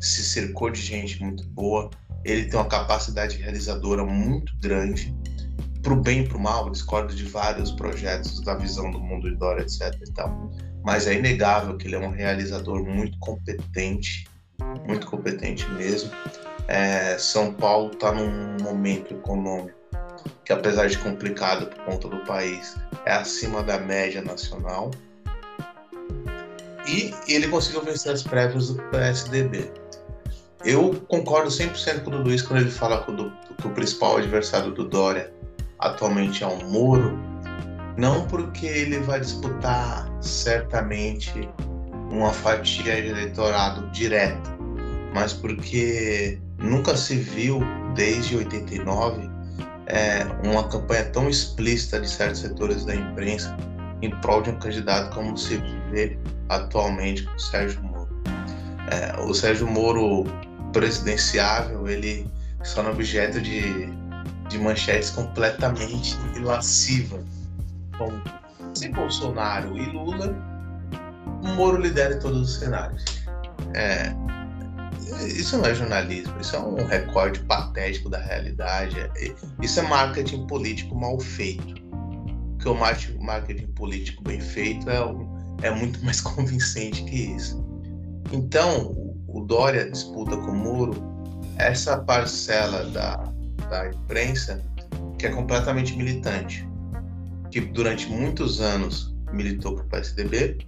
se 0.00 0.24
cercou 0.24 0.70
de 0.70 0.80
gente 0.80 1.22
muito 1.22 1.46
boa, 1.48 1.90
ele 2.24 2.46
tem 2.46 2.58
uma 2.58 2.68
capacidade 2.68 3.36
realizadora 3.36 4.04
muito 4.04 4.52
grande, 4.58 5.14
para 5.82 5.94
o 5.94 5.96
bem 5.96 6.20
e 6.20 6.28
para 6.28 6.36
o 6.36 6.40
mal, 6.40 6.68
discordo 6.70 7.14
de 7.14 7.24
vários 7.24 7.70
projetos 7.72 8.40
da 8.40 8.54
visão 8.54 8.90
do 8.90 9.00
mundo 9.00 9.30
de 9.30 9.36
Dora, 9.36 9.62
etc. 9.62 9.94
E 10.06 10.12
tal. 10.12 10.50
Mas 10.84 11.06
é 11.06 11.14
inegável 11.14 11.76
que 11.76 11.86
ele 11.86 11.96
é 11.96 11.98
um 11.98 12.10
realizador 12.10 12.84
muito 12.84 13.18
competente, 13.18 14.26
muito 14.86 15.06
competente 15.06 15.66
mesmo. 15.70 16.10
É, 16.68 17.16
São 17.18 17.54
Paulo 17.54 17.92
está 17.92 18.12
num 18.12 18.62
momento 18.62 19.14
econômico 19.14 19.79
que 20.44 20.52
apesar 20.52 20.88
de 20.88 20.98
complicado 20.98 21.66
por 21.66 21.84
conta 21.84 22.08
do 22.08 22.18
país, 22.24 22.76
é 23.04 23.12
acima 23.12 23.62
da 23.62 23.78
média 23.78 24.22
nacional. 24.22 24.90
E 26.86 27.14
ele 27.28 27.48
conseguiu 27.48 27.82
vencer 27.82 28.12
as 28.12 28.22
prévias 28.22 28.68
do 28.68 28.82
PSDB. 28.84 29.70
Eu 30.64 30.94
concordo 31.08 31.48
100% 31.48 32.02
com 32.04 32.10
o 32.10 32.22
Luiz 32.22 32.42
quando 32.42 32.60
ele 32.60 32.70
fala 32.70 33.02
que 33.04 33.10
o, 33.10 33.30
que 33.56 33.66
o 33.66 33.70
principal 33.70 34.18
adversário 34.18 34.72
do 34.72 34.88
Dória 34.88 35.32
atualmente 35.78 36.44
é 36.44 36.46
o 36.46 36.64
Moro, 36.66 37.18
Não 37.96 38.26
porque 38.26 38.66
ele 38.66 38.98
vai 38.98 39.20
disputar 39.20 40.08
certamente 40.20 41.48
uma 42.10 42.32
fatia 42.32 43.00
de 43.00 43.08
eleitorado 43.08 43.88
direta, 43.90 44.50
mas 45.14 45.32
porque 45.32 46.38
nunca 46.58 46.96
se 46.96 47.16
viu 47.16 47.60
desde 47.94 48.36
89 48.36 49.28
é, 49.90 50.24
uma 50.44 50.68
campanha 50.68 51.04
tão 51.06 51.28
explícita 51.28 52.00
de 52.00 52.08
certos 52.08 52.40
setores 52.40 52.84
da 52.84 52.94
imprensa 52.94 53.56
em 54.02 54.10
prol 54.20 54.40
de 54.40 54.50
um 54.50 54.58
candidato 54.58 55.14
como 55.14 55.36
se 55.36 55.56
vê 55.90 56.16
atualmente 56.48 57.24
com 57.24 57.34
o 57.34 57.40
Sérgio 57.40 57.82
Moro. 57.82 58.08
É, 58.88 59.20
o 59.20 59.34
Sérgio 59.34 59.66
Moro 59.66 60.24
presidenciável, 60.72 61.88
ele 61.88 62.30
se 62.62 62.74
torna 62.74 62.90
objeto 62.90 63.40
de, 63.40 63.86
de 64.48 64.58
manchetes 64.58 65.10
completamente 65.10 66.16
lascivas. 66.40 67.24
Bom, 67.98 68.12
sem 68.74 68.92
Bolsonaro 68.92 69.76
e 69.76 69.86
Lula, 69.86 70.34
Moro 71.56 71.80
lidera 71.80 72.16
todos 72.20 72.48
os 72.48 72.58
cenários. 72.60 73.04
É, 73.74 74.14
isso 75.26 75.58
não 75.58 75.66
é 75.66 75.74
jornalismo, 75.74 76.34
isso 76.40 76.56
é 76.56 76.58
um 76.58 76.84
recorde 76.84 77.40
patético 77.40 78.08
da 78.08 78.18
realidade. 78.18 78.96
Isso 79.60 79.80
é 79.80 79.82
marketing 79.82 80.46
político 80.46 80.94
mal 80.94 81.18
feito. 81.18 81.74
Porque 82.56 82.68
o 82.68 83.22
marketing 83.22 83.66
político 83.68 84.22
bem 84.22 84.40
feito 84.40 84.88
é, 84.90 84.98
é 85.66 85.70
muito 85.70 86.02
mais 86.04 86.20
convincente 86.20 87.02
que 87.04 87.34
isso. 87.34 87.64
Então, 88.32 89.14
o 89.26 89.40
Dória 89.40 89.90
disputa 89.90 90.36
com 90.36 90.50
o 90.50 90.56
Muro 90.56 91.10
essa 91.56 91.98
parcela 91.98 92.84
da, 92.86 93.16
da 93.68 93.88
imprensa 93.88 94.62
que 95.18 95.26
é 95.26 95.30
completamente 95.30 95.96
militante, 95.96 96.66
que 97.50 97.60
durante 97.60 98.08
muitos 98.08 98.60
anos 98.60 99.14
militou 99.32 99.74
para 99.74 99.84
o 99.84 99.88
PSDB 99.88 100.58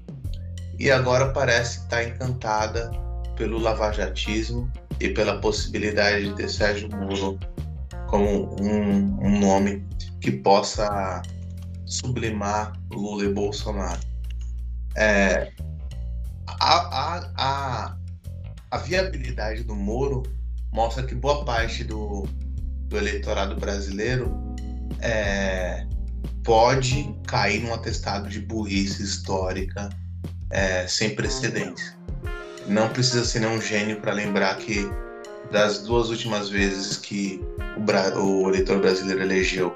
e 0.78 0.90
agora 0.90 1.32
parece 1.32 1.80
estar 1.80 2.04
encantada 2.04 2.90
pelo 3.36 3.58
lavajatismo 3.58 4.70
e 5.00 5.08
pela 5.08 5.40
possibilidade 5.40 6.28
de 6.28 6.36
ter 6.36 6.48
Sérgio 6.48 6.88
Moro 6.90 7.38
como 8.08 8.54
um, 8.60 9.26
um 9.26 9.40
nome 9.40 9.84
que 10.20 10.30
possa 10.30 11.22
sublimar 11.86 12.72
Lula 12.90 13.24
e 13.24 13.32
Bolsonaro. 13.32 14.00
É, 14.94 15.50
a, 16.46 16.76
a, 16.76 17.30
a, 17.36 17.96
a, 18.70 18.78
viabilidade 18.78 19.64
do 19.64 19.74
Moro 19.74 20.22
mostra 20.70 21.02
que 21.02 21.14
boa 21.14 21.44
parte 21.44 21.84
do, 21.84 22.26
do 22.88 22.96
eleitorado 22.96 23.56
brasileiro 23.56 24.30
é, 25.00 25.86
pode 26.44 27.14
cair 27.26 27.62
num 27.62 27.72
atestado 27.72 28.28
de 28.28 28.40
burrice 28.40 29.02
histórica 29.02 29.88
é, 30.50 30.86
sem 30.86 31.14
precedentes. 31.14 31.96
Não 32.66 32.88
precisa 32.88 33.24
ser 33.24 33.40
nenhum 33.40 33.60
gênio 33.60 34.00
para 34.00 34.12
lembrar 34.12 34.56
que 34.56 34.88
das 35.50 35.80
duas 35.80 36.08
últimas 36.08 36.48
vezes 36.48 36.96
que 36.96 37.40
o, 37.76 38.44
o, 38.44 38.48
eleitor 38.48 38.78
brasileiro 38.80 39.22
elegeu 39.22 39.74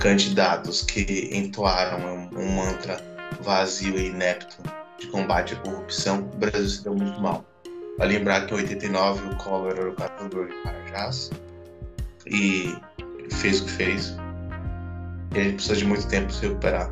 candidatos 0.00 0.82
que 0.82 1.30
entoaram 1.32 1.98
um, 1.98 2.38
um, 2.38 2.52
mantra 2.52 3.02
vazio 3.40 3.98
e 3.98 4.08
inepto 4.08 4.56
de 4.98 5.08
combate 5.08 5.54
à 5.54 5.56
corrupção, 5.58 6.20
o 6.32 6.36
Brasil 6.36 6.68
se 6.68 6.84
deu 6.84 6.94
muito 6.94 7.20
mal. 7.20 7.44
Para 7.96 8.06
lembrar 8.06 8.46
que 8.46 8.54
em 8.54 8.58
89 8.58 9.28
o 9.28 9.36
Collor 9.36 9.72
era 9.72 9.90
o 9.90 9.94
catador 9.94 10.46
de 10.48 10.62
Carajás 10.62 11.30
e 12.26 12.74
fez 13.32 13.60
o 13.60 13.64
que 13.64 13.70
fez. 13.70 14.14
E 15.34 15.40
a 15.40 15.42
gente 15.42 15.54
precisa 15.54 15.76
de 15.76 15.84
muito 15.86 16.06
tempo 16.08 16.26
para 16.26 16.34
se 16.34 16.46
recuperar. 16.46 16.90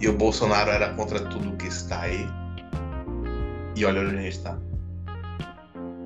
E 0.00 0.08
o 0.08 0.12
Bolsonaro 0.12 0.70
era 0.70 0.92
contra 0.94 1.20
tudo 1.20 1.56
que 1.56 1.66
está 1.66 2.02
aí 2.02 2.28
e 3.76 3.84
olha 3.84 4.00
onde 4.02 4.16
a 4.16 4.20
gente 4.20 4.36
está. 4.36 4.58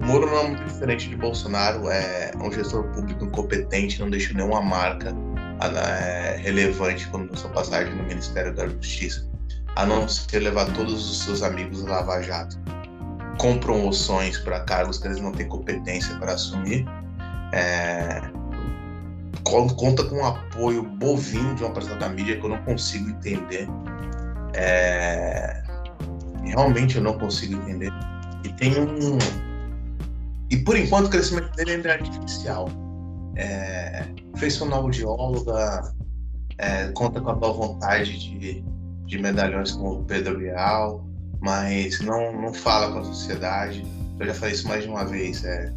Moro 0.01 0.27
não 0.27 0.39
é 0.39 0.49
muito 0.49 0.65
diferente 0.65 1.09
de 1.09 1.17
Bolsonaro, 1.17 1.89
é 1.91 2.31
um 2.41 2.51
gestor 2.51 2.85
público 2.95 3.25
incompetente, 3.25 4.01
não 4.01 4.09
deixa 4.09 4.33
nenhuma 4.33 4.63
marca 4.63 5.15
é, 5.61 6.37
relevante 6.37 7.07
quando 7.09 7.37
sua 7.37 7.51
passagem 7.51 7.95
no 7.95 8.05
Ministério 8.05 8.55
da 8.55 8.67
Justiça, 8.67 9.29
a 9.77 9.85
não 9.85 10.09
ser 10.09 10.41
levar 10.41 10.73
todos 10.73 11.11
os 11.11 11.25
seus 11.25 11.43
amigos 11.43 11.85
a 11.85 11.91
Lava 11.91 12.23
Jato 12.23 12.59
com 13.39 13.59
promoções 13.59 14.39
para 14.39 14.61
cargos 14.61 14.99
que 14.99 15.07
eles 15.07 15.21
não 15.21 15.33
têm 15.33 15.49
competência 15.49 16.17
para 16.17 16.33
assumir. 16.35 16.85
É, 17.53 18.21
conta 19.45 20.05
com 20.05 20.17
um 20.17 20.25
apoio 20.25 20.83
bovino 20.83 21.55
de 21.55 21.65
uma 21.65 21.73
parcela 21.73 21.97
da 21.97 22.09
mídia 22.09 22.37
que 22.37 22.45
eu 22.45 22.51
não 22.51 22.59
consigo 22.65 23.11
entender. 23.11 23.69
É, 24.55 25.63
realmente 26.45 26.97
eu 26.97 27.03
não 27.03 27.19
consigo 27.19 27.55
entender. 27.55 27.93
E 28.45 28.49
tem 28.51 28.79
um. 28.79 29.19
E 30.51 30.57
por 30.57 30.77
enquanto 30.77 31.07
o 31.07 31.11
crescimento 31.11 31.55
dele 31.57 31.73
ainda 31.73 31.91
é 31.91 31.93
artificial. 31.93 32.69
É, 33.37 34.05
fez 34.37 34.57
fonoaudióloga, 34.57 35.93
é, 36.59 36.89
conta 36.89 37.21
com 37.21 37.31
a 37.31 37.35
boa 37.35 37.53
vontade 37.53 38.19
de, 38.19 38.65
de 39.07 39.19
medalhões 39.19 39.73
como 39.73 40.01
o 40.01 40.05
Pedro 40.05 40.39
Leal, 40.39 41.05
mas 41.41 42.01
não, 42.01 42.33
não 42.41 42.53
fala 42.53 42.93
com 42.93 43.01
a 43.01 43.05
sociedade. 43.05 43.85
Eu 44.19 44.27
já 44.27 44.35
falei 44.35 44.55
isso 44.55 44.67
mais 44.67 44.83
de 44.83 44.91
uma 44.91 45.05
vez. 45.05 45.45
É, 45.45 45.73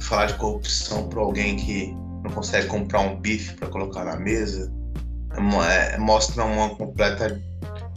falar 0.00 0.26
de 0.26 0.34
corrupção 0.34 1.08
para 1.08 1.20
alguém 1.20 1.56
que 1.56 1.94
não 2.24 2.30
consegue 2.32 2.66
comprar 2.66 3.00
um 3.00 3.16
bife 3.16 3.54
para 3.54 3.68
colocar 3.68 4.04
na 4.04 4.16
mesa 4.16 4.70
é, 5.64 5.96
mostra 5.98 6.44
uma 6.44 6.70
completa 6.70 7.40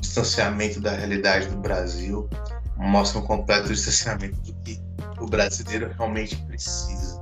distanciamento 0.04 0.80
da 0.80 0.92
realidade 0.92 1.48
do 1.48 1.58
Brasil, 1.58 2.30
mostra 2.78 3.20
um 3.20 3.26
completo 3.26 3.70
distanciamento 3.70 4.36
do 4.42 4.54
que 4.62 4.80
o 5.20 5.26
brasileiro 5.26 5.92
realmente 5.98 6.36
precisa. 6.36 7.22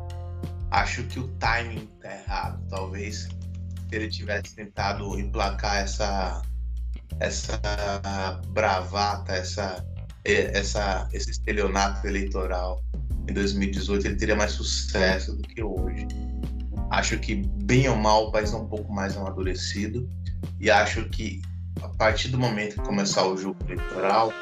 Acho 0.71 1.03
que 1.03 1.19
o 1.19 1.27
timing 1.39 1.88
está 1.95 2.11
errado. 2.11 2.61
Talvez 2.69 3.27
se 3.27 3.29
ele 3.91 4.09
tivesse 4.09 4.55
tentado 4.55 5.17
emplacar 5.19 5.77
essa 5.77 6.41
essa 7.19 7.59
bravata, 8.49 9.34
essa 9.34 9.86
essa 10.25 11.07
esse 11.13 11.29
estelionato 11.29 12.07
eleitoral 12.07 12.84
em 13.27 13.34
2018, 13.34 14.07
ele 14.07 14.15
teria 14.15 14.36
mais 14.36 14.53
sucesso 14.53 15.36
do 15.36 15.43
que 15.43 15.61
hoje. 15.61 16.07
Acho 16.89 17.19
que 17.19 17.36
bem 17.63 17.88
ou 17.88 17.95
mal 17.95 18.27
o 18.27 18.32
país 18.32 18.51
é 18.51 18.55
um 18.55 18.67
pouco 18.67 18.91
mais 18.91 19.15
amadurecido 19.15 20.09
e 20.59 20.71
acho 20.71 21.07
que 21.09 21.41
a 21.82 21.88
partir 21.89 22.30
do 22.30 22.38
momento 22.38 22.76
que 22.76 22.82
começar 22.82 23.26
o 23.26 23.38
jogo 23.38 23.57
eleitoral, 23.65 24.34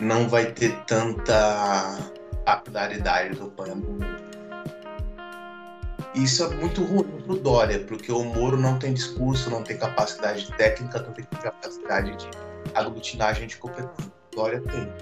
não 0.00 0.28
vai 0.28 0.46
ter 0.52 0.76
tanta 0.84 1.98
capilaridade 2.44 3.36
do 3.36 3.50
plano. 3.50 3.98
Isso 6.14 6.42
é 6.42 6.48
muito 6.56 6.82
ruim 6.82 7.04
para 7.04 7.32
o 7.32 7.38
Dória, 7.38 7.78
porque 7.80 8.10
o 8.10 8.24
Moro 8.24 8.56
não 8.56 8.78
tem 8.78 8.92
discurso, 8.92 9.48
não 9.48 9.62
tem 9.62 9.78
capacidade 9.78 10.50
técnica, 10.56 11.00
não 11.00 11.12
tem 11.12 11.24
capacidade 11.24 12.16
de 12.16 12.28
aglutinar 12.74 13.34
gente 13.34 13.56
competente. 13.58 14.10
Dória 14.34 14.60
tem. 14.60 14.92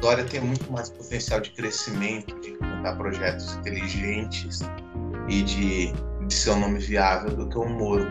Dória 0.00 0.24
tem 0.24 0.40
muito 0.40 0.72
mais 0.72 0.88
potencial 0.88 1.40
de 1.40 1.50
crescimento, 1.50 2.38
de 2.40 2.50
implementar 2.50 2.96
projetos 2.96 3.54
inteligentes 3.56 4.60
e 5.28 5.42
de, 5.42 5.92
de 6.26 6.34
ser 6.34 6.50
um 6.50 6.60
nome 6.60 6.78
viável 6.78 7.36
do 7.36 7.48
que 7.48 7.58
o 7.58 7.68
Moro. 7.68 8.10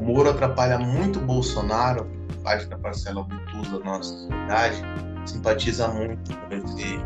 O 0.00 0.04
Moro 0.04 0.30
atrapalha 0.30 0.78
muito 0.78 1.20
Bolsonaro, 1.20 2.10
parte 2.42 2.66
da 2.66 2.76
parcela 2.76 3.20
obtusa 3.20 3.78
da 3.78 3.84
nossa 3.84 4.10
sociedade, 4.10 4.82
simpatiza 5.24 5.88
muito 5.88 6.36
com 6.36 6.54
esse 6.54 7.00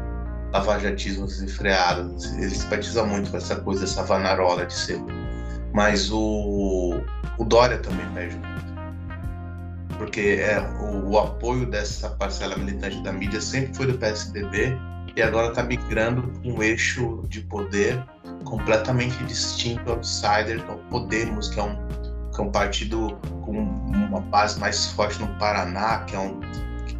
lavajatismo 0.52 1.26
desenfreado, 1.26 2.16
ele 2.36 2.50
simpatiza 2.50 3.04
muito 3.04 3.30
com 3.30 3.36
essa 3.36 3.56
coisa, 3.56 3.84
essa 3.84 4.02
vanarola 4.02 4.66
de 4.66 4.74
ser. 4.74 5.00
Mas 5.72 6.10
o, 6.10 7.00
o 7.38 7.44
Dória 7.44 7.78
também 7.78 8.08
perde 8.14 8.36
muito. 8.36 8.58
Porque 9.98 10.38
é, 10.40 10.60
o, 10.80 11.10
o 11.10 11.18
apoio 11.18 11.66
dessa 11.66 12.10
parcela 12.10 12.56
militante 12.56 13.02
da 13.02 13.12
mídia 13.12 13.40
sempre 13.40 13.74
foi 13.74 13.86
do 13.86 13.98
PSDB 13.98 14.76
e 15.14 15.22
agora 15.22 15.48
está 15.48 15.62
migrando 15.62 16.22
para 16.22 16.50
um 16.50 16.62
eixo 16.62 17.24
de 17.28 17.40
poder 17.42 18.02
completamente 18.44 19.22
distinto, 19.24 19.90
outsider, 19.90 20.64
que 20.64 20.70
é 20.70 20.74
Podemos, 20.90 21.48
que 21.48 21.58
é 21.58 21.62
um 21.62 21.76
que 22.38 22.42
é 22.42 22.44
um 22.44 22.52
partido 22.52 23.18
com 23.42 23.52
uma 23.52 24.20
base 24.20 24.60
mais 24.60 24.86
forte 24.92 25.20
no 25.20 25.26
Paraná, 25.38 26.04
que 26.04 26.14
é 26.14 26.20
um 26.20 26.40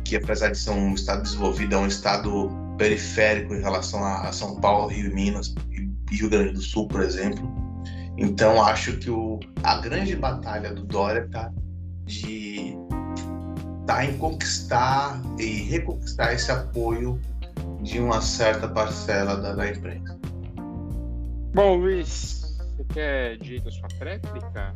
que 0.05 0.16
apesar 0.16 0.49
de 0.49 0.59
ser 0.59 0.70
um 0.70 0.95
estado 0.95 1.22
desenvolvido, 1.22 1.74
é 1.74 1.78
um 1.78 1.86
estado 1.86 2.51
periférico 2.78 3.55
em 3.55 3.61
relação 3.61 4.03
a 4.03 4.32
São 4.32 4.59
Paulo, 4.59 4.89
Rio 4.89 5.11
e 5.11 5.14
Minas 5.14 5.55
e 5.70 6.16
Rio 6.16 6.30
Grande 6.30 6.55
do 6.55 6.62
Sul, 6.62 6.89
por 6.89 7.03
exemplo. 7.03 7.47
Então 8.16 8.62
acho 8.62 8.97
que 8.97 9.11
o, 9.11 9.39
a 9.62 9.76
grande 9.80 10.16
batalha 10.16 10.72
do 10.72 10.82
Dória 10.82 11.26
está 11.26 11.53
de 12.07 12.74
tá 13.86 14.05
em 14.05 14.16
conquistar 14.16 15.20
e 15.39 15.62
reconquistar 15.64 16.32
esse 16.32 16.51
apoio 16.51 17.20
de 17.82 18.01
uma 18.01 18.22
certa 18.22 18.66
parcela 18.66 19.36
da, 19.36 19.55
da 19.55 19.68
imprensa. 19.68 20.18
Bom, 21.55 21.76
Luiz, 21.76 22.57
você 22.76 22.84
quer 22.95 23.36
direito 23.39 23.68
à 23.68 23.72
sua 23.72 23.89
tréplica? 23.99 24.74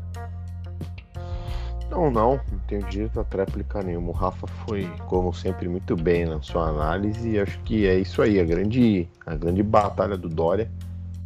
Não, 1.92 2.10
não, 2.10 2.40
não 2.50 2.58
tenho 2.66 2.82
direito 2.86 3.20
a 3.20 3.24
tréplica 3.24 3.82
nenhuma. 3.82 4.08
O 4.08 4.12
Rafa 4.12 4.46
foi, 4.46 4.88
como 5.08 5.30
sempre, 5.34 5.68
muito 5.68 5.94
bem 5.94 6.24
na 6.24 6.40
sua 6.40 6.70
análise 6.70 7.28
e 7.28 7.38
acho 7.38 7.58
que 7.60 7.86
é 7.86 7.98
isso 7.98 8.22
aí. 8.22 8.40
A 8.40 8.44
grande, 8.44 9.06
a 9.26 9.36
grande 9.36 9.62
batalha 9.62 10.16
do 10.16 10.26
Dória, 10.26 10.70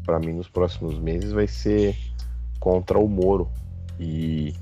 para 0.05 0.19
mim, 0.19 0.33
nos 0.33 0.49
próximos 0.49 0.99
meses 0.99 1.31
vai 1.31 1.47
ser 1.47 1.97
contra 2.59 2.99
o 2.99 3.09
Moro. 3.09 3.49
E, 4.01 4.55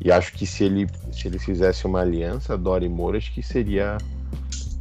e 0.00 0.10
acho 0.10 0.32
que 0.32 0.46
se 0.46 0.64
ele, 0.64 0.86
se 1.12 1.28
ele 1.28 1.38
fizesse 1.38 1.86
uma 1.86 2.00
aliança, 2.00 2.56
Dória 2.56 2.86
e 2.86 2.88
Moro, 2.88 3.18
acho 3.18 3.30
que 3.30 3.42
seria 3.42 3.98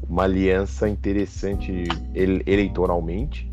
uma 0.07 0.23
aliança 0.23 0.87
interessante 0.87 1.83
eleitoralmente, 2.15 3.49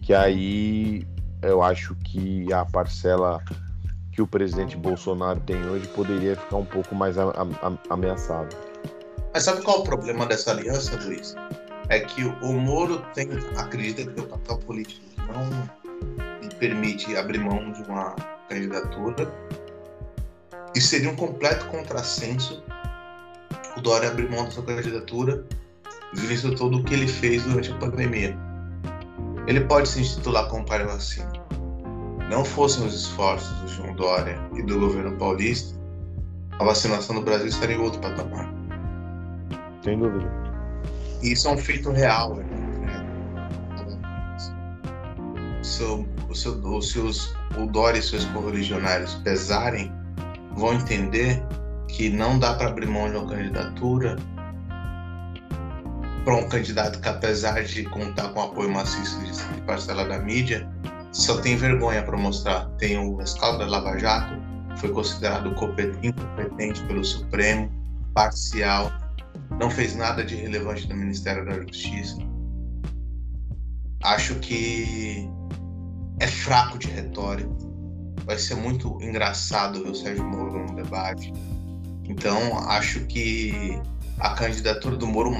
que 0.00 0.14
aí 0.14 1.04
eu 1.42 1.60
acho 1.60 1.96
que 1.96 2.52
a 2.52 2.64
parcela 2.64 3.42
que 4.12 4.20
o 4.20 4.26
presidente 4.26 4.76
Bolsonaro 4.76 5.40
tem 5.40 5.56
hoje 5.66 5.88
poderia 5.88 6.36
ficar 6.36 6.56
um 6.56 6.64
pouco 6.64 6.94
mais 6.94 7.16
ameaçada. 7.88 8.50
Mas 9.32 9.44
sabe 9.44 9.62
qual 9.62 9.78
é 9.78 9.80
o 9.80 9.84
problema 9.84 10.26
dessa 10.26 10.50
aliança, 10.50 10.96
Luiz? 11.02 11.34
É 11.88 12.00
que 12.00 12.24
o 12.24 12.52
Moro 12.52 13.02
tem, 13.14 13.28
acredita 13.56 14.04
que 14.10 14.20
um 14.20 14.26
papel 14.26 14.58
político 14.58 15.02
não 15.18 16.40
lhe 16.40 16.54
permite 16.56 17.16
abrir 17.16 17.38
mão 17.38 17.72
de 17.72 17.82
uma 17.84 18.14
candidatura 18.48 19.32
e 20.74 20.80
seria 20.80 21.10
um 21.10 21.16
completo 21.16 21.66
contrassenso 21.66 22.62
o 23.76 23.80
Dória 23.80 24.10
abrir 24.10 24.30
mão 24.30 24.44
da 24.44 24.50
sua 24.50 24.64
candidatura 24.64 25.44
visto 26.12 26.54
todo 26.54 26.78
o 26.78 26.84
que 26.84 26.92
ele 26.92 27.08
fez 27.08 27.42
durante 27.44 27.72
a 27.72 27.76
pandemia. 27.76 28.36
Ele 29.46 29.62
pode 29.62 29.88
se 29.88 30.00
intitular 30.00 30.46
como 30.48 30.64
pai 30.66 30.84
vacina 30.84 31.41
não 32.32 32.46
fossem 32.46 32.86
os 32.86 32.94
esforços 32.94 33.54
do 33.58 33.68
João 33.68 33.94
Dória 33.94 34.40
e 34.54 34.62
do 34.62 34.80
governo 34.80 35.14
paulista, 35.18 35.78
a 36.58 36.64
vacinação 36.64 37.16
no 37.16 37.22
Brasil 37.22 37.48
estaria 37.48 37.76
em 37.76 37.78
outro 37.78 38.00
patamar. 38.00 38.50
Sem 39.84 39.98
dúvida. 39.98 40.32
E 41.22 41.32
isso 41.32 41.46
é 41.46 41.50
um 41.52 41.58
feito 41.58 41.90
real. 41.90 42.36
Né? 42.36 42.44
Se, 45.62 45.84
o, 45.84 46.08
os, 46.30 47.34
o 47.58 47.66
Dória 47.66 47.98
e 47.98 48.02
seus 48.02 48.24
correligionários 48.26 49.14
pesarem, 49.16 49.92
vão 50.56 50.72
entender 50.72 51.44
que 51.86 52.08
não 52.08 52.38
dá 52.38 52.54
para 52.54 52.68
abrir 52.68 52.86
mão 52.86 53.10
de 53.10 53.16
uma 53.18 53.28
candidatura 53.28 54.16
para 56.24 56.36
um 56.36 56.48
candidato 56.48 56.98
que, 56.98 57.08
apesar 57.08 57.62
de 57.62 57.84
contar 57.84 58.28
com 58.30 58.40
apoio 58.40 58.70
maciço 58.70 59.20
de 59.20 59.60
parcela 59.62 60.06
da 60.06 60.18
mídia, 60.18 60.66
só 61.12 61.40
tem 61.40 61.56
vergonha 61.56 62.02
para 62.02 62.16
mostrar. 62.16 62.66
Tem 62.78 62.98
o 62.98 63.16
rescaldo 63.16 63.58
da 63.58 63.66
Lava 63.66 63.98
Jato, 63.98 64.34
foi 64.78 64.90
considerado 64.90 65.54
incompetente 66.02 66.82
pelo 66.84 67.04
Supremo, 67.04 67.70
parcial, 68.14 68.90
não 69.58 69.70
fez 69.70 69.94
nada 69.94 70.24
de 70.24 70.34
relevante 70.34 70.88
no 70.88 70.96
Ministério 70.96 71.44
da 71.44 71.52
Justiça. 71.52 72.18
Acho 74.02 74.34
que 74.36 75.28
é 76.18 76.26
fraco 76.26 76.78
de 76.78 76.88
retórica. 76.88 77.50
Vai 78.24 78.38
ser 78.38 78.56
muito 78.56 78.98
engraçado 79.02 79.82
ver 79.82 79.90
o 79.90 79.94
Sérgio 79.94 80.24
Moro 80.24 80.66
no 80.66 80.74
debate. 80.74 81.32
Então, 82.04 82.58
acho 82.68 83.00
que 83.06 83.80
a 84.18 84.30
candidatura 84.30 84.96
do 84.96 85.06
Moro 85.06 85.30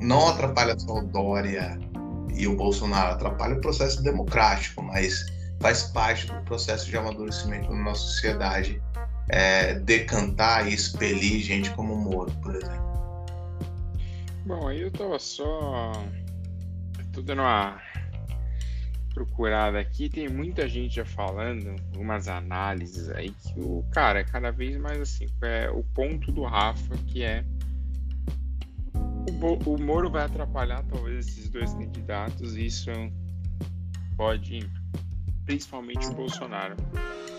não 0.00 0.28
atrapalha 0.28 0.78
só 0.78 0.98
o 0.98 1.02
Dória 1.02 1.78
e 2.34 2.46
o 2.46 2.56
Bolsonaro 2.56 3.12
atrapalha 3.12 3.54
o 3.54 3.60
processo 3.60 4.02
democrático, 4.02 4.82
mas 4.82 5.26
faz 5.60 5.84
parte 5.84 6.26
do 6.26 6.34
processo 6.42 6.88
de 6.88 6.96
amadurecimento 6.96 7.70
na 7.70 7.84
nossa 7.84 8.02
sociedade 8.02 8.82
é, 9.28 9.74
decantar 9.74 10.68
e 10.68 10.74
expelir 10.74 11.40
gente 11.40 11.70
como 11.70 11.94
o 11.94 11.98
Moro, 11.98 12.32
por 12.42 12.54
exemplo. 12.56 12.92
Bom, 14.44 14.66
aí 14.66 14.82
eu 14.82 14.90
tava 14.90 15.18
só. 15.18 15.92
tô 17.12 17.22
dando 17.22 17.42
uma 17.42 17.80
procurada 19.14 19.78
aqui, 19.78 20.08
tem 20.08 20.28
muita 20.28 20.68
gente 20.68 20.96
já 20.96 21.04
falando, 21.04 21.76
algumas 21.92 22.28
análises 22.28 23.08
aí, 23.10 23.30
que 23.30 23.60
o 23.60 23.84
cara 23.92 24.20
é 24.20 24.24
cada 24.24 24.50
vez 24.50 24.76
mais 24.78 25.00
assim, 25.00 25.26
é 25.42 25.70
o 25.70 25.84
ponto 25.94 26.32
do 26.32 26.42
Rafa, 26.42 26.96
que 27.06 27.22
é 27.22 27.44
o, 29.66 29.78
Moro 29.78 30.10
vai 30.10 30.24
atrapalhar 30.24 30.82
talvez 30.84 31.26
esses 31.26 31.48
dois 31.48 31.72
candidatos, 31.74 32.56
isso 32.56 32.90
pode, 34.16 34.68
principalmente 35.44 36.06
o 36.08 36.14
Bolsonaro. 36.14 36.76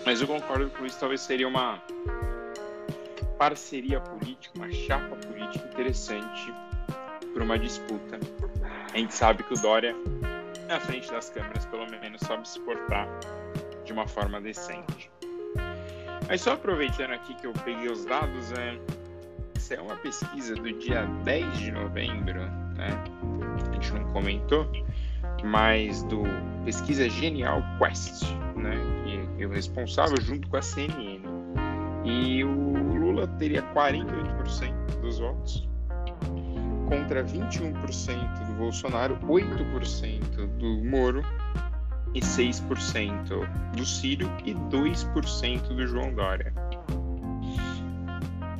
Mas 0.05 0.21
eu 0.21 0.27
concordo 0.27 0.69
que 0.69 0.85
isso 0.85 0.99
talvez 0.99 1.21
seria 1.21 1.47
uma 1.47 1.81
parceria 3.37 3.99
política, 3.99 4.57
uma 4.57 4.71
chapa 4.71 5.15
política 5.15 5.65
interessante 5.67 6.53
para 7.33 7.43
uma 7.43 7.57
disputa. 7.57 8.19
A 8.93 8.97
gente 8.97 9.13
sabe 9.13 9.43
que 9.43 9.53
o 9.53 9.57
Dória, 9.57 9.95
na 10.67 10.79
frente 10.79 11.09
das 11.09 11.29
câmeras, 11.29 11.65
pelo 11.65 11.89
menos, 11.89 12.21
sabe 12.21 12.47
se 12.47 12.59
portar 12.59 13.07
de 13.85 13.91
uma 13.91 14.07
forma 14.07 14.39
decente. 14.39 15.11
Mas 16.27 16.41
só 16.41 16.53
aproveitando 16.53 17.11
aqui 17.11 17.33
que 17.35 17.47
eu 17.47 17.53
peguei 17.53 17.91
os 17.91 18.05
dados, 18.05 18.51
é, 18.53 18.77
essa 19.63 19.75
é 19.75 19.81
uma 19.81 19.95
pesquisa 19.95 20.55
do 20.55 20.77
dia 20.77 21.05
10 21.23 21.57
de 21.57 21.71
novembro, 21.71 22.41
né? 22.75 22.89
A 23.69 23.73
gente 23.73 23.93
não 23.93 24.03
comentou, 24.11 24.69
mas 25.41 26.03
do 26.03 26.23
Pesquisa 26.65 27.09
Genial 27.09 27.63
Quest, 27.77 28.25
né? 28.57 28.75
Que 29.05 29.43
é 29.43 29.47
o 29.47 29.49
responsável 29.49 30.19
junto 30.21 30.49
com 30.49 30.57
a 30.57 30.61
CNN. 30.61 31.21
E 32.03 32.43
o 32.43 32.73
Lula 32.93 33.25
teria 33.39 33.63
48% 33.73 34.99
dos 34.99 35.19
votos 35.19 35.69
contra 36.89 37.23
21% 37.23 38.45
do 38.45 38.53
Bolsonaro, 38.55 39.17
8% 39.19 40.57
do 40.57 40.83
Moro 40.83 41.21
e 42.13 42.19
6% 42.19 43.47
do 43.77 43.85
Ciro 43.85 44.29
e 44.43 44.53
2% 44.53 45.61
do 45.69 45.87
João 45.87 46.13
Dória. 46.13 46.53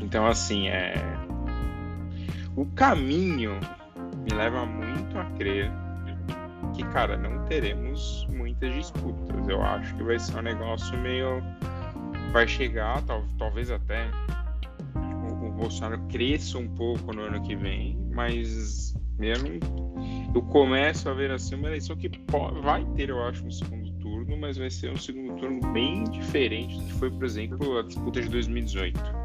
Então, 0.04 0.28
assim, 0.28 0.68
é. 0.68 0.94
O 2.56 2.66
caminho 2.68 3.60
me 4.24 4.36
leva 4.36 4.66
muito 4.66 5.18
a 5.18 5.26
crer 5.38 5.72
que, 6.76 6.84
cara, 6.86 7.18
não 7.18 7.46
teremos 7.46 8.28
muitas 8.30 8.74
disputas. 8.74 9.48
Eu 9.48 9.62
acho 9.64 9.96
que 9.96 10.04
vai 10.04 10.20
ser 10.20 10.38
um 10.38 10.42
negócio 10.42 10.98
meio. 11.00 11.42
Vai 12.32 12.48
chegar, 12.48 13.02
tal, 13.04 13.24
talvez 13.38 13.70
até 13.70 14.08
tipo, 14.62 15.46
o 15.46 15.52
Bolsonaro 15.52 16.02
cresça 16.10 16.58
um 16.58 16.68
pouco 16.68 17.14
no 17.14 17.24
ano 17.24 17.42
que 17.44 17.56
vem, 17.56 17.96
mas 18.12 18.96
eu, 19.20 19.36
não, 19.38 20.34
eu 20.34 20.42
começo 20.42 21.08
a 21.10 21.14
ver 21.14 21.30
assim 21.30 21.54
uma 21.54 21.68
eleição 21.68 21.96
que 21.96 22.10
pode, 22.10 22.60
vai 22.62 22.84
ter, 22.96 23.10
eu 23.10 23.24
acho, 23.24 23.46
um 23.46 23.52
segundo 23.52 23.92
turno, 24.00 24.36
mas 24.36 24.58
vai 24.58 24.72
ser 24.72 24.92
um 24.92 24.98
segundo 24.98 25.40
turno 25.40 25.62
bem 25.74 26.06
diferente 26.06 26.76
do 26.76 26.86
que 26.86 26.94
foi, 26.94 27.12
por 27.12 27.24
exemplo, 27.24 27.78
a 27.78 27.84
disputa 27.84 28.20
de 28.20 28.30
2018. 28.30 29.23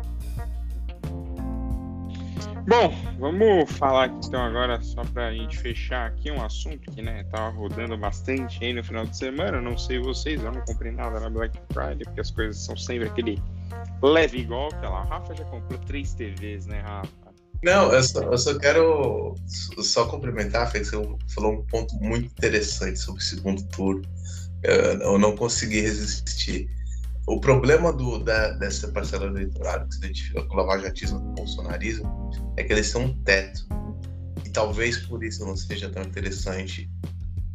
Bom, 2.69 2.93
vamos 3.19 3.73
falar 3.73 4.09
então 4.23 4.43
agora 4.43 4.79
só 4.83 5.03
para 5.03 5.29
a 5.29 5.33
gente 5.33 5.57
fechar 5.57 6.09
aqui 6.09 6.31
um 6.31 6.45
assunto 6.45 6.91
que 6.91 7.01
né 7.01 7.25
tava 7.31 7.49
rodando 7.49 7.97
bastante 7.97 8.62
aí 8.62 8.75
no 8.75 8.85
final 8.85 9.07
de 9.07 9.16
semana. 9.16 9.59
Não 9.59 9.79
sei 9.79 9.99
vocês, 9.99 10.45
eu 10.45 10.53
não 10.53 10.61
comprei 10.61 10.93
nada 10.93 11.19
na 11.19 11.31
Black 11.31 11.59
Friday 11.73 12.05
porque 12.05 12.21
as 12.21 12.31
coisas 12.31 12.62
são 12.62 12.77
sempre 12.77 13.09
aquele 13.09 13.43
leve 14.03 14.45
golpe. 14.45 14.77
Olha 14.81 14.91
lá, 14.91 15.03
o 15.03 15.09
Rafa 15.09 15.35
já 15.35 15.47
comprou 15.47 15.79
três 15.87 16.12
TVs, 16.12 16.66
né, 16.66 16.81
Rafa? 16.81 17.09
Não, 17.62 17.91
eu 17.91 18.03
só, 18.03 18.21
eu 18.21 18.37
só 18.37 18.59
quero 18.59 19.35
só 19.79 20.05
complementar, 20.05 20.71
Fê, 20.71 20.85
você 20.85 20.97
falou 21.29 21.55
um 21.55 21.64
ponto 21.64 21.95
muito 21.95 22.27
interessante 22.27 22.99
sobre 22.99 23.23
o 23.23 23.25
segundo 23.25 23.66
turno. 23.69 24.03
Eu 24.62 25.19
não 25.19 25.35
consegui 25.35 25.81
resistir. 25.81 26.69
O 27.29 27.39
problema 27.39 27.93
do, 27.93 28.18
da, 28.18 28.53
dessa 28.53 28.89
parcela 28.89 29.29
do 29.29 29.37
eleitorado 29.37 29.87
que 29.87 29.97
se 29.97 30.01
identifica 30.01 30.43
com 30.45 30.55
o 30.55 30.57
lavajatismo 30.57 31.18
e 31.18 31.22
o 31.22 31.33
bolsonarismo 31.35 32.31
é 32.57 32.64
que 32.64 32.72
eles 32.72 32.87
são 32.87 33.03
um 33.03 33.22
teto. 33.22 33.68
E 34.47 34.49
talvez 34.49 34.97
por 35.07 35.22
isso 35.22 35.45
não 35.45 35.55
seja 35.55 35.91
tão 35.91 36.05
interessante 36.05 36.91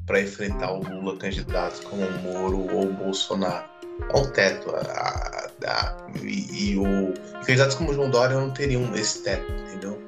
para 0.06 0.22
enfrentar 0.22 0.74
o 0.74 0.84
Lula 0.84 1.18
candidatos 1.18 1.80
como 1.80 2.06
o 2.06 2.22
Moro 2.22 2.72
ou 2.72 2.90
o 2.90 2.94
Bolsonaro. 2.94 3.68
É 4.14 4.16
um 4.16 4.32
teto. 4.32 4.70
A, 4.76 5.50
a, 5.66 6.08
e, 6.22 6.74
e, 6.74 6.78
o 6.78 7.12
candidatos 7.44 7.76
como 7.76 7.90
o 7.90 7.94
João 7.96 8.12
Dória 8.12 8.40
não 8.40 8.52
teriam 8.52 8.94
esse 8.94 9.24
teto, 9.24 9.52
entendeu? 9.54 10.00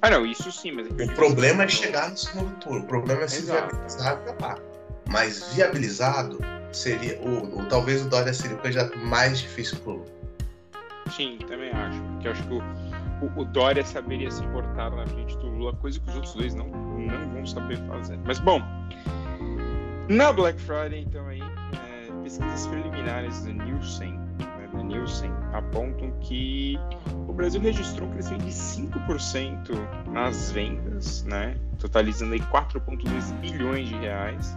Ah, 0.00 0.08
não, 0.08 0.24
isso 0.24 0.50
sim, 0.50 0.72
mas. 0.72 0.86
O 0.86 1.14
problema 1.14 1.64
é 1.64 1.68
chegar 1.68 2.08
no 2.08 2.16
segundo 2.16 2.58
turno. 2.60 2.80
O 2.80 2.86
problema 2.86 3.24
é 3.24 3.28
se 3.28 3.42
viabilizar 3.42 4.06
e 4.06 4.30
acabar. 4.30 4.58
Mas 5.06 5.52
viabilizado, 5.52 6.38
seria 6.76 7.18
o, 7.20 7.60
o, 7.60 7.66
talvez 7.66 8.04
o 8.04 8.08
Dória 8.08 8.32
seria 8.32 8.56
o 8.56 8.60
candidato 8.60 8.98
mais 8.98 9.40
difícil 9.40 9.78
pro 9.78 9.92
Lula. 9.92 10.06
Sim, 11.10 11.38
também 11.46 11.70
acho. 11.70 12.00
Porque 12.00 12.28
acho 12.28 12.42
que 12.44 12.54
o, 12.54 13.40
o, 13.40 13.44
Dória 13.44 13.84
saberia 13.84 14.30
se 14.30 14.42
portar 14.48 14.90
na 14.90 15.06
frente 15.06 15.36
do 15.38 15.48
Lula, 15.48 15.72
coisa 15.76 16.00
que 16.00 16.08
os 16.08 16.14
outros 16.16 16.34
dois 16.34 16.54
não, 16.54 16.68
não 16.68 17.30
vão 17.30 17.46
saber 17.46 17.78
fazer. 17.86 18.18
Mas 18.24 18.38
bom, 18.38 18.60
na 20.08 20.32
Black 20.32 20.60
Friday, 20.60 21.02
então 21.02 21.26
aí, 21.28 21.40
é, 21.40 22.22
pesquisas 22.22 22.66
preliminares 22.66 23.42
do 23.42 23.52
Nielsen, 23.52 24.18
né, 24.38 24.68
da 24.72 24.82
Nielsen 24.82 25.30
apontam 25.52 26.10
que 26.20 26.78
o 27.28 27.32
Brasil 27.32 27.60
registrou 27.60 28.08
um 28.08 28.12
crescimento 28.12 28.44
de 28.44 28.52
5% 28.52 30.10
nas 30.12 30.50
vendas, 30.50 31.24
né? 31.24 31.56
totalizando 31.78 32.34
aí 32.34 32.40
4,2 32.40 33.32
bilhões 33.40 33.88
de 33.88 33.94
reais. 33.96 34.56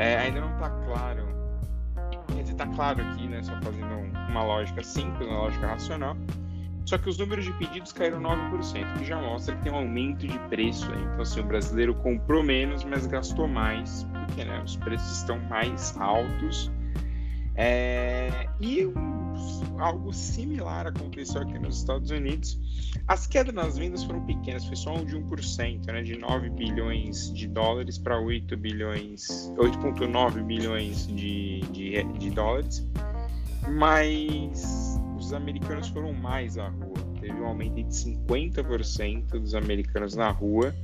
É, 0.00 0.16
ainda 0.16 0.40
não 0.40 0.50
está 0.54 0.70
claro, 0.70 1.26
quer 2.28 2.40
dizer, 2.40 2.52
está 2.52 2.66
claro 2.68 3.02
aqui, 3.02 3.28
né, 3.28 3.42
só 3.42 3.52
fazendo 3.60 3.94
uma 4.30 4.42
lógica 4.42 4.82
simples, 4.82 5.28
uma 5.28 5.40
lógica 5.40 5.66
racional, 5.66 6.16
só 6.86 6.96
que 6.96 7.10
os 7.10 7.18
números 7.18 7.44
de 7.44 7.52
pedidos 7.52 7.92
caíram 7.92 8.18
9%, 8.18 8.96
que 8.96 9.04
já 9.04 9.20
mostra 9.20 9.54
que 9.56 9.62
tem 9.62 9.70
um 9.70 9.76
aumento 9.76 10.26
de 10.26 10.38
preço 10.48 10.90
aí. 10.90 11.02
Então, 11.02 11.20
assim, 11.20 11.40
o 11.40 11.44
brasileiro 11.44 11.94
comprou 11.96 12.42
menos, 12.42 12.82
mas 12.82 13.06
gastou 13.06 13.46
mais, 13.46 14.06
porque 14.26 14.42
né, 14.42 14.62
os 14.64 14.74
preços 14.76 15.18
estão 15.18 15.38
mais 15.50 15.94
altos. 16.00 16.72
É, 17.54 18.48
e 18.58 18.90
algo 19.78 20.12
similar 20.12 20.86
aconteceu 20.86 21.42
aqui 21.42 21.58
nos 21.58 21.78
Estados 21.78 22.10
Unidos. 22.10 22.58
As 23.08 23.26
quedas 23.26 23.54
nas 23.54 23.78
vendas 23.78 24.04
foram 24.04 24.24
pequenas, 24.24 24.64
foi 24.64 24.76
só 24.76 24.94
um 24.94 25.04
de 25.04 25.16
1%, 25.16 25.86
né, 25.86 26.02
de 26.02 26.16
9 26.16 26.50
bilhões 26.50 27.32
de 27.32 27.46
dólares 27.48 27.98
para 27.98 28.20
8 28.20 28.56
bilhões, 28.56 29.52
8,9 29.56 30.42
bilhões 30.44 31.06
de, 31.06 31.60
de, 31.72 32.02
de 32.18 32.30
dólares. 32.30 32.86
Mas 33.68 34.98
os 35.16 35.32
americanos 35.32 35.88
foram 35.88 36.12
mais 36.12 36.58
à 36.58 36.68
rua. 36.68 37.09
Teve 37.30 37.42
um 37.42 37.46
aumento 37.46 37.74
de 37.74 37.84
50% 37.84 39.28
dos 39.28 39.54
americanos 39.54 40.16
na 40.16 40.30
rua. 40.30 40.74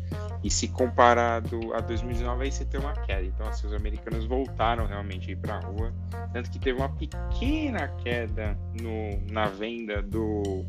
E 0.45 0.51
se 0.51 0.69
comparado 0.69 1.75
a 1.75 1.81
2019, 1.81 2.45
aí 2.45 2.53
você 2.53 2.65
tem 2.65 2.79
uma 2.79 2.93
queda. 2.93 3.27
Então, 3.27 3.49
assim, 3.49 3.67
os 3.67 3.73
americanos 3.73 4.25
voltaram 4.27 4.87
realmente 4.87 5.35
para 5.35 5.57
a 5.57 5.61
rua. 5.61 5.93
Tanto 6.33 6.49
que 6.51 6.61
teve 6.61 6.79
uma 6.79 6.89
pequena 6.89 7.89
queda 7.89 8.57
no, 8.81 9.21
na 9.33 9.47
venda 9.47 10.01
do 10.01 10.65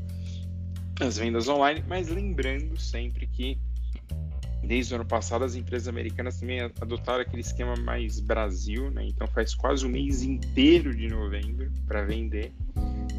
as 1.00 1.16
vendas 1.16 1.48
online, 1.48 1.84
mas 1.88 2.08
lembrando 2.08 2.76
sempre 2.76 3.28
que 3.28 3.60
desde 4.64 4.94
o 4.94 4.96
ano 4.96 5.06
passado 5.06 5.46
as 5.46 5.54
empresas 5.54 5.88
americanas 5.88 6.40
também 6.40 6.60
adotaram 6.60 7.22
aquele 7.22 7.42
esquema 7.42 7.76
mais 7.76 8.20
Brasil, 8.20 8.90
né? 8.90 9.06
Então 9.06 9.28
faz 9.28 9.54
quase 9.54 9.86
o 9.86 9.90
mês 9.90 10.24
inteiro 10.24 10.96
de 10.96 11.08
novembro 11.08 11.72
para 11.86 12.04
vender. 12.04 12.52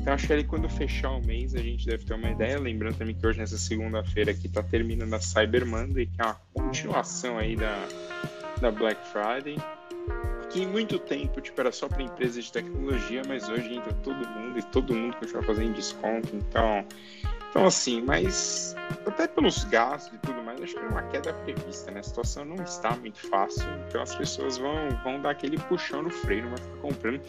Então 0.01 0.15
acho 0.15 0.27
que 0.27 0.33
ali 0.33 0.45
quando 0.45 0.69
fechar 0.69 1.11
o 1.11 1.21
mês 1.25 1.55
a 1.55 1.59
gente 1.59 1.87
deve 1.87 2.05
ter 2.05 2.15
uma 2.15 2.31
ideia. 2.31 2.59
Lembrando 2.59 2.97
também 2.97 3.15
que 3.15 3.27
hoje 3.27 3.39
nessa 3.39 3.59
segunda-feira 3.59 4.31
aqui 4.31 4.47
está 4.47 4.63
terminando 4.63 5.13
a 5.15 5.21
Cyber 5.21 5.67
Monday, 5.67 6.07
que 6.07 6.21
é 6.21 6.25
uma 6.25 6.41
continuação 6.55 7.39
aí 7.39 7.57
da, 7.57 7.89
da 8.61 8.71
Black 8.71 9.01
Friday. 9.09 9.57
Que 10.51 10.63
em 10.63 10.67
muito 10.67 10.99
tempo 10.99 11.41
tipo, 11.43 11.61
era 11.61 11.71
só 11.71 11.89
para 11.89 12.03
empresas 12.03 12.45
de 12.45 12.53
tecnologia, 12.53 13.23
mas 13.29 13.49
hoje 13.51 13.75
entra 13.75 13.93
todo 13.93 14.27
mundo 14.29 14.59
e 14.59 14.63
todo 14.63 14.95
mundo 14.95 15.17
continua 15.17 15.43
fazendo 15.43 15.75
desconto. 15.75 16.35
Então, 16.35 16.87
então 17.51 17.67
assim, 17.67 18.01
mas 18.01 18.75
até 19.07 19.29
pelos 19.29 19.65
gastos 19.65 20.15
e 20.15 20.19
tudo 20.19 20.43
mais, 20.43 20.63
acho 20.63 20.75
que 20.75 20.81
é 20.81 20.89
uma 20.89 21.03
queda 21.03 21.35
prevista, 21.35 21.91
né? 21.91 22.01
A 22.01 22.03
situação 22.03 22.47
não 22.47 22.63
está 22.65 22.97
muito 22.97 23.19
fácil, 23.29 23.67
então 23.87 24.01
as 24.01 24.15
pessoas 24.15 24.57
vão, 24.57 24.89
vão 25.05 25.21
dar 25.21 25.31
aquele 25.31 25.59
puxão 25.59 26.03
no 26.03 26.11
freio, 26.11 26.45
não 26.45 26.51
vai 26.51 26.59
ficar 26.59 26.77
comprando 26.77 27.21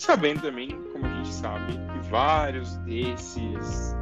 Sabendo 0.00 0.40
também, 0.40 0.70
como 0.94 1.04
a 1.04 1.08
gente 1.10 1.28
sabe, 1.28 1.72
que 1.74 2.08
vários 2.08 2.74
desses 2.78 3.94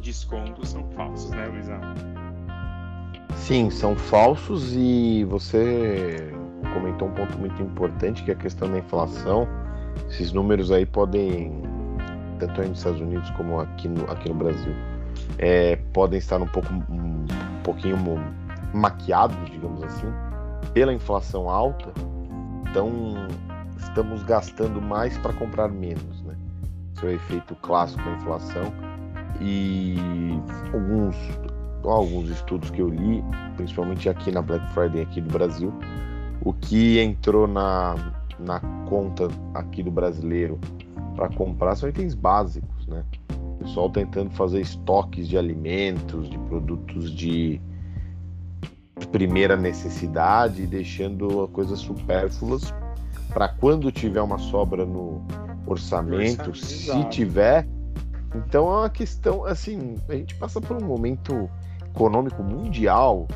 descontos 0.00 0.68
são 0.68 0.88
falsos, 0.92 1.30
né, 1.30 1.48
Luizão? 1.48 1.80
Sim, 3.34 3.70
são 3.70 3.96
falsos 3.96 4.72
e 4.72 5.24
você 5.24 6.32
comentou 6.72 7.08
um 7.08 7.10
ponto 7.10 7.36
muito 7.36 7.60
importante 7.60 8.22
que 8.22 8.30
é 8.30 8.34
a 8.34 8.36
questão 8.36 8.70
da 8.70 8.78
inflação. 8.78 9.48
Esses 10.08 10.32
números 10.32 10.70
aí 10.70 10.86
podem, 10.86 11.60
tanto 12.38 12.62
nos 12.62 12.78
Estados 12.78 13.00
Unidos 13.00 13.28
como 13.30 13.58
aqui 13.60 13.88
no, 13.88 14.08
aqui 14.08 14.28
no 14.28 14.36
Brasil, 14.36 14.72
é, 15.38 15.74
podem 15.92 16.20
estar 16.20 16.40
um 16.40 16.46
pouco 16.46 16.72
um 16.72 17.26
pouquinho 17.64 17.96
maquiados, 18.72 19.36
digamos 19.50 19.82
assim, 19.82 20.06
pela 20.72 20.94
inflação 20.94 21.50
alta. 21.50 21.92
Então 22.70 23.26
estamos 23.84 24.22
gastando 24.22 24.80
mais 24.80 25.16
para 25.18 25.32
comprar 25.32 25.68
menos, 25.68 26.22
né? 26.22 26.34
Esse 26.94 27.06
é 27.06 27.08
o 27.08 27.12
efeito 27.12 27.54
clássico 27.56 28.02
da 28.02 28.12
inflação. 28.12 28.72
E 29.40 29.96
alguns, 30.72 31.16
alguns 31.82 32.30
estudos 32.30 32.70
que 32.70 32.80
eu 32.80 32.88
li, 32.88 33.22
principalmente 33.56 34.08
aqui 34.08 34.30
na 34.30 34.42
Black 34.42 34.66
Friday 34.72 35.02
aqui 35.02 35.20
do 35.20 35.32
Brasil, 35.32 35.72
o 36.44 36.52
que 36.52 37.00
entrou 37.00 37.46
na, 37.46 37.94
na 38.38 38.60
conta 38.88 39.28
aqui 39.54 39.82
do 39.82 39.90
brasileiro 39.90 40.58
para 41.16 41.28
comprar 41.30 41.74
são 41.76 41.88
itens 41.88 42.14
básicos, 42.14 42.86
né? 42.86 43.04
O 43.30 43.64
pessoal 43.64 43.90
tentando 43.90 44.30
fazer 44.30 44.60
estoques 44.60 45.28
de 45.28 45.38
alimentos, 45.38 46.28
de 46.28 46.38
produtos 46.38 47.10
de 47.10 47.60
primeira 49.10 49.56
necessidade, 49.56 50.66
deixando 50.66 51.48
coisas 51.48 51.78
supérfluas 51.80 52.72
para 53.34 53.48
quando 53.48 53.90
tiver 53.90 54.22
uma 54.22 54.38
sobra 54.38 54.86
no 54.86 55.26
orçamento, 55.66 56.54
se 56.54 57.04
tiver. 57.08 57.66
Então 58.34 58.72
é 58.72 58.78
uma 58.78 58.90
questão, 58.90 59.44
assim, 59.44 59.96
a 60.08 60.14
gente 60.14 60.36
passa 60.36 60.60
por 60.60 60.80
um 60.80 60.86
momento 60.86 61.50
econômico 61.84 62.42
mundial 62.44 63.26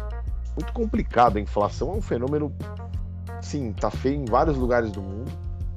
muito 0.57 0.73
complicado. 0.73 1.37
A 1.37 1.41
inflação 1.41 1.93
é 1.93 1.97
um 1.97 2.01
fenômeno, 2.01 2.55
sim, 3.41 3.73
tá 3.73 3.91
feio 3.91 4.23
em 4.23 4.25
vários 4.25 4.57
lugares 4.57 4.93
do 4.93 5.03
mundo. 5.03 5.31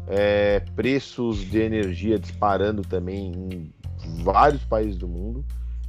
É, 0.07 0.59
preços 0.75 1.39
de 1.39 1.59
energia 1.59 2.19
disparando 2.19 2.83
também 2.83 3.31
em 3.31 3.73
vários 4.23 4.63
países 4.63 4.97
do 4.97 5.07
mundo. 5.07 5.43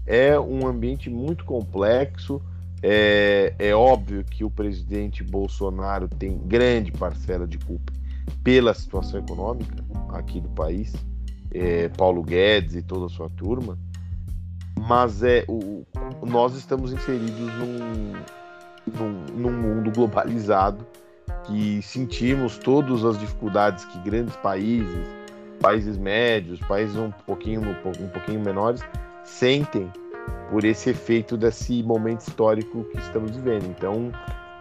É 0.07 0.41
um 0.41 0.67
ambiente 0.67 1.11
muito 1.11 1.45
complexo. 1.45 2.41
É, 2.83 3.55
é 3.59 3.75
óbvio 3.75 4.25
que 4.25 4.43
o 4.43 4.51
presidente 4.51 5.23
Bolsonaro 5.23 6.09
tem 6.09 6.37
grande 6.39 6.91
parcela 6.91 7.47
de 7.47 7.59
culpa 7.59 7.93
pela 8.43 8.75
situação 8.75 9.21
econômica 9.21 9.85
aqui 10.11 10.41
do 10.41 10.49
país, 10.51 10.93
é, 11.53 11.89
Paulo 11.91 12.23
Guedes 12.23 12.75
e 12.75 12.83
toda 12.83 13.07
a 13.07 13.09
sua 13.09 13.29
turma, 13.31 13.79
mas 14.79 15.23
é 15.23 15.45
o, 15.49 15.85
nós 16.27 16.55
estamos 16.57 16.93
inseridos 16.93 17.39
num, 17.39 18.13
num, 18.87 19.25
num 19.35 19.53
mundo 19.53 19.91
globalizado 19.93 20.87
que 21.45 21.81
sentimos 21.83 22.59
todas 22.59 23.05
as 23.05 23.19
dificuldades 23.19 23.85
que 23.85 23.99
grandes 23.99 24.37
países, 24.37 25.07
países 25.61 25.97
médios, 25.97 26.61
países 26.61 26.97
um 26.97 27.11
pouquinho, 27.27 27.61
um 27.61 28.09
pouquinho 28.09 28.41
menores, 28.41 28.83
sentem 29.25 29.91
por 30.51 30.65
esse 30.65 30.91
efeito 30.91 31.37
desse 31.37 31.83
momento 31.83 32.21
histórico 32.21 32.85
que 32.85 32.99
estamos 32.99 33.33
vivendo. 33.37 33.67
Então, 33.67 34.13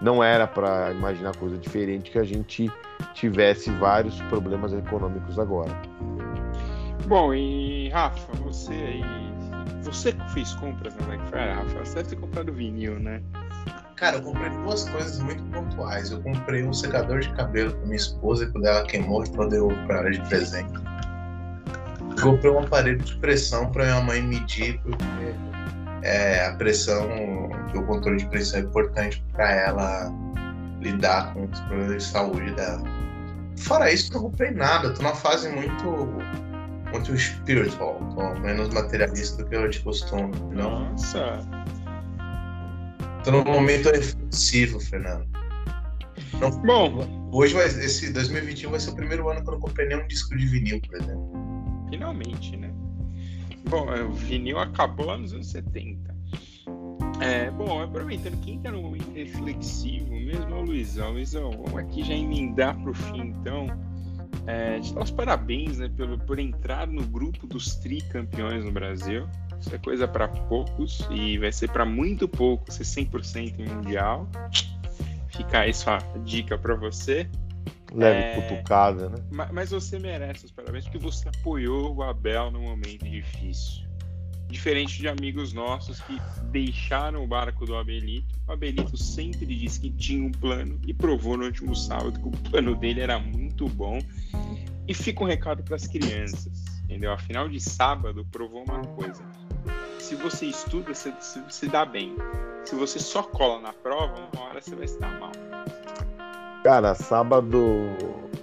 não 0.01 0.23
era 0.23 0.47
para 0.47 0.91
imaginar 0.91 1.35
coisa 1.35 1.57
diferente 1.57 2.11
que 2.11 2.17
a 2.17 2.23
gente 2.23 2.71
tivesse 3.13 3.69
vários 3.71 4.19
problemas 4.23 4.73
econômicos 4.73 5.37
agora. 5.37 5.71
Bom, 7.07 7.33
e 7.33 7.89
Rafa, 7.89 8.33
você 8.37 8.73
aí, 8.73 9.03
você 9.83 10.13
que 10.13 10.31
fez 10.31 10.53
compras 10.55 10.95
na 10.95 11.05
Black 11.05 11.23
Friday, 11.25 11.53
Rafa, 11.53 11.85
você 11.85 11.95
deve 11.95 12.09
ter 12.09 12.15
comprado 12.15 12.53
vinil, 12.53 12.99
né? 12.99 13.21
Cara, 13.95 14.17
eu 14.17 14.23
comprei 14.23 14.49
duas 14.49 14.89
coisas 14.89 15.19
muito 15.19 15.43
pontuais. 15.51 16.09
Eu 16.09 16.19
comprei 16.21 16.63
um 16.63 16.73
secador 16.73 17.19
de 17.19 17.31
cabelo 17.33 17.71
para 17.71 17.85
minha 17.85 17.97
esposa 17.97 18.47
quando 18.47 18.65
ela 18.65 18.83
queimou, 18.83 19.23
então 19.23 19.43
eu 19.43 19.49
devolvo 19.49 19.87
para 19.87 19.99
ela 19.99 20.11
de 20.11 20.21
presente. 20.21 20.73
Eu 22.17 22.23
comprei 22.23 22.51
um 22.51 22.59
aparelho 22.59 22.97
de 22.97 23.15
pressão 23.17 23.71
para 23.71 23.85
minha 23.85 24.01
mãe 24.01 24.21
medir, 24.23 24.79
porque 24.81 25.05
é, 26.03 26.45
a 26.45 26.55
pressão, 26.55 27.07
o 27.75 27.83
controle 27.83 28.17
de 28.17 28.25
pressão 28.27 28.59
é 28.59 28.63
importante 28.63 29.23
para 29.33 29.51
ela 29.51 30.11
lidar 30.81 31.33
com 31.33 31.45
os 31.45 31.59
problemas 31.61 32.03
de 32.03 32.09
saúde 32.09 32.51
dela. 32.55 32.83
Fora 33.57 33.91
isso, 33.91 34.11
não 34.13 34.21
comprei 34.21 34.51
nada. 34.51 34.93
Tô 34.93 35.03
numa 35.03 35.15
fase 35.15 35.49
muito 35.49 36.07
muito 36.91 37.17
spiritual, 37.17 38.01
tô 38.13 38.39
menos 38.41 38.67
materialista 38.73 39.41
do 39.41 39.49
que 39.49 39.55
eu 39.55 39.69
de 39.69 39.79
costume. 39.79 40.33
Não? 40.51 40.91
Nossa! 40.91 41.39
Tô 43.23 43.31
num 43.31 43.43
momento 43.45 43.89
reflexivo, 43.89 44.79
Fernando. 44.79 45.25
Não, 46.39 46.49
Bom, 46.61 47.29
hoje 47.31 47.53
vai, 47.53 47.65
esse 47.65 48.11
2021 48.11 48.71
vai 48.71 48.79
ser 48.79 48.89
o 48.89 48.95
primeiro 48.95 49.29
ano 49.29 49.43
que 49.43 49.49
eu 49.49 49.53
não 49.53 49.59
comprei 49.59 49.87
nenhum 49.87 50.05
disco 50.07 50.35
de 50.35 50.45
vinil, 50.47 50.81
por 50.81 50.95
exemplo. 50.95 51.31
Finalmente, 51.89 52.57
né? 52.57 52.70
Bom, 53.69 53.93
é, 53.93 54.03
o 54.03 54.11
vinil 54.11 54.59
acabou 54.59 55.05
lá 55.05 55.17
nos 55.17 55.33
anos 55.33 55.47
70. 55.47 56.11
É, 57.21 57.51
bom, 57.51 57.81
aproveitando, 57.81 58.39
quem 58.41 58.59
tá 58.59 58.71
no 58.71 58.81
momento 58.81 59.11
reflexivo 59.13 60.09
mesmo 60.09 60.55
é 60.55 60.57
o 60.57 60.61
Luizão. 60.61 61.11
Luizão, 61.11 61.51
vamos 61.51 61.77
aqui 61.77 62.03
já 62.03 62.15
emendar 62.15 62.75
pro 62.81 62.93
fim, 62.93 63.21
então. 63.21 63.67
É, 64.47 64.79
te 64.79 64.91
dar 64.93 65.03
os 65.03 65.11
parabéns 65.11 65.77
né, 65.77 65.87
pelo, 65.95 66.17
por 66.17 66.39
entrar 66.39 66.87
no 66.87 67.05
grupo 67.05 67.45
dos 67.45 67.75
tricampeões 67.75 68.65
no 68.65 68.71
Brasil. 68.71 69.27
Isso 69.59 69.75
é 69.75 69.77
coisa 69.77 70.07
para 70.07 70.27
poucos 70.27 71.07
e 71.11 71.37
vai 71.37 71.51
ser 71.51 71.69
para 71.69 71.85
muito 71.85 72.27
pouco 72.27 72.71
ser 72.71 72.83
100% 72.83 73.59
em 73.59 73.69
mundial. 73.69 74.27
Fica 75.29 75.59
aí 75.59 75.73
sua 75.73 75.99
dica 76.25 76.57
para 76.57 76.75
você. 76.75 77.29
Leve 77.93 78.19
é... 78.19 78.41
cutucada, 78.41 79.09
né? 79.09 79.17
Mas, 79.51 79.71
você 79.71 79.99
merece 79.99 80.45
os 80.45 80.51
parabéns 80.51 80.85
porque 80.85 80.97
você 80.97 81.27
apoiou 81.29 81.95
o 81.95 82.03
Abel 82.03 82.51
no 82.51 82.61
momento 82.61 83.07
difícil. 83.09 83.89
Diferente 84.47 84.99
de 84.99 85.07
amigos 85.07 85.53
nossos 85.53 86.01
que 86.01 86.17
deixaram 86.51 87.23
o 87.23 87.27
barco 87.27 87.65
do 87.65 87.75
Abelito, 87.75 88.35
o 88.47 88.51
Abelito 88.51 88.97
sempre 88.97 89.45
disse 89.45 89.79
que 89.79 89.89
tinha 89.91 90.25
um 90.25 90.31
plano 90.31 90.79
e 90.85 90.93
provou 90.93 91.37
no 91.37 91.45
último 91.45 91.73
sábado 91.73 92.19
que 92.19 92.27
o 92.27 92.49
plano 92.49 92.75
dele 92.75 92.99
era 92.99 93.17
muito 93.17 93.67
bom. 93.69 93.99
E 94.87 94.93
fica 94.93 95.23
um 95.23 95.27
recado 95.27 95.63
para 95.63 95.77
as 95.77 95.87
crianças, 95.87 96.65
entendeu? 96.83 97.13
Afinal 97.13 97.47
de 97.47 97.61
sábado 97.61 98.27
provou 98.29 98.65
uma 98.65 98.85
coisa: 98.87 99.23
se 99.99 100.15
você 100.15 100.47
estuda, 100.47 100.93
você 100.93 101.13
se 101.49 101.67
dá 101.69 101.85
bem. 101.85 102.13
Se 102.65 102.75
você 102.75 102.99
só 102.99 103.23
cola 103.23 103.61
na 103.61 103.71
prova, 103.71 104.29
uma 104.33 104.43
hora 104.43 104.61
você 104.61 104.75
vai 104.75 104.85
estar 104.85 105.17
mal. 105.17 105.31
Cara, 106.63 106.93
sábado 106.93 107.59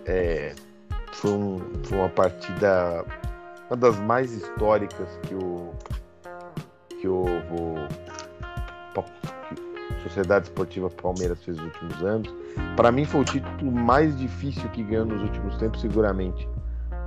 é, 0.04 0.52
foi, 1.12 1.30
um, 1.30 1.60
foi 1.84 1.98
uma 1.98 2.08
partida 2.08 3.04
uma 3.70 3.76
das 3.76 3.98
mais 4.00 4.32
históricas 4.32 5.08
que 5.22 5.34
o 5.34 5.72
que 7.00 7.06
o, 7.06 7.24
o 7.24 7.88
que 8.94 10.02
Sociedade 10.02 10.46
Esportiva 10.46 10.90
Palmeiras 10.90 11.42
fez 11.44 11.56
nos 11.56 11.66
últimos 11.66 12.04
anos. 12.04 12.34
Para 12.76 12.90
mim 12.90 13.04
foi 13.04 13.20
o 13.20 13.24
título 13.24 13.70
mais 13.70 14.16
difícil 14.18 14.68
que 14.70 14.82
ganhou 14.82 15.06
nos 15.06 15.22
últimos 15.22 15.56
tempos, 15.56 15.80
seguramente, 15.80 16.48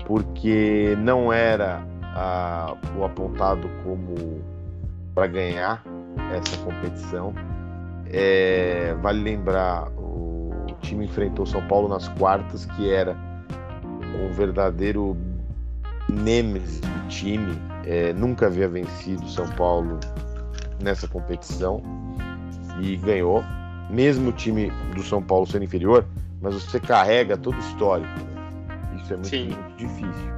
porque 0.06 0.96
não 1.00 1.34
era 1.34 1.86
a, 2.04 2.74
o 2.98 3.04
apontado 3.04 3.70
como 3.84 4.42
para 5.14 5.28
ganhar 5.28 5.84
essa 6.34 6.58
competição. 6.64 7.34
É, 8.14 8.94
vale 9.02 9.22
lembrar, 9.24 9.90
time 10.82 11.06
enfrentou 11.06 11.46
São 11.46 11.66
Paulo 11.68 11.88
nas 11.88 12.08
quartas, 12.10 12.66
que 12.66 12.92
era 12.92 13.16
um 14.20 14.32
verdadeiro 14.34 15.18
nêmesis 16.10 16.80
do 16.82 17.08
time, 17.08 17.58
é, 17.86 18.14
nunca 18.14 18.48
havia 18.48 18.68
vencido 18.68 19.28
São 19.30 19.48
Paulo 19.50 20.00
nessa 20.82 21.08
competição 21.08 21.82
e 22.82 22.98
ganhou. 22.98 23.44
Mesmo 23.90 24.30
o 24.30 24.34
time 24.34 24.72
do 24.96 25.04
São 25.04 25.22
Paulo 25.22 25.46
sendo 25.46 25.66
inferior, 25.66 26.06
mas 26.42 26.54
você 26.54 26.80
carrega 26.80 27.38
todo 27.38 27.56
o 27.56 27.60
histórico. 27.60 28.08
Né? 28.08 29.02
Isso 29.02 29.14
é 29.14 29.18
muito, 29.18 29.56
muito, 29.58 29.78
difícil. 29.78 30.32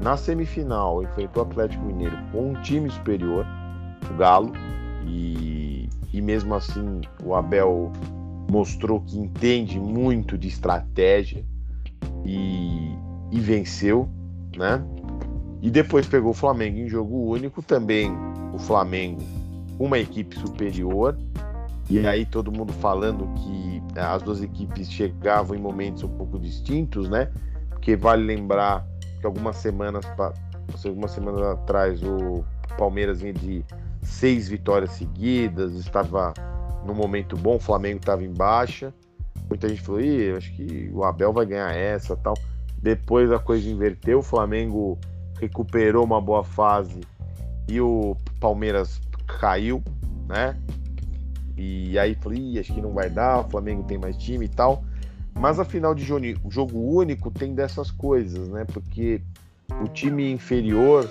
Na 0.00 0.16
semifinal, 0.16 1.02
enfrentou 1.02 1.42
o 1.42 1.46
Atlético 1.46 1.84
Mineiro 1.84 2.16
com 2.32 2.50
um 2.50 2.62
time 2.62 2.88
superior, 2.90 3.44
o 4.10 4.14
Galo, 4.16 4.52
e, 5.06 5.88
e 6.12 6.22
mesmo 6.22 6.54
assim 6.54 7.00
o 7.22 7.34
Abel 7.34 7.92
mostrou 8.50 9.00
que 9.00 9.16
entende 9.16 9.78
muito 9.78 10.36
de 10.36 10.48
estratégia 10.48 11.44
e, 12.24 12.92
e 13.30 13.40
venceu, 13.40 14.08
né? 14.56 14.82
E 15.62 15.70
depois 15.70 16.06
pegou 16.06 16.30
o 16.30 16.34
Flamengo 16.34 16.78
em 16.78 16.88
jogo 16.88 17.16
único, 17.30 17.62
também 17.62 18.10
o 18.52 18.58
Flamengo, 18.58 19.22
uma 19.78 19.98
equipe 19.98 20.36
superior. 20.38 21.16
E 21.88 22.06
aí 22.06 22.24
todo 22.24 22.50
mundo 22.50 22.72
falando 22.74 23.28
que 23.34 23.82
eh, 23.96 24.00
as 24.00 24.22
duas 24.22 24.42
equipes 24.42 24.90
chegavam 24.90 25.56
em 25.56 25.60
momentos 25.60 26.02
um 26.02 26.08
pouco 26.08 26.38
distintos, 26.38 27.08
né? 27.08 27.30
Porque 27.68 27.96
vale 27.96 28.24
lembrar 28.24 28.86
que 29.20 29.26
algumas 29.26 29.56
semanas, 29.56 30.04
algumas 30.84 31.10
semanas 31.10 31.42
atrás 31.42 32.02
o 32.02 32.44
Palmeiras 32.78 33.20
vinha 33.20 33.32
de 33.32 33.64
seis 34.02 34.48
vitórias 34.48 34.92
seguidas, 34.92 35.74
estava 35.74 36.32
no 36.84 36.94
momento 36.94 37.36
bom, 37.36 37.56
o 37.56 37.60
Flamengo 37.60 37.98
estava 37.98 38.24
em 38.24 38.32
baixa. 38.32 38.92
Muita 39.48 39.68
gente 39.68 39.82
falou, 39.82 40.00
Ih, 40.00 40.32
acho 40.36 40.52
que 40.52 40.90
o 40.92 41.04
Abel 41.04 41.32
vai 41.32 41.46
ganhar 41.46 41.74
essa 41.74 42.16
tal. 42.16 42.34
Depois 42.82 43.30
a 43.30 43.38
coisa 43.38 43.68
inverteu, 43.68 44.20
o 44.20 44.22
Flamengo 44.22 44.98
recuperou 45.38 46.04
uma 46.04 46.20
boa 46.20 46.44
fase 46.44 47.00
e 47.68 47.80
o 47.80 48.16
Palmeiras 48.38 49.00
caiu, 49.26 49.82
né? 50.28 50.56
E 51.56 51.98
aí 51.98 52.14
falei, 52.14 52.58
acho 52.58 52.72
que 52.72 52.80
não 52.80 52.92
vai 52.92 53.10
dar, 53.10 53.40
o 53.40 53.50
Flamengo 53.50 53.82
tem 53.82 53.98
mais 53.98 54.16
time 54.16 54.46
e 54.46 54.48
tal. 54.48 54.82
Mas 55.38 55.58
a 55.58 55.64
final 55.64 55.94
de 55.94 56.04
jogo 56.04 56.78
único 56.78 57.30
tem 57.30 57.54
dessas 57.54 57.90
coisas, 57.90 58.48
né? 58.48 58.64
Porque 58.64 59.20
o 59.82 59.88
time 59.88 60.30
inferior 60.32 61.08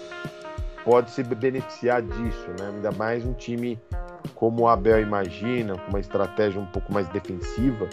pode 0.84 1.12
se 1.12 1.24
beneficiar 1.24 2.02
disso, 2.02 2.50
né? 2.60 2.72
Ainda 2.74 2.92
mais 2.92 3.26
um 3.26 3.34
time 3.34 3.80
como 4.36 4.64
o 4.64 4.68
Abel 4.68 5.02
imagina, 5.02 5.78
com 5.78 5.90
uma 5.90 6.00
estratégia 6.00 6.60
um 6.60 6.66
pouco 6.66 6.94
mais 6.94 7.08
defensiva, 7.10 7.88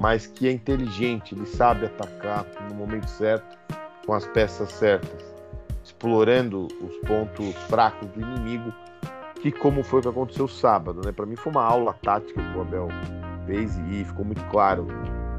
mas 0.00 0.26
que 0.26 0.48
é 0.48 0.52
inteligente, 0.52 1.34
ele 1.34 1.46
sabe 1.46 1.86
atacar 1.86 2.44
no 2.68 2.74
momento 2.74 3.08
certo, 3.08 3.56
com 4.06 4.12
as 4.12 4.26
peças 4.26 4.70
certas 4.72 5.34
explorando 5.84 6.66
os 6.80 6.96
pontos 7.06 7.54
fracos 7.68 8.08
do 8.08 8.20
inimigo, 8.20 8.72
que 9.40 9.52
como 9.52 9.82
foi 9.82 10.00
que 10.00 10.08
aconteceu 10.08 10.48
sábado, 10.48 11.02
né? 11.04 11.12
Para 11.12 11.26
mim 11.26 11.36
foi 11.36 11.52
uma 11.52 11.62
aula 11.62 11.94
tática 12.02 12.42
que 12.42 12.58
o 12.58 12.62
Abel 12.62 12.88
fez 13.46 13.76
e 13.90 14.04
ficou 14.04 14.24
muito 14.24 14.42
claro 14.46 14.86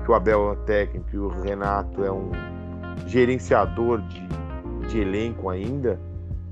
que 0.03 0.11
o 0.11 0.13
Abel 0.13 0.53
é 0.53 0.55
técnico 0.67 1.09
e 1.13 1.17
o 1.17 1.27
Renato 1.27 2.03
é 2.03 2.11
um 2.11 2.31
gerenciador 3.07 4.01
de, 4.01 4.27
de 4.87 4.99
elenco 4.99 5.49
ainda. 5.49 5.99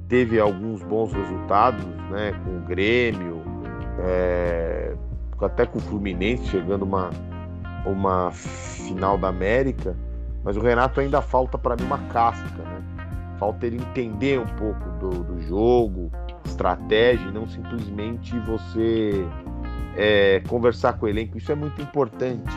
Teve 0.08 0.39
alguns 0.39 0.84
bons 0.84 1.12
resultados, 1.14 1.84
né? 2.10 2.34
Com 2.43 2.58
o 2.58 2.62
Grêmio, 2.62 3.41
é, 3.99 4.95
até 5.41 5.66
com 5.66 5.78
o 5.78 5.82
Fluminense 5.82 6.45
chegando 6.47 6.84
uma 6.84 7.10
uma 7.86 8.32
final 8.32 9.18
da 9.18 9.28
América, 9.28 9.95
mas 10.43 10.56
o 10.58 10.62
Renato 10.62 10.99
ainda 10.99 11.22
falta 11.22 11.58
para 11.58 11.76
mim 11.76 11.84
uma 11.84 11.97
casca, 12.10 12.64
né? 12.64 12.82
Falta 13.38 13.66
ele 13.66 13.78
entender 13.78 14.39
um 14.39 14.47
pouco 14.56 14.89
do, 14.99 15.24
do 15.24 15.41
jogo, 15.41 16.12
estratégia, 16.45 17.28
e 17.28 17.32
não 17.32 17.47
simplesmente 17.47 18.38
você 18.39 19.26
é, 19.97 20.41
conversar 20.47 20.93
com 20.93 21.06
o 21.06 21.10
elenco. 21.10 21.38
Isso 21.38 21.51
é 21.51 21.56
muito 21.56 21.82
importante, 21.82 22.49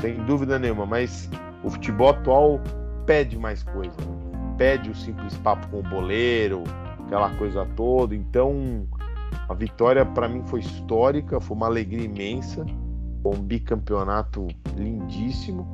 sem 0.00 0.14
dúvida 0.24 0.58
nenhuma, 0.58 0.86
mas 0.86 1.28
o 1.64 1.70
futebol 1.70 2.10
atual 2.10 2.60
pede 3.06 3.38
mais 3.38 3.62
coisa. 3.62 3.96
Né? 4.00 4.19
Pede 4.60 4.90
o 4.90 4.94
simples 4.94 5.34
papo 5.38 5.66
com 5.68 5.78
o 5.78 5.82
boleiro, 5.82 6.64
aquela 7.06 7.30
coisa 7.36 7.64
toda. 7.74 8.14
Então, 8.14 8.86
a 9.48 9.54
vitória 9.54 10.04
para 10.04 10.28
mim 10.28 10.42
foi 10.44 10.60
histórica, 10.60 11.40
foi 11.40 11.56
uma 11.56 11.64
alegria 11.64 12.04
imensa, 12.04 12.66
um 13.24 13.40
bicampeonato 13.40 14.48
lindíssimo. 14.76 15.66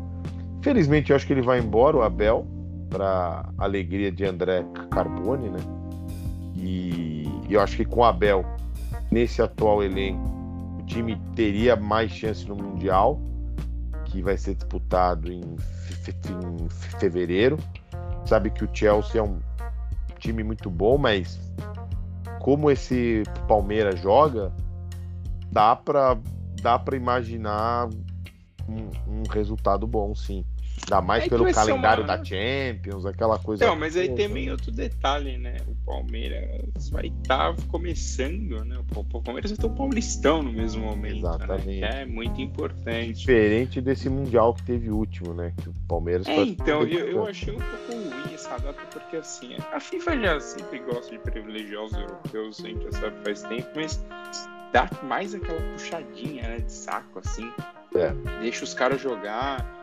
Felizmente, 0.62 1.10
eu 1.10 1.16
acho 1.16 1.26
que 1.26 1.32
ele 1.32 1.42
vai 1.42 1.58
embora, 1.58 1.96
o 1.96 2.02
Abel 2.02 2.46
para 2.88 3.48
alegria 3.58 4.12
de 4.12 4.24
André 4.24 4.64
Carbone, 4.92 5.50
né? 5.50 5.58
E, 6.54 7.28
eu 7.50 7.60
acho 7.60 7.76
que 7.76 7.84
com 7.84 8.02
o 8.02 8.04
Abel 8.04 8.46
nesse 9.10 9.42
atual 9.42 9.82
elenco 9.82 10.30
o 10.78 10.86
time 10.86 11.20
teria 11.34 11.74
mais 11.74 12.12
chance 12.12 12.46
no 12.46 12.54
mundial 12.54 13.20
que 14.04 14.22
vai 14.22 14.36
ser 14.36 14.54
disputado 14.54 15.32
em, 15.32 15.40
em 15.40 16.68
fevereiro. 17.00 17.58
Sabe 18.26 18.50
que 18.50 18.64
o 18.64 18.68
Chelsea 18.72 19.20
é 19.20 19.24
um 19.24 19.38
time 20.18 20.42
muito 20.42 20.68
bom, 20.68 20.98
mas 20.98 21.38
como 22.40 22.70
esse 22.70 23.22
Palmeiras 23.46 24.00
joga, 24.00 24.52
dá 25.50 25.76
para 25.76 26.18
dá 26.60 26.78
para 26.78 26.96
imaginar 26.96 27.88
um, 28.68 28.90
um 29.06 29.22
resultado 29.30 29.86
bom, 29.86 30.14
sim. 30.14 30.44
Ainda 30.86 31.02
mais 31.02 31.24
é 31.24 31.28
pelo 31.28 31.52
calendário 31.52 32.04
uma... 32.04 32.16
da 32.16 32.24
Champions, 32.24 33.04
aquela 33.04 33.38
coisa. 33.40 33.66
Não, 33.66 33.74
mas 33.74 33.96
aí 33.96 34.08
tem 34.14 34.28
meio 34.28 34.52
outro 34.52 34.70
detalhe, 34.70 35.36
né? 35.36 35.56
O 35.66 35.74
Palmeiras 35.84 36.88
vai 36.90 37.06
estar 37.06 37.54
tá 37.54 37.62
começando, 37.68 38.64
né? 38.64 38.78
O 38.94 39.04
Palmeiras 39.20 39.50
vai 39.50 39.58
ter 39.58 39.66
um 39.66 39.74
Paulistão 39.74 40.42
no 40.44 40.52
mesmo 40.52 40.84
momento. 40.84 41.14
Né? 41.14 41.18
Exatamente. 41.18 41.80
Né? 41.80 42.02
é 42.02 42.06
muito 42.06 42.40
importante. 42.40 43.14
Diferente 43.14 43.80
desse 43.80 44.08
Mundial 44.08 44.54
que 44.54 44.62
teve 44.62 44.88
último, 44.90 45.34
né? 45.34 45.52
Que 45.60 45.68
o 45.68 45.74
Palmeiras. 45.88 46.26
É, 46.28 46.42
então, 46.42 46.82
eu, 46.82 47.08
eu 47.08 47.26
achei 47.26 47.52
um 47.52 47.58
pouco 47.58 47.92
ruim 47.92 48.34
essa 48.34 48.56
data, 48.56 48.80
porque 48.92 49.16
assim, 49.16 49.56
a 49.72 49.80
FIFA 49.80 50.20
já 50.20 50.40
sempre 50.40 50.78
gosta 50.78 51.10
de 51.10 51.18
privilegiar 51.18 51.82
os 51.82 51.92
europeus, 51.92 52.58
sempre 52.58 52.92
sabe 52.92 53.16
faz 53.24 53.42
tempo, 53.42 53.68
mas 53.74 54.04
dá 54.72 54.88
mais 55.02 55.34
aquela 55.34 55.60
puxadinha 55.72 56.42
né, 56.42 56.58
de 56.60 56.72
saco, 56.72 57.18
assim. 57.18 57.50
É. 57.94 58.12
Deixa 58.40 58.62
os 58.62 58.74
caras 58.74 59.00
jogar 59.00 59.75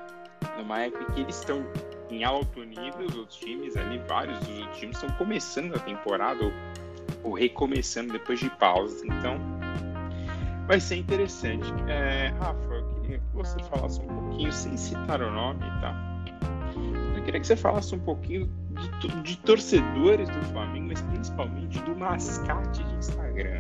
numa 0.57 0.81
época 0.81 1.11
que 1.13 1.21
eles 1.21 1.37
estão 1.37 1.65
em 2.09 2.23
alto 2.23 2.63
nível, 2.63 3.07
os 3.07 3.15
outros 3.15 3.37
times 3.39 3.75
ali, 3.75 3.99
vários 4.07 4.37
dos 4.39 4.59
outros 4.59 4.77
times 4.77 4.95
estão 4.97 5.09
começando 5.17 5.75
a 5.75 5.79
temporada 5.79 6.43
ou, 6.43 6.51
ou 7.23 7.33
recomeçando 7.33 8.13
depois 8.13 8.39
de 8.39 8.49
pausas. 8.51 9.03
Então, 9.03 9.37
vai 10.67 10.79
ser 10.79 10.97
interessante. 10.97 11.67
É, 11.87 12.27
Rafa, 12.39 12.73
eu 12.73 13.01
queria 13.01 13.17
que 13.19 13.35
você 13.35 13.57
falasse 13.63 13.99
um 14.01 14.07
pouquinho, 14.07 14.51
sem 14.51 14.77
citar 14.77 15.21
o 15.21 15.31
nome, 15.31 15.59
tá? 15.81 16.13
Eu 17.15 17.23
queria 17.23 17.39
que 17.39 17.47
você 17.47 17.55
falasse 17.55 17.95
um 17.95 17.99
pouquinho 17.99 18.49
de, 18.99 19.21
de 19.21 19.37
torcedores 19.39 20.29
do 20.29 20.41
Flamengo, 20.51 20.87
mas 20.89 21.01
principalmente 21.01 21.79
do 21.83 21.95
mascate 21.95 22.83
de 22.83 22.95
Instagram. 22.95 23.59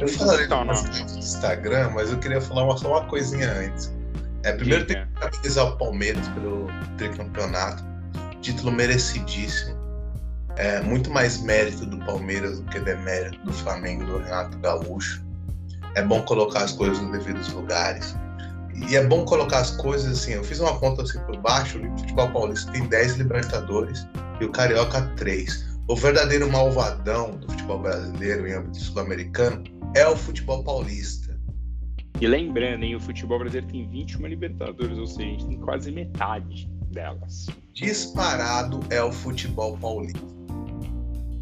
Eu 0.00 0.08
falei 0.08 0.46
do 0.46 0.64
mascate 0.64 1.12
de 1.12 1.18
Instagram, 1.18 1.90
mas 1.90 2.10
eu 2.10 2.18
queria 2.18 2.40
falar 2.40 2.76
só 2.78 2.88
uma 2.88 3.06
coisinha 3.06 3.50
antes. 3.52 3.94
É, 4.46 4.52
primeiro 4.52 4.86
tem 4.86 5.04
que 5.04 5.12
parabenizar 5.14 5.66
o 5.66 5.76
Palmeiras 5.76 6.28
pelo 6.28 6.68
tricampeonato. 6.96 7.82
Título 8.40 8.70
merecidíssimo. 8.70 9.76
É, 10.56 10.80
muito 10.82 11.10
mais 11.10 11.42
mérito 11.42 11.84
do 11.84 11.98
Palmeiras 12.06 12.60
do 12.60 12.70
que 12.70 12.78
demérito 12.78 13.44
do 13.44 13.52
Flamengo, 13.52 14.04
do 14.04 14.18
Renato 14.18 14.56
Gaúcho. 14.58 15.26
É 15.96 16.02
bom 16.02 16.22
colocar 16.22 16.62
as 16.62 16.70
coisas 16.70 17.00
nos 17.00 17.10
devidos 17.10 17.52
lugares. 17.52 18.14
E 18.88 18.94
é 18.94 19.04
bom 19.04 19.24
colocar 19.24 19.58
as 19.58 19.72
coisas 19.72 20.16
assim. 20.16 20.34
Eu 20.34 20.44
fiz 20.44 20.60
uma 20.60 20.78
conta 20.78 21.02
assim 21.02 21.18
por 21.20 21.36
baixo: 21.38 21.80
o 21.80 21.98
futebol 21.98 22.30
paulista 22.30 22.70
tem 22.70 22.86
10 22.86 23.16
Libertadores 23.16 24.06
e 24.40 24.44
o 24.44 24.52
Carioca 24.52 25.12
3. 25.16 25.80
O 25.88 25.96
verdadeiro 25.96 26.48
malvadão 26.52 27.32
do 27.32 27.50
futebol 27.50 27.80
brasileiro 27.80 28.46
em 28.46 28.52
âmbito 28.52 28.78
sul-americano 28.78 29.64
é 29.96 30.06
o 30.06 30.16
futebol 30.16 30.62
paulista. 30.62 31.25
E 32.18 32.26
lembrando, 32.26 32.82
hein, 32.82 32.96
o 32.96 33.00
futebol 33.00 33.38
brasileiro 33.38 33.66
tem 33.70 33.86
21 33.88 34.26
Libertadores, 34.26 34.96
ou 34.96 35.06
seja, 35.06 35.28
a 35.28 35.30
gente 35.32 35.46
tem 35.46 35.60
quase 35.60 35.92
metade 35.92 36.66
delas. 36.90 37.46
Disparado 37.74 38.80
é 38.88 39.02
o 39.02 39.12
futebol 39.12 39.76
paulista. 39.76 40.18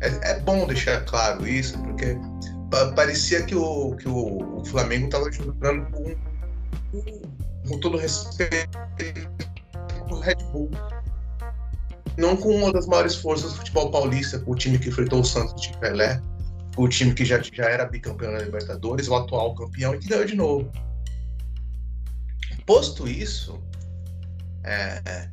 É, 0.01 0.33
é 0.33 0.41
bom 0.41 0.67
deixar 0.67 1.05
claro 1.05 1.47
isso, 1.47 1.79
porque 1.79 2.19
parecia 2.97 3.45
que 3.45 3.55
o, 3.55 3.95
que 3.97 4.09
o, 4.09 4.59
o 4.61 4.65
Flamengo 4.65 5.07
estava 5.07 5.31
jogando 5.31 5.87
com, 5.93 6.17
com 7.69 7.79
todo 7.79 7.97
respeito 7.97 8.79
com 10.09 10.15
o 10.17 10.21
Red 10.21 10.37
Bull. 10.53 10.71
Não 12.19 12.37
com 12.37 12.49
uma 12.49 12.73
das 12.73 12.87
maiores 12.87 13.15
forças 13.15 13.53
do 13.53 13.59
futebol 13.59 13.91
paulista, 13.93 14.41
com 14.41 14.53
o 14.53 14.55
time 14.57 14.79
que 14.79 14.89
enfrentou 14.89 15.21
o 15.21 15.25
Santos 15.25 15.63
de 15.63 15.77
Pelé, 15.79 16.21
o 16.77 16.89
time 16.89 17.15
que 17.15 17.25
já, 17.25 17.41
já 17.41 17.65
era 17.65 17.85
bicampeão 17.85 18.33
da 18.33 18.41
Libertadores, 18.41 19.09
o 19.09 19.15
atual 19.15 19.55
campeão 19.55 19.95
e 19.95 19.99
que 19.99 20.09
ganhou 20.09 20.25
de 20.25 20.35
novo. 20.35 20.73
Posto 22.67 23.07
isso, 23.07 23.63
é, 24.65 25.29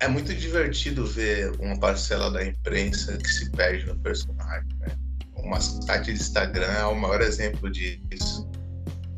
é 0.00 0.08
muito 0.08 0.32
divertido 0.34 1.04
ver 1.06 1.50
uma 1.60 1.78
parcela 1.78 2.30
da 2.30 2.44
imprensa 2.44 3.16
que 3.16 3.28
se 3.28 3.50
perde 3.50 3.86
no 3.86 3.98
personagem. 3.98 4.68
Né? 4.78 4.96
O 5.34 5.48
mascote 5.48 6.12
de 6.12 6.12
Instagram 6.12 6.66
é 6.66 6.84
o 6.84 6.94
maior 6.94 7.20
exemplo 7.20 7.70
disso. 7.70 8.48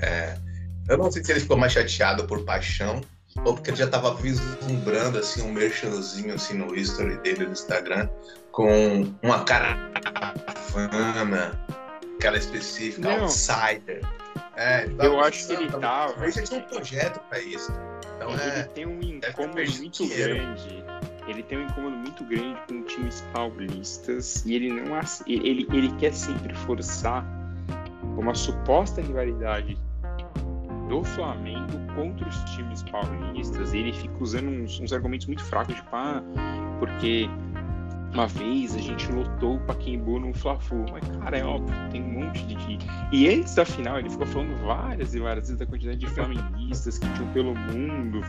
É, 0.01 0.37
eu 0.89 0.97
não 0.97 1.11
sei 1.11 1.23
se 1.23 1.33
ele 1.33 1.41
ficou 1.41 1.57
mais 1.57 1.73
chateado 1.73 2.27
por 2.27 2.45
paixão 2.45 3.01
ou 3.45 3.55
porque 3.55 3.71
ele 3.71 3.77
já 3.77 3.85
estava 3.85 4.15
vislumbrando 4.15 5.19
assim, 5.19 5.43
um 5.43 5.53
merchanzinho 5.53 6.35
assim, 6.35 6.55
no 6.55 6.75
history 6.75 7.17
dele 7.19 7.47
no 7.47 7.53
Instagram 7.53 8.09
com 8.53 9.13
uma 9.23 9.45
caravana, 9.45 9.91
aquela 12.17 12.37
específica, 12.37 13.09
não. 13.09 13.23
outsider. 13.25 14.01
É, 14.57 14.89
eu 14.99 15.21
acho 15.21 15.47
que 15.47 15.53
ele 15.55 15.71
tava. 15.71 16.23
Ele 16.23 16.33
já 16.33 16.43
tinha 16.43 16.61
um 16.61 16.65
projeto 16.65 17.21
para 17.29 17.41
isso. 17.41 17.73
Então, 18.17 18.31
ele 18.31 18.43
é, 18.43 18.63
tem 18.65 18.87
um 18.87 19.01
incômodo 19.01 19.55
muito 19.55 20.05
dinheiro. 20.05 20.35
grande. 20.35 20.85
Ele 21.27 21.43
tem 21.45 21.59
um 21.59 21.63
incômodo 21.63 21.97
muito 21.97 22.25
grande 22.25 22.61
com 22.69 22.83
times 22.83 23.25
paulistas 23.33 24.45
e 24.45 24.55
ele 24.55 24.73
não 24.73 24.99
ele, 25.27 25.67
ele 25.73 25.93
quer 25.97 26.13
sempre 26.13 26.53
forçar 26.55 27.25
uma 28.19 28.35
suposta 28.35 29.01
rivalidade 29.01 29.79
do 30.89 31.05
Flamengo 31.05 31.79
contra 31.95 32.29
os 32.29 32.37
times 32.51 32.83
paulistas. 32.83 33.73
E 33.73 33.79
ele 33.79 33.93
fica 33.93 34.15
usando 34.19 34.49
uns, 34.49 34.81
uns 34.81 34.93
argumentos 34.93 35.27
muito 35.27 35.45
fracos, 35.45 35.75
tipo, 35.75 35.89
ah, 35.95 36.23
porque 36.81 37.31
uma 38.13 38.27
vez 38.27 38.75
a 38.75 38.79
gente 38.79 39.11
lotou 39.13 39.57
o 39.57 39.61
Paquembu 39.61 40.19
no 40.19 40.35
Fla-Flu. 40.35 40.85
Mas, 40.91 41.09
cara, 41.19 41.39
é 41.39 41.45
óbvio, 41.45 41.75
tem 41.91 42.03
um 42.03 42.25
monte 42.25 42.45
de. 42.45 42.79
E 43.13 43.29
antes 43.29 43.55
da 43.55 43.65
final, 43.65 43.99
ele 43.99 44.11
ficou 44.11 44.27
falando 44.27 44.57
várias 44.65 45.15
e 45.15 45.21
várias 45.21 45.47
vezes 45.47 45.59
da 45.59 45.67
quantidade 45.67 45.99
de 45.99 46.07
flamenguistas 46.09 46.99
que 46.99 47.09
tinham 47.13 47.33
pelo 47.33 47.55
mundo. 47.55 48.21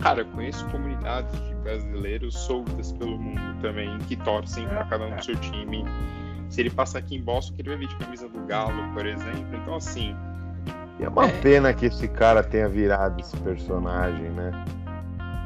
Cara, 0.00 0.20
eu 0.20 0.26
conheço 0.26 0.64
comunidades 0.68 1.34
de 1.48 1.54
brasileiros 1.56 2.34
soltas 2.34 2.92
pelo 2.92 3.18
mundo 3.18 3.60
também, 3.60 3.98
que 4.00 4.16
torcem 4.16 4.66
para 4.68 4.84
cada 4.84 5.06
um 5.06 5.16
do 5.16 5.24
seu 5.24 5.36
time. 5.36 5.84
Se 6.50 6.60
ele 6.60 6.70
passar 6.70 7.00
aqui 7.00 7.16
em 7.16 7.22
Boston, 7.22 7.54
que 7.54 7.62
ele 7.62 7.70
vai 7.70 7.78
vir 7.78 7.88
de 7.88 7.96
camisa 7.96 8.28
do 8.28 8.40
Galo, 8.46 8.92
por 8.94 9.06
exemplo. 9.06 9.56
Então, 9.60 9.74
assim. 9.74 10.14
E 11.00 11.04
é 11.04 11.08
uma 11.08 11.26
é... 11.26 11.40
pena 11.40 11.72
que 11.72 11.86
esse 11.86 12.08
cara 12.08 12.42
tenha 12.42 12.68
virado 12.68 13.20
esse 13.20 13.36
personagem, 13.38 14.30
né? 14.30 14.64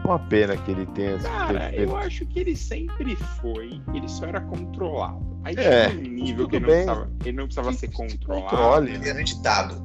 Uma 0.04 0.18
pena 0.18 0.56
que 0.56 0.70
ele 0.70 0.86
tenha. 0.86 1.18
Cara, 1.18 1.74
eu 1.74 1.96
acho 1.96 2.26
que 2.26 2.40
ele 2.40 2.56
sempre 2.56 3.14
foi, 3.14 3.80
ele 3.94 4.08
só 4.08 4.26
era 4.26 4.40
controlado. 4.40 5.40
Aí 5.44 5.54
é, 5.56 5.90
tinha 5.90 6.00
um 6.00 6.12
nível 6.12 6.48
que 6.48 6.56
ele 6.56 6.66
não, 6.66 6.72
precisava, 6.72 7.12
ele 7.24 7.36
não 7.36 7.44
precisava, 7.44 7.72
ser 7.72 7.90
controlado. 7.92 8.56
Controle. 8.56 8.94
Ele 8.94 9.08
era 9.08 9.22
ditado. 9.22 9.84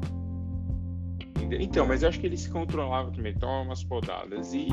Então, 1.59 1.87
mas 1.87 2.03
eu 2.03 2.09
acho 2.09 2.19
que 2.19 2.25
ele 2.25 2.35
se 2.35 2.49
controlava 2.49 3.11
também, 3.11 3.33
toma 3.35 3.61
umas 3.61 3.83
podadas. 3.83 4.53
E, 4.53 4.67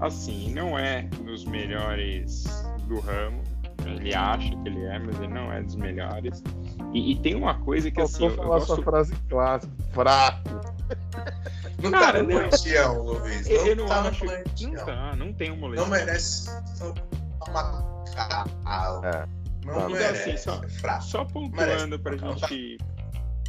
assim, 0.00 0.52
não 0.52 0.78
é 0.78 1.02
dos 1.24 1.44
melhores 1.44 2.44
do 2.86 3.00
ramo. 3.00 3.42
Ele 3.96 4.14
acha 4.14 4.50
que 4.50 4.68
ele 4.68 4.84
é, 4.84 4.98
mas 4.98 5.16
ele 5.18 5.28
não 5.28 5.52
é 5.52 5.62
dos 5.62 5.76
melhores. 5.76 6.42
E, 6.92 7.12
e 7.12 7.16
tem 7.20 7.34
uma 7.34 7.54
coisa 7.60 7.90
que, 7.90 8.00
assim. 8.00 8.26
Eu, 8.26 8.30
falar 8.30 8.46
eu 8.46 8.52
gosto... 8.60 8.74
sua 8.74 8.84
frase 8.84 9.14
clássica: 9.28 9.72
fraco. 9.92 10.60
Não 11.82 11.90
Cara, 11.90 12.18
tá 12.18 12.22
no 12.22 12.28
plantião, 12.28 13.02
Luiz. 13.02 13.48
Não 13.48 13.66
eu 13.66 13.76
não 13.76 13.86
tá 13.86 14.00
acho. 14.02 14.24
Não 14.24 14.84
tá, 14.84 15.16
não 15.16 15.32
tem 15.32 15.50
um 15.50 15.56
moleque. 15.56 15.82
Não 15.82 15.88
merece 15.88 16.50
uma 17.48 18.00
é. 19.04 19.26
Não 19.64 19.88
merece. 19.88 20.30
Assim, 20.30 20.36
só, 20.36 20.62
é 20.64 21.00
só 21.00 21.24
pontuando 21.24 21.98
pra 21.98 22.16
gente. 22.16 22.78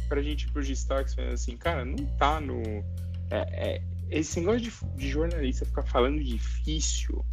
Pra 0.08 0.20
gente 0.20 0.46
ir 0.46 0.52
pros 0.52 0.68
destaques, 0.68 1.16
assim, 1.18 1.56
cara, 1.56 1.84
não 1.84 2.04
tá 2.18 2.40
no. 2.40 2.62
É, 3.30 3.76
é, 3.76 3.82
esse 4.10 4.40
negócio 4.40 4.60
de, 4.60 4.72
de 4.96 5.08
jornalista 5.08 5.64
ficar 5.64 5.84
falando 5.84 6.22
difícil 6.22 7.24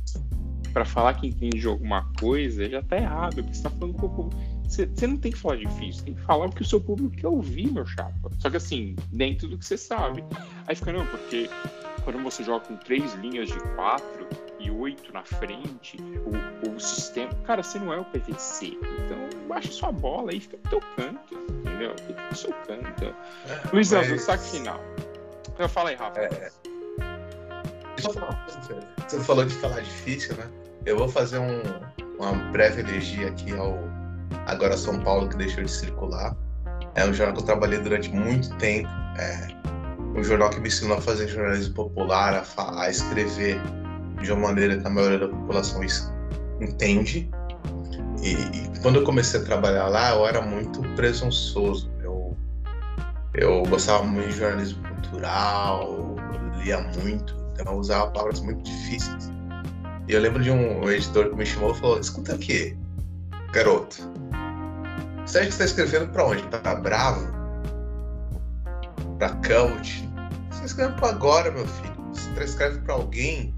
para 0.70 0.86
falar 0.86 1.14
que 1.16 1.28
entende 1.28 1.60
de 1.60 1.68
alguma 1.68 2.06
coisa 2.20 2.70
já 2.70 2.82
tá 2.82 2.98
errado, 2.98 3.36
porque 3.36 3.54
você 3.54 3.64
tá 3.64 3.70
falando 3.70 3.94
com 3.94 4.06
o 4.06 4.10
público. 4.10 4.60
Você, 4.64 4.86
você 4.86 5.08
não 5.08 5.18
tem 5.18 5.32
que 5.32 5.38
falar 5.38 5.56
difícil, 5.56 6.06
tem 6.06 6.14
que 6.14 6.22
falar 6.22 6.46
o 6.46 6.52
que 6.52 6.62
o 6.62 6.66
seu 6.66 6.80
público 6.80 7.16
quer 7.16 7.28
ouvir, 7.28 7.72
meu 7.72 7.86
chapa. 7.86 8.30
Só 8.38 8.50
que 8.50 8.58
assim, 8.58 8.96
dentro 9.12 9.48
do 9.48 9.58
que 9.58 9.66
você 9.66 9.78
sabe. 9.78 10.24
Aí 10.68 10.76
fica, 10.76 10.94
não, 10.94 11.06
porque 11.08 11.50
quando 12.04 12.22
você 12.22 12.44
joga 12.44 12.66
com 12.66 12.78
três 12.78 13.14
linhas 13.16 13.50
de 13.50 13.60
quatro 13.76 14.28
e 14.60 14.70
oito 14.70 15.12
na 15.12 15.24
frente, 15.24 15.98
o, 15.98 16.76
o 16.76 16.80
sistema. 16.80 17.34
Cara, 17.46 17.64
você 17.64 17.80
não 17.80 17.92
é 17.92 18.00
o 18.00 18.06
PVC. 18.06 18.78
Então 19.06 19.48
baixa 19.48 19.72
sua 19.72 19.92
bola 19.92 20.32
aí, 20.32 20.40
fica 20.40 20.58
no 20.64 20.70
teu 20.70 20.82
canto, 20.96 21.36
entendeu? 21.62 21.96
Fica 22.06 22.30
no 22.30 22.36
seu 22.36 22.54
canto. 22.68 23.06
É, 23.06 23.16
Luiz 23.74 23.92
mas... 23.92 24.10
Aldo, 24.10 24.22
saque 24.22 24.50
final. 24.52 24.80
Então 25.54 25.68
fala 25.68 25.90
aí, 25.90 25.96
Rafa. 25.96 26.20
É... 26.20 26.52
Você 29.08 29.20
falou 29.22 29.46
de 29.46 29.54
falar 29.56 29.82
difícil, 29.82 30.36
né? 30.38 30.50
Eu 30.86 30.98
vou 30.98 31.10
fazer 31.10 31.40
um, 31.40 31.62
uma 32.18 32.34
breve 32.52 32.82
elegia 32.82 33.28
aqui 33.28 33.56
ao 33.56 33.78
agora 34.46 34.78
São 34.78 35.00
Paulo, 35.00 35.28
que 35.30 35.38
deixou 35.38 35.64
de 35.64 35.72
circular. 35.72 36.36
É 36.96 37.06
um 37.06 37.14
jornal 37.14 37.36
que 37.36 37.42
eu 37.42 37.46
trabalhei 37.46 37.80
durante 37.80 38.10
muito 38.12 38.50
tempo. 38.58 38.90
É 39.18 39.48
um 40.16 40.24
jornal 40.24 40.50
que 40.50 40.60
me 40.60 40.68
ensinou 40.68 40.98
a 40.98 41.02
fazer 41.02 41.28
jornalismo 41.28 41.76
popular, 41.76 42.34
a, 42.58 42.82
a 42.82 42.90
escrever 42.90 43.60
de 44.22 44.32
uma 44.32 44.48
maneira 44.48 44.78
que 44.78 44.86
a 44.86 44.90
maioria 44.90 45.20
da 45.20 45.28
população 45.28 45.82
entende. 46.62 47.30
E, 48.22 48.34
e, 48.34 48.80
quando 48.82 48.98
eu 48.98 49.04
comecei 49.04 49.40
a 49.40 49.44
trabalhar 49.44 49.88
lá, 49.88 50.16
eu 50.16 50.26
era 50.26 50.42
muito 50.42 50.82
presunçoso. 50.96 51.92
Eu, 52.02 52.36
eu 53.34 53.64
gostava 53.64 54.04
muito 54.04 54.30
de 54.30 54.38
jornalismo 54.38 54.82
cultural, 54.88 56.16
lia 56.58 56.82
muito, 57.02 57.36
então 57.54 57.74
eu 57.74 57.80
usava 57.80 58.12
palavras 58.12 58.42
muito 58.42 58.64
difíceis. 58.64 59.39
E 60.10 60.14
eu 60.14 60.20
lembro 60.20 60.42
de 60.42 60.50
um 60.50 60.90
editor 60.90 61.30
que 61.30 61.36
me 61.36 61.46
chamou 61.46 61.72
e 61.72 61.80
falou: 61.80 62.00
Escuta 62.00 62.34
aqui, 62.34 62.76
garoto, 63.54 64.12
você 65.24 65.38
acha 65.38 65.48
que 65.48 65.54
está 65.54 65.66
escrevendo 65.66 66.12
para 66.12 66.26
onde? 66.26 66.42
Para 66.48 66.76
Bravo? 66.78 67.28
Para 69.20 69.30
Cult? 69.36 70.10
Você 70.50 70.56
está 70.56 70.66
escrevendo 70.66 70.96
para 70.96 71.10
agora, 71.10 71.52
meu 71.52 71.68
filho. 71.68 71.94
Você 72.12 72.28
está 72.32 72.44
escrevendo 72.44 72.82
para 72.86 72.96
alguém 72.96 73.54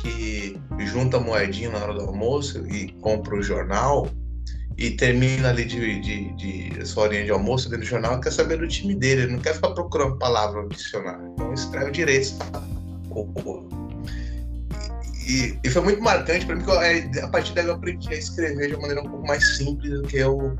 que 0.00 0.56
junta 0.86 1.18
moedinha 1.18 1.70
na 1.70 1.78
hora 1.78 1.94
do 1.94 2.02
almoço 2.02 2.64
e 2.68 2.92
compra 3.00 3.34
o 3.34 3.42
jornal 3.42 4.08
e 4.78 4.92
termina 4.92 5.48
ali 5.48 5.64
de, 5.64 6.00
de, 6.00 6.32
de 6.70 6.86
sua 6.86 7.04
horinha 7.04 7.24
de 7.24 7.32
almoço 7.32 7.68
dentro 7.68 7.84
do 7.84 7.88
jornal 7.88 8.20
quer 8.20 8.30
saber 8.30 8.58
do 8.58 8.68
time 8.68 8.94
dele, 8.94 9.22
ele 9.22 9.32
não 9.32 9.40
quer 9.40 9.54
ficar 9.54 9.70
procurando 9.70 10.16
palavra 10.16 10.62
no 10.62 10.68
dicionário. 10.68 11.32
Então 11.32 11.52
escreve 11.52 11.90
direito. 11.90 12.36
E, 15.26 15.58
e, 15.62 15.70
foi 15.70 15.82
muito 15.82 16.02
marcante 16.02 16.44
para 16.44 16.56
mim, 16.56 16.62
porque 16.64 17.20
a 17.20 17.28
partir 17.28 17.54
daí 17.54 17.66
eu 17.66 17.74
aprendi 17.74 18.08
a 18.08 18.16
escrever 18.16 18.68
de 18.68 18.74
uma 18.74 18.82
maneira 18.82 19.02
um 19.02 19.10
pouco 19.10 19.26
mais 19.26 19.56
simples 19.56 19.92
do 19.92 20.02
que 20.02 20.16
eu 20.16 20.58